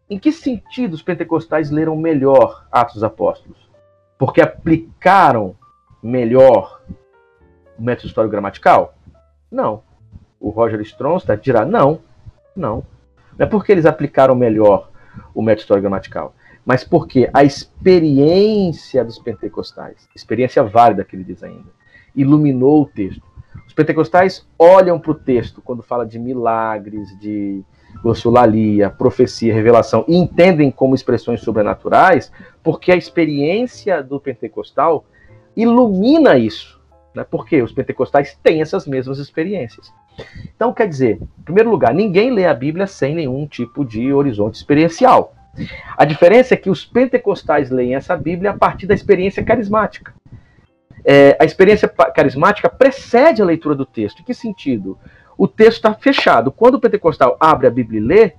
em 0.09 0.17
que 0.17 0.31
sentido 0.31 0.93
os 0.93 1.01
pentecostais 1.01 1.69
leram 1.69 1.95
melhor 1.97 2.65
Atos 2.71 2.95
dos 2.95 3.03
Apóstolos? 3.03 3.57
Porque 4.17 4.41
aplicaram 4.41 5.55
melhor 6.01 6.78
o 7.79 7.83
método 7.83 8.07
histórico 8.07 8.31
gramatical? 8.31 8.95
Não. 9.49 9.81
O 10.39 10.49
Roger 10.49 10.79
Stronstadt 10.81 11.43
dirá 11.43 11.65
não, 11.65 12.01
não. 12.55 12.83
Não 13.37 13.45
é 13.45 13.45
porque 13.45 13.71
eles 13.71 13.85
aplicaram 13.85 14.35
melhor 14.35 14.89
o 15.33 15.41
método 15.41 15.61
histórico 15.61 15.83
gramatical, 15.83 16.35
mas 16.65 16.83
porque 16.83 17.29
a 17.33 17.43
experiência 17.43 19.03
dos 19.03 19.17
pentecostais, 19.17 20.07
experiência 20.15 20.63
válida 20.63 21.03
que 21.03 21.15
ele 21.15 21.23
diz 21.23 21.41
ainda, 21.43 21.69
iluminou 22.15 22.83
o 22.83 22.85
texto. 22.85 23.21
Os 23.65 23.73
pentecostais 23.73 24.47
olham 24.57 24.99
para 24.99 25.11
o 25.11 25.15
texto 25.15 25.61
quando 25.61 25.81
fala 25.81 26.05
de 26.05 26.19
milagres, 26.19 27.17
de 27.19 27.63
glossolalia, 28.01 28.89
profecia, 28.89 29.53
revelação, 29.53 30.05
e 30.07 30.15
entendem 30.15 30.69
como 30.69 30.95
expressões 30.95 31.41
sobrenaturais, 31.41 32.31
porque 32.63 32.91
a 32.91 32.95
experiência 32.95 34.03
do 34.03 34.19
pentecostal 34.19 35.05
ilumina 35.55 36.37
isso. 36.37 36.78
Né? 37.19 37.25
Porque 37.29 37.61
os 37.61 37.71
pentecostais 37.71 38.37
têm 38.41 38.61
essas 38.61 38.87
mesmas 38.87 39.19
experiências. 39.19 39.91
Então, 40.55 40.73
quer 40.73 40.87
dizer, 40.87 41.19
em 41.39 41.43
primeiro 41.43 41.69
lugar, 41.69 41.93
ninguém 41.93 42.31
lê 42.31 42.45
a 42.45 42.53
Bíblia 42.53 42.87
sem 42.87 43.15
nenhum 43.15 43.47
tipo 43.47 43.85
de 43.85 44.11
horizonte 44.11 44.55
experiencial. 44.55 45.33
A 45.97 46.05
diferença 46.05 46.53
é 46.53 46.57
que 46.57 46.69
os 46.69 46.85
pentecostais 46.85 47.69
leem 47.69 47.95
essa 47.95 48.15
Bíblia 48.15 48.51
a 48.51 48.57
partir 48.57 48.87
da 48.87 48.93
experiência 48.93 49.43
carismática. 49.43 50.13
É, 51.05 51.37
a 51.39 51.45
experiência 51.45 51.87
carismática 51.87 52.69
precede 52.69 53.41
a 53.41 53.45
leitura 53.45 53.75
do 53.75 53.85
texto. 53.85 54.21
Em 54.21 54.25
que 54.25 54.33
sentido? 54.33 54.97
o 55.39 55.47
texto 55.47 55.77
está 55.77 55.93
fechado. 55.93 56.51
Quando 56.51 56.75
o 56.75 56.79
pentecostal 56.81 57.37
abre 57.39 57.65
a 57.65 57.71
Bíblia 57.71 58.01
e 58.01 58.03
lê, 58.03 58.33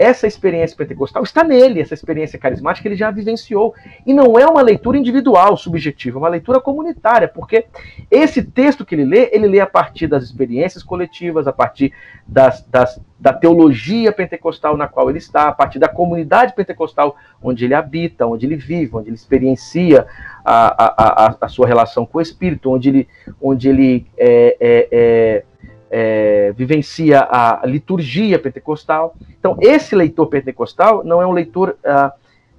essa 0.00 0.26
experiência 0.26 0.74
pentecostal 0.74 1.22
está 1.22 1.44
nele, 1.44 1.78
essa 1.78 1.92
experiência 1.92 2.38
carismática 2.38 2.88
ele 2.88 2.96
já 2.96 3.10
vivenciou. 3.10 3.74
E 4.06 4.14
não 4.14 4.38
é 4.38 4.46
uma 4.46 4.62
leitura 4.62 4.96
individual, 4.96 5.58
subjetiva, 5.58 6.16
é 6.16 6.22
uma 6.22 6.28
leitura 6.30 6.58
comunitária, 6.58 7.28
porque 7.28 7.66
esse 8.10 8.42
texto 8.42 8.82
que 8.82 8.94
ele 8.94 9.04
lê, 9.04 9.28
ele 9.30 9.46
lê 9.46 9.60
a 9.60 9.66
partir 9.66 10.06
das 10.06 10.24
experiências 10.24 10.82
coletivas, 10.82 11.46
a 11.46 11.52
partir 11.52 11.92
das, 12.26 12.64
das, 12.66 12.98
da 13.18 13.34
teologia 13.34 14.10
pentecostal 14.10 14.74
na 14.74 14.88
qual 14.88 15.10
ele 15.10 15.18
está, 15.18 15.48
a 15.48 15.52
partir 15.52 15.78
da 15.78 15.88
comunidade 15.88 16.54
pentecostal 16.54 17.14
onde 17.42 17.66
ele 17.66 17.74
habita, 17.74 18.26
onde 18.26 18.46
ele 18.46 18.56
vive, 18.56 18.96
onde 18.96 19.10
ele 19.10 19.16
experiencia 19.16 20.06
a, 20.42 20.84
a, 20.84 21.26
a, 21.26 21.36
a 21.42 21.48
sua 21.48 21.66
relação 21.66 22.06
com 22.06 22.16
o 22.16 22.22
Espírito, 22.22 22.70
onde 22.70 22.88
ele, 22.88 23.08
onde 23.38 23.68
ele 23.68 24.06
é, 24.16 24.56
é, 24.58 24.88
é 24.90 25.44
é, 25.90 26.52
vivencia 26.56 27.26
a 27.28 27.62
liturgia 27.66 28.38
pentecostal. 28.38 29.16
Então, 29.38 29.56
esse 29.60 29.96
leitor 29.96 30.28
pentecostal 30.28 31.02
não 31.02 31.20
é 31.20 31.26
um 31.26 31.32
leitor 31.32 31.76
ah, 31.84 32.12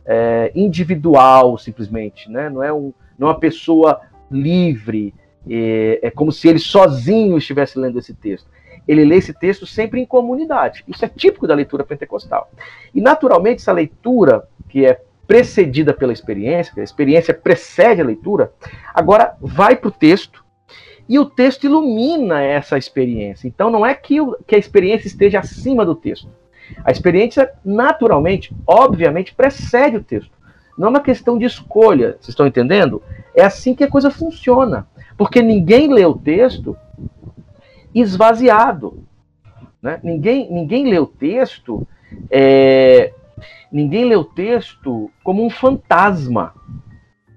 é, 0.06 0.52
individual, 0.54 1.58
simplesmente, 1.58 2.30
né? 2.30 2.50
não, 2.50 2.62
é 2.62 2.74
um, 2.74 2.94
não 3.18 3.30
é 3.30 3.32
uma 3.32 3.40
pessoa 3.40 4.02
livre, 4.30 5.14
é, 5.50 6.00
é 6.04 6.12
como 6.12 6.32
se 6.32 6.48
ele 6.48 6.60
sozinho 6.60 7.38
estivesse 7.38 7.80
lendo 7.80 8.00
esse 8.00 8.14
texto. 8.14 8.50
Ele 8.88 9.06
lê 9.06 9.18
esse 9.18 9.34
texto 9.34 9.66
sempre 9.66 10.02
em 10.02 10.06
comunidade. 10.06 10.84
Isso 10.88 11.06
é 11.06 11.08
típico 11.08 11.48
da 11.48 11.54
leitura 11.54 11.84
pentecostal. 11.84 12.50
E, 12.94 13.00
naturalmente, 13.00 13.62
essa 13.62 13.72
leitura, 13.72 14.48
que 14.68 14.86
é 14.86 15.00
precedida 15.28 15.94
pela 15.94 16.12
experiência, 16.12 16.74
a 16.76 16.84
experiência 16.84 17.34
precede 17.34 18.02
a 18.02 18.06
leitura, 18.06 18.52
agora 18.94 19.36
vai 19.40 19.76
para 19.76 19.88
o 19.88 19.92
texto 19.92 20.44
e 21.12 21.20
o 21.20 21.26
texto 21.26 21.66
ilumina 21.66 22.42
essa 22.42 22.78
experiência. 22.78 23.46
Então 23.46 23.70
não 23.70 23.86
é 23.86 23.94
que, 23.94 24.22
o, 24.22 24.38
que 24.48 24.56
a 24.56 24.58
experiência 24.58 25.08
esteja 25.08 25.40
acima 25.40 25.86
do 25.86 25.94
texto. 25.94 26.30
A 26.86 26.90
experiência, 26.90 27.52
naturalmente, 27.66 28.56
obviamente, 28.66 29.36
precede 29.36 29.98
o 29.98 30.04
texto. 30.04 30.32
Não 30.78 30.88
é 30.88 30.90
uma 30.90 31.02
questão 31.02 31.38
de 31.38 31.44
escolha, 31.44 32.12
vocês 32.14 32.30
estão 32.30 32.48
entendendo? 32.48 33.04
É 33.36 33.44
assim 33.44 33.76
que 33.76 33.84
a 33.84 33.90
coisa 33.90 34.10
funciona. 34.10 34.88
Porque 35.18 35.42
ninguém 35.42 35.94
lê 35.94 36.06
o 36.06 36.18
texto 36.18 36.78
esvaziado. 37.94 39.04
Né? 39.82 40.00
Ninguém, 40.02 40.50
ninguém 40.50 40.90
lê 40.90 40.98
o 40.98 41.06
texto, 41.06 41.86
é, 42.30 43.12
ninguém 43.70 44.06
lê 44.06 44.16
o 44.16 44.24
texto 44.24 45.12
como 45.26 45.46
um 45.46 45.50
fantasma, 45.50 46.54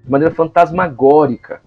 de 0.01 0.09
maneira 0.09 0.33
fantasmagórica. 0.33 1.64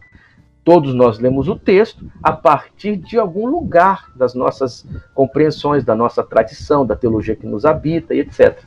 Todos 0.69 0.93
nós 0.93 1.19
lemos 1.19 1.49
o 1.49 1.57
texto 1.57 2.05
a 2.23 2.31
partir 2.31 2.95
de 2.95 3.19
algum 3.19 3.47
lugar 3.47 4.13
das 4.15 4.35
nossas 4.35 4.87
compreensões, 5.15 5.83
da 5.83 5.97
nossa 5.97 6.23
tradição, 6.23 6.85
da 6.85 6.95
teologia 6.95 7.35
que 7.35 7.47
nos 7.47 7.65
habita 7.65 8.15
e 8.15 8.21
etc. 8.21 8.65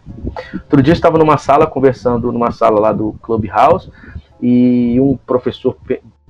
Outro 0.52 0.82
dia 0.82 0.94
eu 0.94 0.96
estava 0.96 1.20
numa 1.20 1.38
sala 1.38 1.68
conversando, 1.68 2.32
numa 2.32 2.50
sala 2.50 2.80
lá 2.80 2.92
do 2.92 3.14
Clubhouse, 3.22 3.92
e 4.42 5.00
um 5.00 5.16
professor 5.16 5.78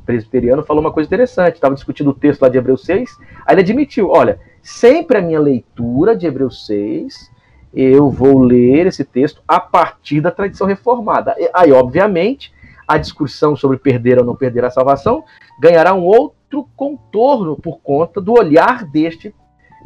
presbiteriano 0.05 0.61
falou 0.61 0.81
uma 0.81 0.91
coisa 0.91 1.07
interessante. 1.07 1.55
Estava 1.55 1.73
discutindo 1.73 2.09
o 2.09 2.13
texto 2.13 2.41
lá 2.41 2.49
de 2.49 2.57
Hebreus 2.57 2.83
6, 2.83 3.17
aí 3.45 3.55
ele 3.55 3.61
admitiu: 3.61 4.09
olha, 4.09 4.41
sempre 4.61 5.19
a 5.19 5.21
minha 5.21 5.39
leitura 5.39 6.17
de 6.17 6.27
Hebreus 6.27 6.65
6, 6.65 7.31
eu 7.73 8.09
vou 8.09 8.39
ler 8.39 8.87
esse 8.87 9.05
texto 9.05 9.41
a 9.47 9.57
partir 9.57 10.19
da 10.19 10.31
tradição 10.31 10.67
reformada. 10.67 11.33
Aí, 11.53 11.71
obviamente, 11.71 12.51
a 12.91 12.97
discussão 12.97 13.55
sobre 13.55 13.77
perder 13.77 14.19
ou 14.19 14.25
não 14.25 14.35
perder 14.35 14.65
a 14.65 14.69
salvação 14.69 15.23
ganhará 15.57 15.93
um 15.93 16.03
outro 16.03 16.67
contorno 16.75 17.55
por 17.55 17.79
conta 17.79 18.19
do 18.19 18.33
olhar 18.33 18.83
deste, 18.83 19.33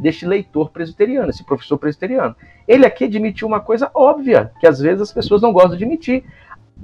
deste 0.00 0.26
leitor 0.26 0.70
presbiteriano, 0.70 1.30
esse 1.30 1.44
professor 1.44 1.78
presbiteriano. 1.78 2.34
Ele 2.66 2.84
aqui 2.84 3.04
admitiu 3.04 3.46
uma 3.46 3.60
coisa 3.60 3.88
óbvia, 3.94 4.50
que 4.58 4.66
às 4.66 4.80
vezes 4.80 5.02
as 5.02 5.12
pessoas 5.12 5.40
não 5.40 5.52
gostam 5.52 5.76
de 5.76 5.84
admitir. 5.84 6.24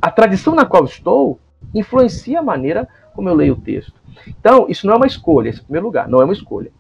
A 0.01 0.13
tradição 0.13 0.55
na 0.55 0.65
qual 0.65 0.85
estou 0.85 1.41
influencia 1.75 2.39
a 2.39 2.43
maneira 2.43 2.89
como 3.15 3.29
eu 3.29 3.35
leio 3.35 3.55
o 3.55 3.61
texto. 3.61 4.01
Então, 4.29 4.67
isso 4.69 4.87
não 4.87 4.95
é 4.95 4.97
uma 4.99 5.07
escolha, 5.09 5.49
esse 5.49 5.59
é 5.59 5.65
primeiro 5.65 5.87
lugar, 5.87 6.07
não 6.07 6.21
é 6.21 6.25
uma 6.25 6.33
escolha. 6.33 6.71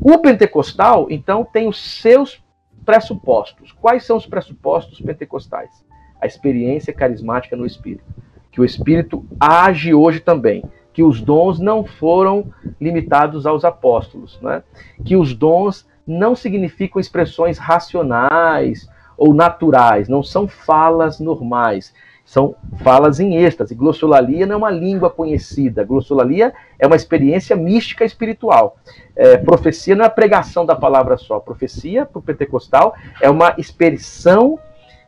O 0.00 0.16
pentecostal, 0.18 1.08
então, 1.10 1.44
tem 1.44 1.68
os 1.68 1.78
seus 2.00 2.42
pressupostos. 2.86 3.70
Quais 3.72 4.06
são 4.06 4.16
os 4.16 4.24
pressupostos 4.24 4.98
pentecostais? 4.98 5.84
A 6.18 6.26
experiência 6.26 6.90
carismática 6.90 7.54
no 7.54 7.66
Espírito 7.66 8.22
que 8.52 8.60
o 8.60 8.64
Espírito 8.64 9.24
age 9.40 9.94
hoje 9.94 10.20
também, 10.20 10.62
que 10.92 11.02
os 11.02 11.20
dons 11.20 11.58
não 11.58 11.84
foram 11.84 12.52
limitados 12.78 13.46
aos 13.46 13.64
apóstolos, 13.64 14.38
né? 14.42 14.62
que 15.04 15.16
os 15.16 15.34
dons 15.34 15.86
não 16.06 16.36
significam 16.36 17.00
expressões 17.00 17.58
racionais 17.58 18.86
ou 19.16 19.32
naturais, 19.32 20.08
não 20.08 20.22
são 20.22 20.46
falas 20.46 21.18
normais, 21.18 21.94
são 22.24 22.54
falas 22.82 23.20
em 23.20 23.36
êxtase. 23.36 23.74
Glossolalia 23.74 24.46
não 24.46 24.54
é 24.54 24.58
uma 24.58 24.70
língua 24.70 25.10
conhecida, 25.10 25.84
glossolalia 25.84 26.52
é 26.78 26.86
uma 26.86 26.96
experiência 26.96 27.56
mística 27.56 28.04
espiritual. 28.04 28.76
É, 29.16 29.38
profecia 29.38 29.96
não 29.96 30.04
é 30.04 30.08
pregação 30.08 30.66
da 30.66 30.76
palavra 30.76 31.16
só, 31.16 31.40
profecia 31.40 32.04
para 32.04 32.18
o 32.18 32.22
pentecostal 32.22 32.94
é 33.20 33.30
uma 33.30 33.54
expressão 33.58 34.58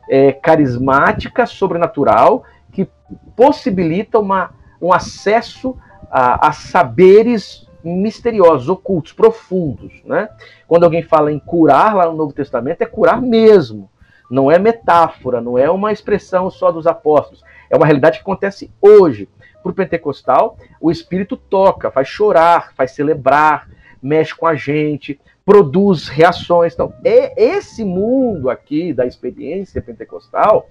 é, 0.09 0.31
carismática, 0.31 1.45
sobrenatural, 1.45 2.43
que 2.71 2.87
possibilita 3.35 4.19
uma, 4.19 4.51
um 4.81 4.93
acesso 4.93 5.77
a, 6.09 6.47
a 6.47 6.51
saberes 6.51 7.67
misteriosos, 7.83 8.67
ocultos, 8.67 9.13
profundos. 9.13 9.93
Né? 10.05 10.29
Quando 10.67 10.83
alguém 10.83 11.03
fala 11.03 11.31
em 11.31 11.39
curar 11.39 11.95
lá 11.95 12.05
no 12.07 12.13
Novo 12.13 12.33
Testamento, 12.33 12.81
é 12.81 12.85
curar 12.85 13.21
mesmo. 13.21 13.89
Não 14.29 14.51
é 14.51 14.57
metáfora, 14.57 15.39
não 15.39 15.57
é 15.57 15.69
uma 15.69 15.91
expressão 15.91 16.49
só 16.49 16.71
dos 16.71 16.87
apóstolos. 16.87 17.43
É 17.69 17.75
uma 17.75 17.85
realidade 17.85 18.17
que 18.17 18.23
acontece 18.23 18.71
hoje. 18.81 19.29
Para 19.61 19.71
o 19.71 19.75
pentecostal, 19.75 20.57
o 20.79 20.91
Espírito 20.91 21.35
toca, 21.35 21.89
faz 21.89 22.07
chorar, 22.07 22.73
faz 22.75 22.91
celebrar, 22.91 23.67
mexe 24.01 24.35
com 24.35 24.45
a 24.45 24.55
gente, 24.55 25.19
produz 25.45 26.07
reações. 26.07 26.73
Então, 26.73 26.91
é 27.03 27.39
esse 27.41 27.85
mundo 27.85 28.49
aqui 28.49 28.91
da 28.91 29.05
experiência 29.05 29.81
pentecostal 29.81 30.67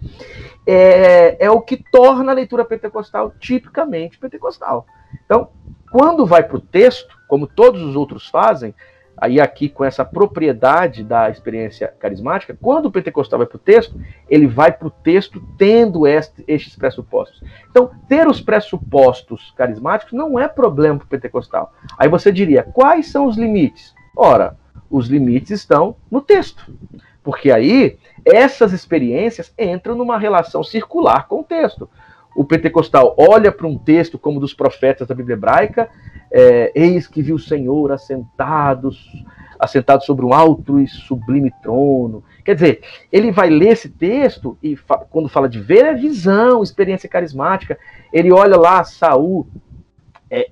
é, 0.66 1.36
é 1.44 1.50
o 1.50 1.60
que 1.60 1.76
torna 1.76 2.32
a 2.32 2.34
leitura 2.34 2.64
pentecostal 2.64 3.32
tipicamente 3.38 4.18
pentecostal. 4.18 4.84
Então, 5.24 5.48
quando 5.92 6.26
vai 6.26 6.42
para 6.42 6.56
o 6.56 6.60
texto, 6.60 7.16
como 7.28 7.46
todos 7.46 7.80
os 7.80 7.94
outros 7.94 8.28
fazem, 8.28 8.74
aí 9.16 9.40
aqui 9.40 9.68
com 9.68 9.84
essa 9.84 10.04
propriedade 10.04 11.04
da 11.04 11.30
experiência 11.30 11.86
carismática, 11.86 12.58
quando 12.60 12.86
o 12.86 12.90
pentecostal 12.90 13.38
vai 13.38 13.46
para 13.46 13.56
o 13.56 13.60
texto, 13.60 13.96
ele 14.28 14.48
vai 14.48 14.72
para 14.72 14.88
o 14.88 14.90
texto 14.90 15.40
tendo 15.56 16.04
este, 16.04 16.42
estes 16.48 16.74
pressupostos. 16.74 17.40
Então, 17.70 17.92
ter 18.08 18.26
os 18.26 18.40
pressupostos 18.40 19.52
carismáticos 19.56 20.12
não 20.12 20.36
é 20.36 20.48
problema 20.48 20.98
para 20.98 21.06
o 21.06 21.08
pentecostal. 21.08 21.72
Aí 21.96 22.08
você 22.08 22.32
diria, 22.32 22.64
quais 22.64 23.12
são 23.12 23.26
os 23.26 23.36
limites? 23.36 23.94
Ora, 24.16 24.56
os 24.90 25.08
limites 25.08 25.50
estão 25.50 25.96
no 26.10 26.20
texto. 26.20 26.72
Porque 27.22 27.50
aí 27.50 27.96
essas 28.24 28.72
experiências 28.72 29.52
entram 29.58 29.94
numa 29.94 30.18
relação 30.18 30.62
circular 30.62 31.26
com 31.26 31.40
o 31.40 31.44
texto. 31.44 31.88
O 32.34 32.44
pentecostal 32.44 33.14
olha 33.16 33.52
para 33.52 33.66
um 33.66 33.78
texto 33.78 34.18
como 34.18 34.40
dos 34.40 34.52
profetas 34.52 35.06
da 35.06 35.14
Bíblia 35.14 35.34
hebraica, 35.34 35.88
é, 36.30 36.72
eis 36.74 37.06
que 37.06 37.22
viu 37.22 37.36
o 37.36 37.38
Senhor 37.38 37.92
assentado, 37.92 38.90
assentado 39.58 40.04
sobre 40.04 40.24
um 40.24 40.34
alto 40.34 40.80
e 40.80 40.88
sublime 40.88 41.52
trono. 41.62 42.24
Quer 42.44 42.54
dizer, 42.56 42.80
ele 43.12 43.30
vai 43.30 43.48
ler 43.48 43.68
esse 43.68 43.88
texto 43.88 44.58
e 44.60 44.74
fa 44.74 44.98
quando 44.98 45.28
fala 45.28 45.48
de 45.48 45.60
ver 45.60 45.84
é 45.84 45.94
visão, 45.94 46.62
experiência 46.62 47.08
carismática. 47.08 47.78
Ele 48.12 48.32
olha 48.32 48.56
lá 48.56 48.82
Saul 48.82 49.46
é, 50.28 50.48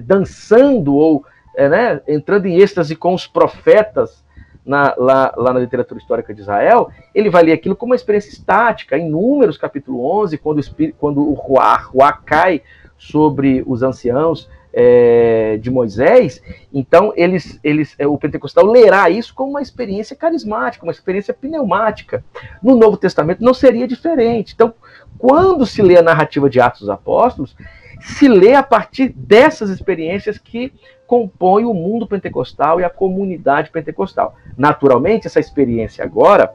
dançando 0.00 0.94
ou 0.94 1.24
é, 1.56 1.68
né, 1.68 2.00
entrando 2.06 2.46
em 2.46 2.60
êxtase 2.60 2.94
com 2.94 3.14
os 3.14 3.26
profetas 3.26 4.24
na, 4.64 4.94
lá, 4.98 5.32
lá, 5.36 5.52
na 5.52 5.60
literatura 5.60 5.98
histórica 5.98 6.34
de 6.34 6.40
Israel, 6.40 6.90
ele 7.14 7.30
vai 7.30 7.44
ler 7.44 7.52
aquilo 7.52 7.76
como 7.76 7.92
uma 7.92 7.96
experiência 7.96 8.30
estática. 8.30 8.98
Em 8.98 9.08
Números, 9.08 9.56
capítulo 9.56 10.04
11, 10.22 10.38
quando 10.38 10.56
o, 10.58 10.60
espírito, 10.60 10.96
quando 10.98 11.20
o 11.20 11.34
Ruá, 11.34 11.76
Ruá 11.76 12.12
cai 12.12 12.62
sobre 12.98 13.62
os 13.66 13.82
anciãos 13.82 14.48
é, 14.72 15.56
de 15.58 15.70
Moisés, 15.70 16.42
então 16.72 17.12
eles, 17.16 17.58
eles, 17.64 17.94
é, 17.98 18.06
o 18.06 18.18
pentecostal 18.18 18.66
lerá 18.66 19.08
isso 19.08 19.34
como 19.34 19.50
uma 19.50 19.62
experiência 19.62 20.14
carismática, 20.14 20.84
uma 20.84 20.92
experiência 20.92 21.32
pneumática. 21.32 22.22
No 22.62 22.76
Novo 22.76 22.96
Testamento 22.98 23.42
não 23.42 23.54
seria 23.54 23.88
diferente. 23.88 24.52
Então, 24.54 24.74
quando 25.16 25.64
se 25.64 25.80
lê 25.80 25.96
a 25.96 26.02
narrativa 26.02 26.50
de 26.50 26.60
Atos 26.60 26.80
dos 26.80 26.90
Apóstolos, 26.90 27.56
se 28.00 28.28
lê 28.28 28.54
a 28.54 28.62
partir 28.62 29.08
dessas 29.08 29.70
experiências 29.70 30.36
que 30.36 30.72
compõem 31.06 31.64
o 31.64 31.74
mundo 31.74 32.06
pentecostal 32.06 32.80
e 32.80 32.84
a 32.84 32.90
comunidade 32.90 33.70
pentecostal. 33.70 34.34
Naturalmente, 34.56 35.26
essa 35.26 35.40
experiência 35.40 36.04
agora, 36.04 36.54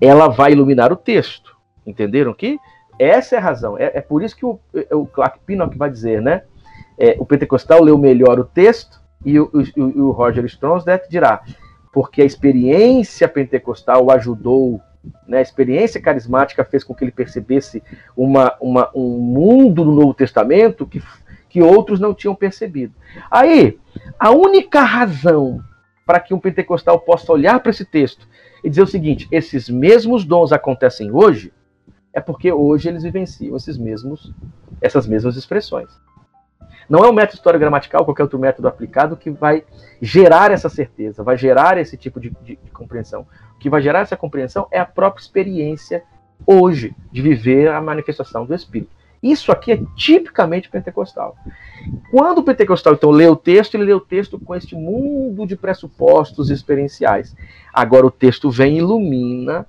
ela 0.00 0.28
vai 0.28 0.52
iluminar 0.52 0.92
o 0.92 0.96
texto. 0.96 1.56
Entenderam 1.86 2.32
que 2.32 2.58
essa 2.98 3.34
é 3.34 3.38
a 3.38 3.42
razão. 3.42 3.78
É, 3.78 3.92
é 3.94 4.00
por 4.00 4.22
isso 4.22 4.36
que 4.36 4.46
o, 4.46 4.58
o 4.92 5.06
Clark 5.06 5.40
Pinnock 5.44 5.76
vai 5.76 5.90
dizer, 5.90 6.22
né? 6.22 6.42
É, 6.96 7.16
o 7.18 7.26
pentecostal 7.26 7.82
leu 7.82 7.98
melhor 7.98 8.38
o 8.38 8.44
texto 8.44 9.00
e 9.24 9.38
o, 9.38 9.50
o, 9.76 9.82
o 9.82 10.10
Roger 10.12 10.44
Stronsdet 10.44 11.08
dirá, 11.10 11.42
porque 11.92 12.22
a 12.22 12.24
experiência 12.24 13.26
pentecostal 13.26 14.04
o 14.04 14.12
ajudou 14.12 14.80
né, 15.26 15.38
a 15.38 15.42
experiência 15.42 16.00
carismática 16.00 16.64
fez 16.64 16.82
com 16.82 16.94
que 16.94 17.04
ele 17.04 17.10
percebesse 17.10 17.82
uma, 18.16 18.54
uma, 18.60 18.90
um 18.94 19.18
mundo 19.18 19.84
no 19.84 19.92
Novo 19.92 20.14
Testamento 20.14 20.86
que, 20.86 21.02
que 21.54 21.62
outros 21.62 22.00
não 22.00 22.12
tinham 22.12 22.34
percebido. 22.34 22.92
Aí, 23.30 23.78
a 24.18 24.32
única 24.32 24.82
razão 24.82 25.62
para 26.04 26.18
que 26.18 26.34
um 26.34 26.40
pentecostal 26.40 26.98
possa 26.98 27.32
olhar 27.32 27.60
para 27.60 27.70
esse 27.70 27.84
texto 27.84 28.26
e 28.64 28.68
dizer 28.68 28.82
o 28.82 28.88
seguinte: 28.88 29.28
esses 29.30 29.68
mesmos 29.68 30.24
dons 30.24 30.50
acontecem 30.50 31.12
hoje, 31.12 31.52
é 32.12 32.20
porque 32.20 32.52
hoje 32.52 32.88
eles 32.88 33.04
vivenciam 33.04 33.56
esses 33.56 33.78
mesmos, 33.78 34.34
essas 34.80 35.06
mesmas 35.06 35.36
expressões. 35.36 35.88
Não 36.90 37.04
é 37.04 37.08
um 37.08 37.12
método 37.12 37.36
histórico 37.36 37.60
gramatical, 37.60 38.04
qualquer 38.04 38.24
outro 38.24 38.38
método 38.38 38.66
aplicado, 38.66 39.16
que 39.16 39.30
vai 39.30 39.62
gerar 40.02 40.50
essa 40.50 40.68
certeza, 40.68 41.22
vai 41.22 41.38
gerar 41.38 41.78
esse 41.78 41.96
tipo 41.96 42.18
de, 42.18 42.30
de, 42.42 42.56
de 42.56 42.70
compreensão 42.72 43.28
que 43.60 43.70
vai 43.70 43.80
gerar 43.80 44.00
essa 44.00 44.16
compreensão 44.16 44.66
é 44.72 44.80
a 44.80 44.84
própria 44.84 45.22
experiência 45.22 46.02
hoje 46.44 46.96
de 47.12 47.22
viver 47.22 47.68
a 47.68 47.80
manifestação 47.80 48.44
do 48.44 48.52
Espírito. 48.56 48.93
Isso 49.24 49.50
aqui 49.50 49.72
é 49.72 49.80
tipicamente 49.96 50.68
pentecostal. 50.68 51.34
Quando 52.10 52.38
o 52.38 52.42
pentecostal 52.42 52.92
então 52.92 53.10
lê 53.10 53.26
o 53.26 53.34
texto, 53.34 53.74
ele 53.74 53.84
lê 53.84 53.94
o 53.94 54.00
texto 54.00 54.38
com 54.38 54.54
este 54.54 54.74
mundo 54.74 55.46
de 55.46 55.56
pressupostos 55.56 56.50
experienciais. 56.50 57.34
Agora 57.72 58.04
o 58.04 58.10
texto 58.10 58.50
vem 58.50 58.74
e 58.74 58.78
ilumina 58.80 59.66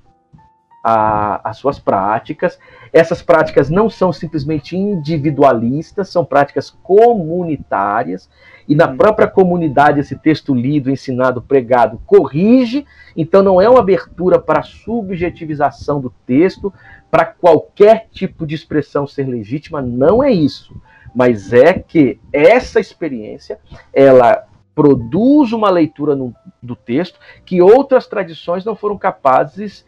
a, 0.83 1.39
as 1.49 1.57
suas 1.57 1.79
práticas. 1.79 2.59
Essas 2.91 3.21
práticas 3.21 3.69
não 3.69 3.89
são 3.89 4.11
simplesmente 4.11 4.75
individualistas, 4.75 6.09
são 6.09 6.25
práticas 6.25 6.69
comunitárias. 6.69 8.29
E 8.67 8.75
na 8.75 8.89
própria 8.89 9.27
comunidade, 9.27 10.01
esse 10.01 10.17
texto 10.17 10.53
lido, 10.53 10.91
ensinado, 10.91 11.41
pregado, 11.41 12.01
corrige. 12.05 12.85
Então 13.15 13.41
não 13.41 13.61
é 13.61 13.69
uma 13.69 13.79
abertura 13.79 14.37
para 14.37 14.59
a 14.59 14.63
subjetivização 14.63 16.01
do 16.01 16.13
texto, 16.25 16.73
para 17.15 17.27
qualquer 17.27 18.09
tipo 18.11 18.45
de 18.45 18.55
expressão 18.55 19.07
ser 19.07 19.25
legítima, 19.25 19.81
não 19.81 20.21
é 20.21 20.29
isso. 20.33 20.75
Mas 21.15 21.53
é 21.53 21.71
que 21.71 22.19
essa 22.33 22.77
experiência, 22.77 23.57
ela 23.93 24.45
produz 24.75 25.53
uma 25.53 25.69
leitura 25.69 26.13
no, 26.13 26.35
do 26.61 26.75
texto 26.75 27.17
que 27.45 27.61
outras 27.61 28.05
tradições 28.05 28.65
não 28.65 28.75
foram 28.75 28.97
capazes 28.97 29.85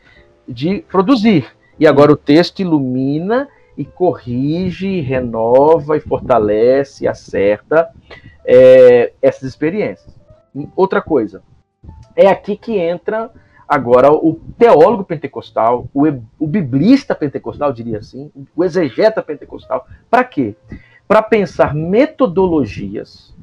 de 0.48 0.86
produzir. 0.88 1.54
E 1.78 1.86
agora 1.86 2.14
o 2.14 2.16
texto 2.16 2.62
ilumina 2.62 3.50
e 3.78 3.84
corrige, 3.84 5.02
renova 5.02 5.98
e 5.98 6.00
fortalece, 6.00 7.10
acerta 7.10 7.90
é, 8.46 9.12
essas 9.22 9.44
experiências. 9.44 10.18
Outra 10.78 11.02
coisa, 11.02 11.44
é 12.16 12.30
aqui 12.30 12.56
que 12.56 12.78
entra 12.78 13.30
agora 13.68 14.12
o 14.12 14.36
teólogo 14.58 15.04
pentecostal, 15.04 15.90
o, 15.94 16.06
o 16.40 16.48
biblista 16.48 17.14
pentecostal, 17.14 17.74
diria 17.74 18.00
assim, 18.00 18.32
o 18.56 18.64
exegeta 18.64 19.22
pentecostal. 19.22 19.86
Para 20.10 20.24
quê? 20.24 20.56
Para 21.08 21.22
pensar 21.22 21.74
metodologias, 21.74 23.36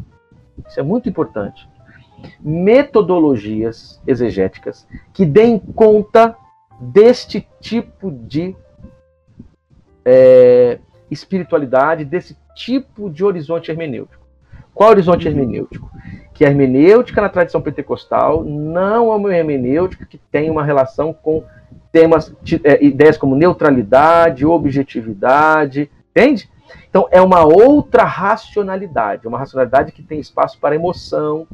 isso 0.66 0.80
é 0.80 0.82
muito 0.82 1.08
importante, 1.08 1.68
metodologias 2.40 4.00
exegéticas 4.06 4.86
que 5.12 5.26
deem 5.26 5.58
conta 5.58 6.36
deste 6.80 7.46
tipo 7.60 8.10
de 8.10 8.56
é, 10.04 10.78
espiritualidade, 11.10 12.04
desse 12.04 12.36
tipo 12.54 13.10
de 13.10 13.24
horizonte 13.24 13.70
hermenêutico. 13.70 14.24
Qual 14.72 14.90
horizonte 14.90 15.28
hermenêutico? 15.28 15.90
Que 16.34 16.44
a 16.44 16.48
hermenêutica 16.48 17.22
na 17.22 17.30
tradição 17.30 17.62
pentecostal 17.62 18.44
não 18.44 19.10
é 19.12 19.16
uma 19.16 19.34
hermenêutica 19.34 20.04
que 20.04 20.18
tem 20.18 20.50
uma 20.50 20.62
relação 20.62 21.12
com 21.14 21.44
temas, 21.90 22.34
é, 22.64 22.84
ideias 22.84 23.16
como 23.16 23.36
neutralidade, 23.36 24.44
objetividade, 24.44 25.88
entende? 26.10 26.50
Então 26.90 27.08
é 27.10 27.22
uma 27.22 27.44
outra 27.44 28.04
racionalidade, 28.04 29.26
uma 29.26 29.38
racionalidade 29.38 29.92
que 29.92 30.02
tem 30.02 30.18
espaço 30.20 30.58
para 30.60 30.74
emoção, 30.74 31.46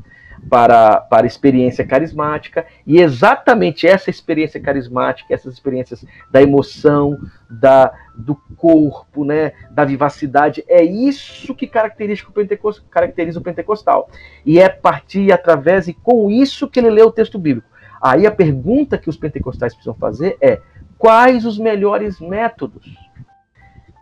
para, 0.48 1.00
para 1.00 1.26
experiência 1.26 1.86
carismática, 1.86 2.64
e 2.86 3.00
exatamente 3.00 3.86
essa 3.86 4.08
experiência 4.08 4.60
carismática, 4.60 5.34
essas 5.34 5.54
experiências 5.54 6.04
da 6.30 6.42
emoção, 6.42 7.18
da, 7.48 7.92
do 8.20 8.34
corpo, 8.56 9.24
né, 9.24 9.52
da 9.70 9.84
vivacidade, 9.84 10.64
é 10.68 10.82
isso 10.82 11.54
que 11.54 11.66
caracteriza 11.66 12.24
o, 12.28 12.32
pentecostal, 12.32 12.84
caracteriza 12.90 13.38
o 13.38 13.42
pentecostal. 13.42 14.10
E 14.44 14.58
é 14.58 14.68
partir 14.68 15.32
através 15.32 15.88
e 15.88 15.94
com 15.94 16.30
isso 16.30 16.68
que 16.68 16.78
ele 16.78 16.90
lê 16.90 17.02
o 17.02 17.10
texto 17.10 17.38
bíblico. 17.38 17.68
Aí 18.00 18.26
a 18.26 18.30
pergunta 18.30 18.96
que 18.96 19.10
os 19.10 19.16
pentecostais 19.16 19.74
precisam 19.74 19.94
fazer 19.94 20.36
é: 20.40 20.60
quais 20.96 21.44
os 21.44 21.58
melhores 21.58 22.20
métodos? 22.20 22.96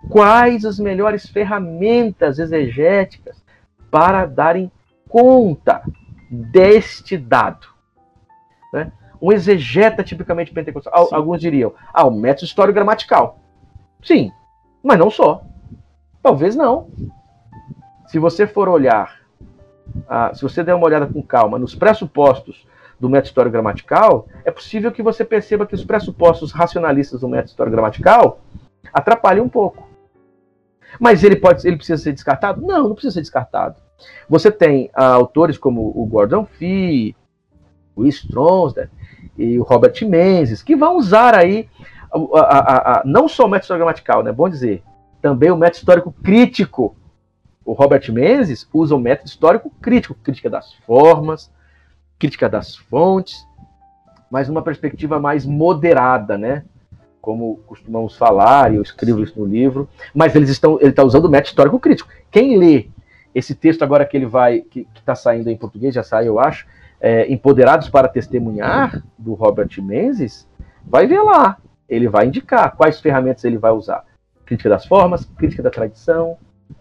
Quais 0.09 0.65
as 0.65 0.79
melhores 0.79 1.29
ferramentas 1.29 2.39
exegéticas 2.39 3.43
para 3.91 4.25
darem 4.25 4.71
conta 5.09 5.83
deste 6.31 7.17
dado. 7.17 7.67
Né? 8.73 8.93
Um 9.21 9.33
exegeta 9.33 10.05
tipicamente 10.05 10.53
pentecostal. 10.53 11.07
Sim. 11.07 11.15
Alguns 11.15 11.41
diriam, 11.41 11.73
ah, 11.93 12.07
o 12.07 12.11
método 12.11 12.45
histórico-gramatical. 12.45 13.41
Sim, 14.03 14.33
mas 14.83 14.99
não 14.99 15.11
só. 15.11 15.43
Talvez 16.23 16.55
não. 16.55 16.89
Se 18.07 18.19
você 18.19 18.47
for 18.47 18.69
olhar, 18.69 19.21
ah, 20.09 20.33
se 20.35 20.43
você 20.43 20.63
der 20.63 20.75
uma 20.75 20.87
olhada 20.87 21.07
com 21.07 21.23
calma 21.23 21.59
nos 21.59 21.75
pressupostos 21.75 22.67
do 22.99 23.09
método 23.09 23.29
histórico-gramatical, 23.29 24.27
é 24.45 24.51
possível 24.51 24.91
que 24.91 25.03
você 25.03 25.25
perceba 25.25 25.67
que 25.67 25.75
os 25.75 25.85
pressupostos 25.85 26.53
racionalistas 26.53 27.21
do 27.21 27.29
método 27.29 27.51
histórico-gramatical 27.51 28.41
atrapalham 28.93 29.45
um 29.45 29.49
pouco. 29.49 29.89
Mas 30.99 31.23
ele 31.23 31.37
pode, 31.37 31.67
ele 31.67 31.77
precisa 31.77 32.03
ser 32.03 32.13
descartado? 32.13 32.61
Não, 32.63 32.89
não 32.89 32.95
precisa 32.95 33.15
ser 33.15 33.21
descartado. 33.21 33.77
Você 34.29 34.51
tem 34.51 34.91
ah, 34.95 35.15
autores 35.15 35.59
como 35.59 35.93
o 35.95 36.07
Gordon 36.07 36.45
Fee, 36.45 37.15
o 37.95 38.07
Stronsdale 38.07 38.89
e 39.37 39.59
o 39.59 39.63
Robert 39.63 39.95
Menzies, 40.03 40.63
que 40.63 40.77
vão 40.77 40.97
usar 40.97 41.35
aí 41.35 41.69
a, 42.13 42.39
a, 42.39 42.99
a, 42.99 43.03
não 43.05 43.29
só 43.29 43.47
o 43.47 43.49
método 43.49 43.75
gramatical, 43.77 44.23
né? 44.23 44.33
Bom 44.33 44.49
dizer, 44.49 44.83
também 45.21 45.51
o 45.51 45.57
método 45.57 45.79
histórico 45.79 46.13
crítico. 46.13 46.97
O 47.65 47.73
Robert 47.73 48.11
Menzies 48.11 48.67
usa 48.73 48.95
o 48.95 48.99
método 48.99 49.29
histórico 49.29 49.71
crítico, 49.81 50.15
crítica 50.15 50.49
das 50.49 50.73
formas, 50.87 51.51
crítica 52.19 52.49
das 52.49 52.75
fontes, 52.75 53.47
mas 54.31 54.49
numa 54.49 54.63
perspectiva 54.63 55.21
mais 55.21 55.45
moderada, 55.45 56.39
né? 56.39 56.65
Como 57.21 57.59
costumamos 57.67 58.17
falar, 58.17 58.73
e 58.73 58.77
eu 58.77 58.83
escrevo 58.83 59.23
isso 59.23 59.39
no 59.39 59.45
livro, 59.45 59.89
mas 60.15 60.35
eles 60.35 60.49
estão, 60.49 60.79
ele 60.81 60.91
está 60.91 61.05
usando 61.05 61.27
o 61.27 61.29
método 61.29 61.49
histórico 61.49 61.79
crítico. 61.79 62.09
Quem 62.31 62.57
lê 62.57 62.89
esse 63.35 63.55
texto 63.55 63.83
agora 63.83 64.07
que 64.07 64.17
ele 64.17 64.27
vai, 64.27 64.61
que 64.61 64.87
está 64.97 65.15
saindo 65.15 65.51
em 65.51 65.57
português, 65.57 65.95
já 65.95 66.03
saiu, 66.03 66.35
eu 66.35 66.41
acho, 66.41 66.67
é, 67.01 67.31
Empoderados 67.31 67.89
para 67.89 68.09
Testemunhar, 68.09 69.03
do 69.17 69.35
Robert 69.35 69.71
Menzies, 69.79 70.49
vai 70.85 71.07
ver 71.07 71.21
lá. 71.21 71.59
Ele 71.89 72.09
vai 72.09 72.27
indicar 72.27 72.77
quais 72.77 73.01
ferramentas 73.01 73.45
ele 73.45 73.59
vai 73.59 73.73
usar. 73.73 74.05
Crítica 74.45 74.69
das 74.69 74.87
formas, 74.87 75.25
crítica 75.37 75.63
da 75.63 75.71
tradição, 75.71 76.37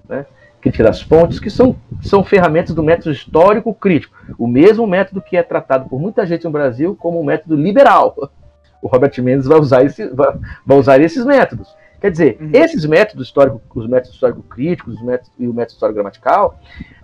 né? 0.08 0.26
crítica 0.62 0.84
das 0.84 1.02
fontes, 1.02 1.40
que 1.40 1.50
são, 1.50 1.76
são 2.02 2.24
ferramentas 2.24 2.74
do 2.74 2.84
método 2.84 3.12
histórico 3.12 3.74
crítico. 3.74 4.16
O 4.38 4.48
mesmo 4.48 4.88
método 4.88 5.22
que 5.22 5.38
é 5.38 5.44
tratado 5.44 5.88
por 5.88 6.00
muita 6.00 6.26
gente 6.26 6.44
no 6.44 6.52
Brasil 6.52 6.96
como 6.96 7.20
um 7.22 7.26
método 7.26 7.56
liberal. 7.56 8.16
O 8.80 8.88
Robert 8.88 9.12
Mendes 9.24 9.48
vai 9.48 9.60
usar, 9.60 9.84
esse, 9.84 10.08
vai, 10.10 10.38
vai 10.64 10.78
usar 10.78 11.02
esses 11.02 11.26
métodos. 11.26 11.76
Quer 12.00 12.12
dizer, 12.12 12.38
uhum. 12.40 12.52
esses 12.54 12.86
métodos 12.86 13.28
históricos, 13.28 13.62
os 13.74 13.88
métodos 13.88 14.14
histórico-críticos 14.14 14.96
os 14.96 15.02
métodos, 15.02 15.32
e 15.40 15.48
o 15.48 15.54
método 15.54 15.74
histórico-gramatical, 15.74 16.60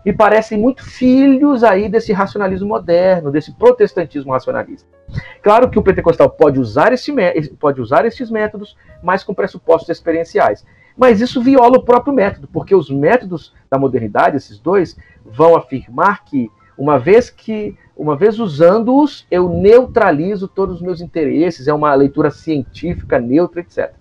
me 0.06 0.14
parecem 0.14 0.58
muito 0.58 0.84
filhos 0.84 1.64
aí 1.64 1.89
desse 1.89 2.14
racionalismo 2.14 2.68
moderno, 2.68 3.32
desse 3.32 3.52
protestantismo 3.54 4.32
racionalista. 4.32 4.88
Claro 5.41 5.70
que 5.70 5.80
o 5.80 5.84
pentecostal 5.84 6.30
pode 6.30 6.60
usar, 6.60 6.94
esse, 6.94 7.12
pode 7.60 7.82
usar 7.82 8.06
esses 8.06 8.30
métodos, 8.30 8.78
mas 9.02 9.24
com 9.24 9.34
pressupostos 9.34 9.89
experienciais. 9.89 10.66
Mas 10.96 11.22
isso 11.22 11.41
viola 11.41 11.78
o 11.78 11.84
próprio 11.84 12.14
método, 12.14 12.48
porque 12.48 12.76
os 12.76 12.89
métodos 12.89 13.54
da 13.70 13.80
modernidade, 13.80 14.38
esses 14.38 14.60
dois, 14.60 14.96
vão 15.26 15.56
afirmar 15.56 16.24
que, 16.24 16.52
uma 16.78 17.00
vez 17.00 17.30
que, 17.30 17.76
uma 17.96 18.16
vez 18.16 18.39
usando-os, 18.39 19.26
eu 19.32 19.50
neutralizo 19.50 20.48
todos 20.48 20.76
os 20.76 20.82
meus 20.82 21.02
interesses, 21.02 21.68
é 21.68 21.74
uma 21.74 21.94
leitura 21.96 22.30
científica, 22.30 23.20
neutra, 23.20 23.62
etc. 23.62 23.94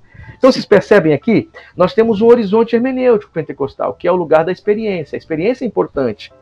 Então, 0.43 0.51
vocês 0.51 0.64
percebem 0.64 1.12
aqui? 1.12 1.49
Nós 1.76 1.95
temos 1.95 2.20
um 2.20 2.26
horizonte 2.26 2.74
hermenêutico 2.74 3.30
pentecostal, 3.32 3.95
que 3.95 4.09
é 4.09 4.11
o 4.11 4.16
lugar 4.16 4.45
da 4.45 4.51
experiência. 4.51 5.14
A 5.14 5.16
experiência 5.16 5.64
é 5.64 5.68
importante 5.68 6.32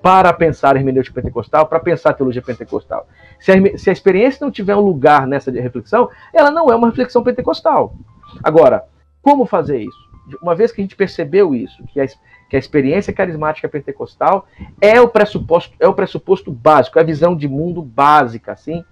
para 0.00 0.32
pensar 0.32 0.76
hermenêutica 0.76 1.20
pentecostal, 1.20 1.66
para 1.66 1.78
pensar 1.78 2.14
teologia 2.14 2.40
pentecostal. 2.40 3.06
Se 3.38 3.52
a, 3.52 3.76
se 3.76 3.90
a 3.90 3.92
experiência 3.92 4.42
não 4.42 4.50
tiver 4.50 4.74
um 4.74 4.80
lugar 4.80 5.26
nessa 5.26 5.50
reflexão, 5.50 6.08
ela 6.32 6.50
não 6.50 6.72
é 6.72 6.74
uma 6.74 6.88
reflexão 6.88 7.22
pentecostal. 7.22 7.94
Agora, 8.42 8.86
como 9.20 9.44
fazer 9.44 9.80
isso? 9.82 10.08
Uma 10.40 10.54
vez 10.54 10.72
que 10.72 10.80
a 10.80 10.84
gente 10.84 10.96
percebeu 10.96 11.54
isso, 11.54 11.84
que 11.88 12.00
a, 12.00 12.06
que 12.48 12.56
a 12.56 12.58
experiência 12.58 13.12
carismática 13.12 13.68
pentecostal 13.68 14.46
é 14.80 14.98
o 15.02 15.08
pressuposto, 15.08 15.74
é 15.78 15.86
o 15.86 15.92
pressuposto 15.92 16.50
básico, 16.50 16.98
é 16.98 17.02
a 17.02 17.04
visão 17.04 17.36
de 17.36 17.46
mundo 17.46 17.82
básica, 17.82 18.52
assim, 18.52 18.82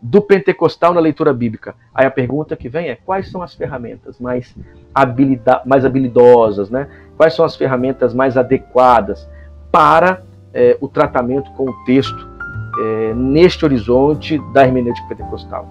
do 0.00 0.20
pentecostal 0.20 0.92
na 0.92 1.00
leitura 1.00 1.32
bíblica. 1.32 1.74
Aí 1.94 2.06
a 2.06 2.10
pergunta 2.10 2.56
que 2.56 2.68
vem 2.68 2.88
é: 2.88 2.96
quais 2.96 3.30
são 3.30 3.42
as 3.42 3.54
ferramentas 3.54 4.18
mais, 4.18 4.54
habilida 4.94 5.62
mais 5.64 5.84
habilidosas, 5.84 6.70
né? 6.70 6.88
Quais 7.16 7.34
são 7.34 7.44
as 7.44 7.56
ferramentas 7.56 8.12
mais 8.12 8.36
adequadas 8.36 9.28
para 9.70 10.22
é, 10.52 10.76
o 10.80 10.88
tratamento 10.88 11.50
com 11.52 11.70
o 11.70 11.84
texto 11.84 12.28
é, 12.80 13.14
neste 13.14 13.64
horizonte 13.64 14.38
da 14.52 14.64
hermenêutica 14.64 15.08
pentecostal? 15.08 15.68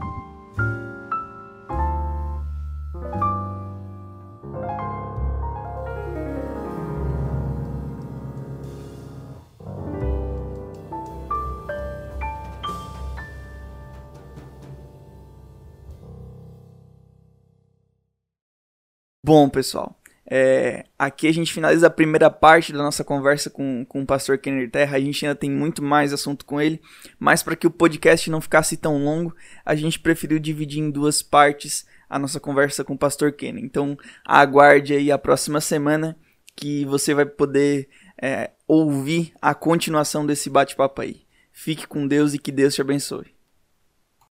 Bom, 19.28 19.50
pessoal, 19.50 20.00
é, 20.30 20.86
aqui 21.00 21.28
a 21.28 21.32
gente 21.32 21.52
finaliza 21.52 21.88
a 21.88 21.90
primeira 21.90 22.30
parte 22.30 22.72
da 22.72 22.78
nossa 22.78 23.04
conversa 23.04 23.50
com, 23.50 23.84
com 23.84 24.04
o 24.04 24.06
pastor 24.06 24.38
Kenner 24.38 24.70
Terra. 24.70 24.98
A 24.98 25.00
gente 25.00 25.26
ainda 25.26 25.36
tem 25.36 25.50
muito 25.50 25.82
mais 25.84 26.14
assunto 26.14 26.46
com 26.46 26.62
ele, 26.62 26.80
mas 27.18 27.42
para 27.42 27.56
que 27.56 27.66
o 27.66 27.72
podcast 27.72 28.30
não 28.30 28.40
ficasse 28.40 28.78
tão 28.78 29.04
longo, 29.04 29.36
a 29.66 29.74
gente 29.74 30.00
preferiu 30.00 30.38
dividir 30.38 30.80
em 30.80 30.92
duas 30.92 31.24
partes 31.24 31.88
a 32.08 32.20
nossa 32.20 32.40
conversa 32.40 32.84
com 32.84 32.94
o 32.94 32.98
pastor 33.00 33.32
Kenner. 33.32 33.64
Então, 33.64 33.98
aguarde 34.24 34.94
aí 34.94 35.12
a 35.12 35.18
próxima 35.18 35.60
semana 35.60 36.16
que 36.56 36.86
você 36.86 37.16
vai 37.16 37.26
poder 37.26 37.90
é, 38.22 38.52
ouvir 38.68 39.34
a 39.42 39.56
continuação 39.56 40.24
desse 40.24 40.52
bate-papo 40.52 41.02
aí. 41.02 41.24
Fique 41.52 41.88
com 41.88 42.08
Deus 42.08 42.36
e 42.36 42.38
que 42.38 42.52
Deus 42.52 42.76
te 42.76 42.82
abençoe. 42.82 43.35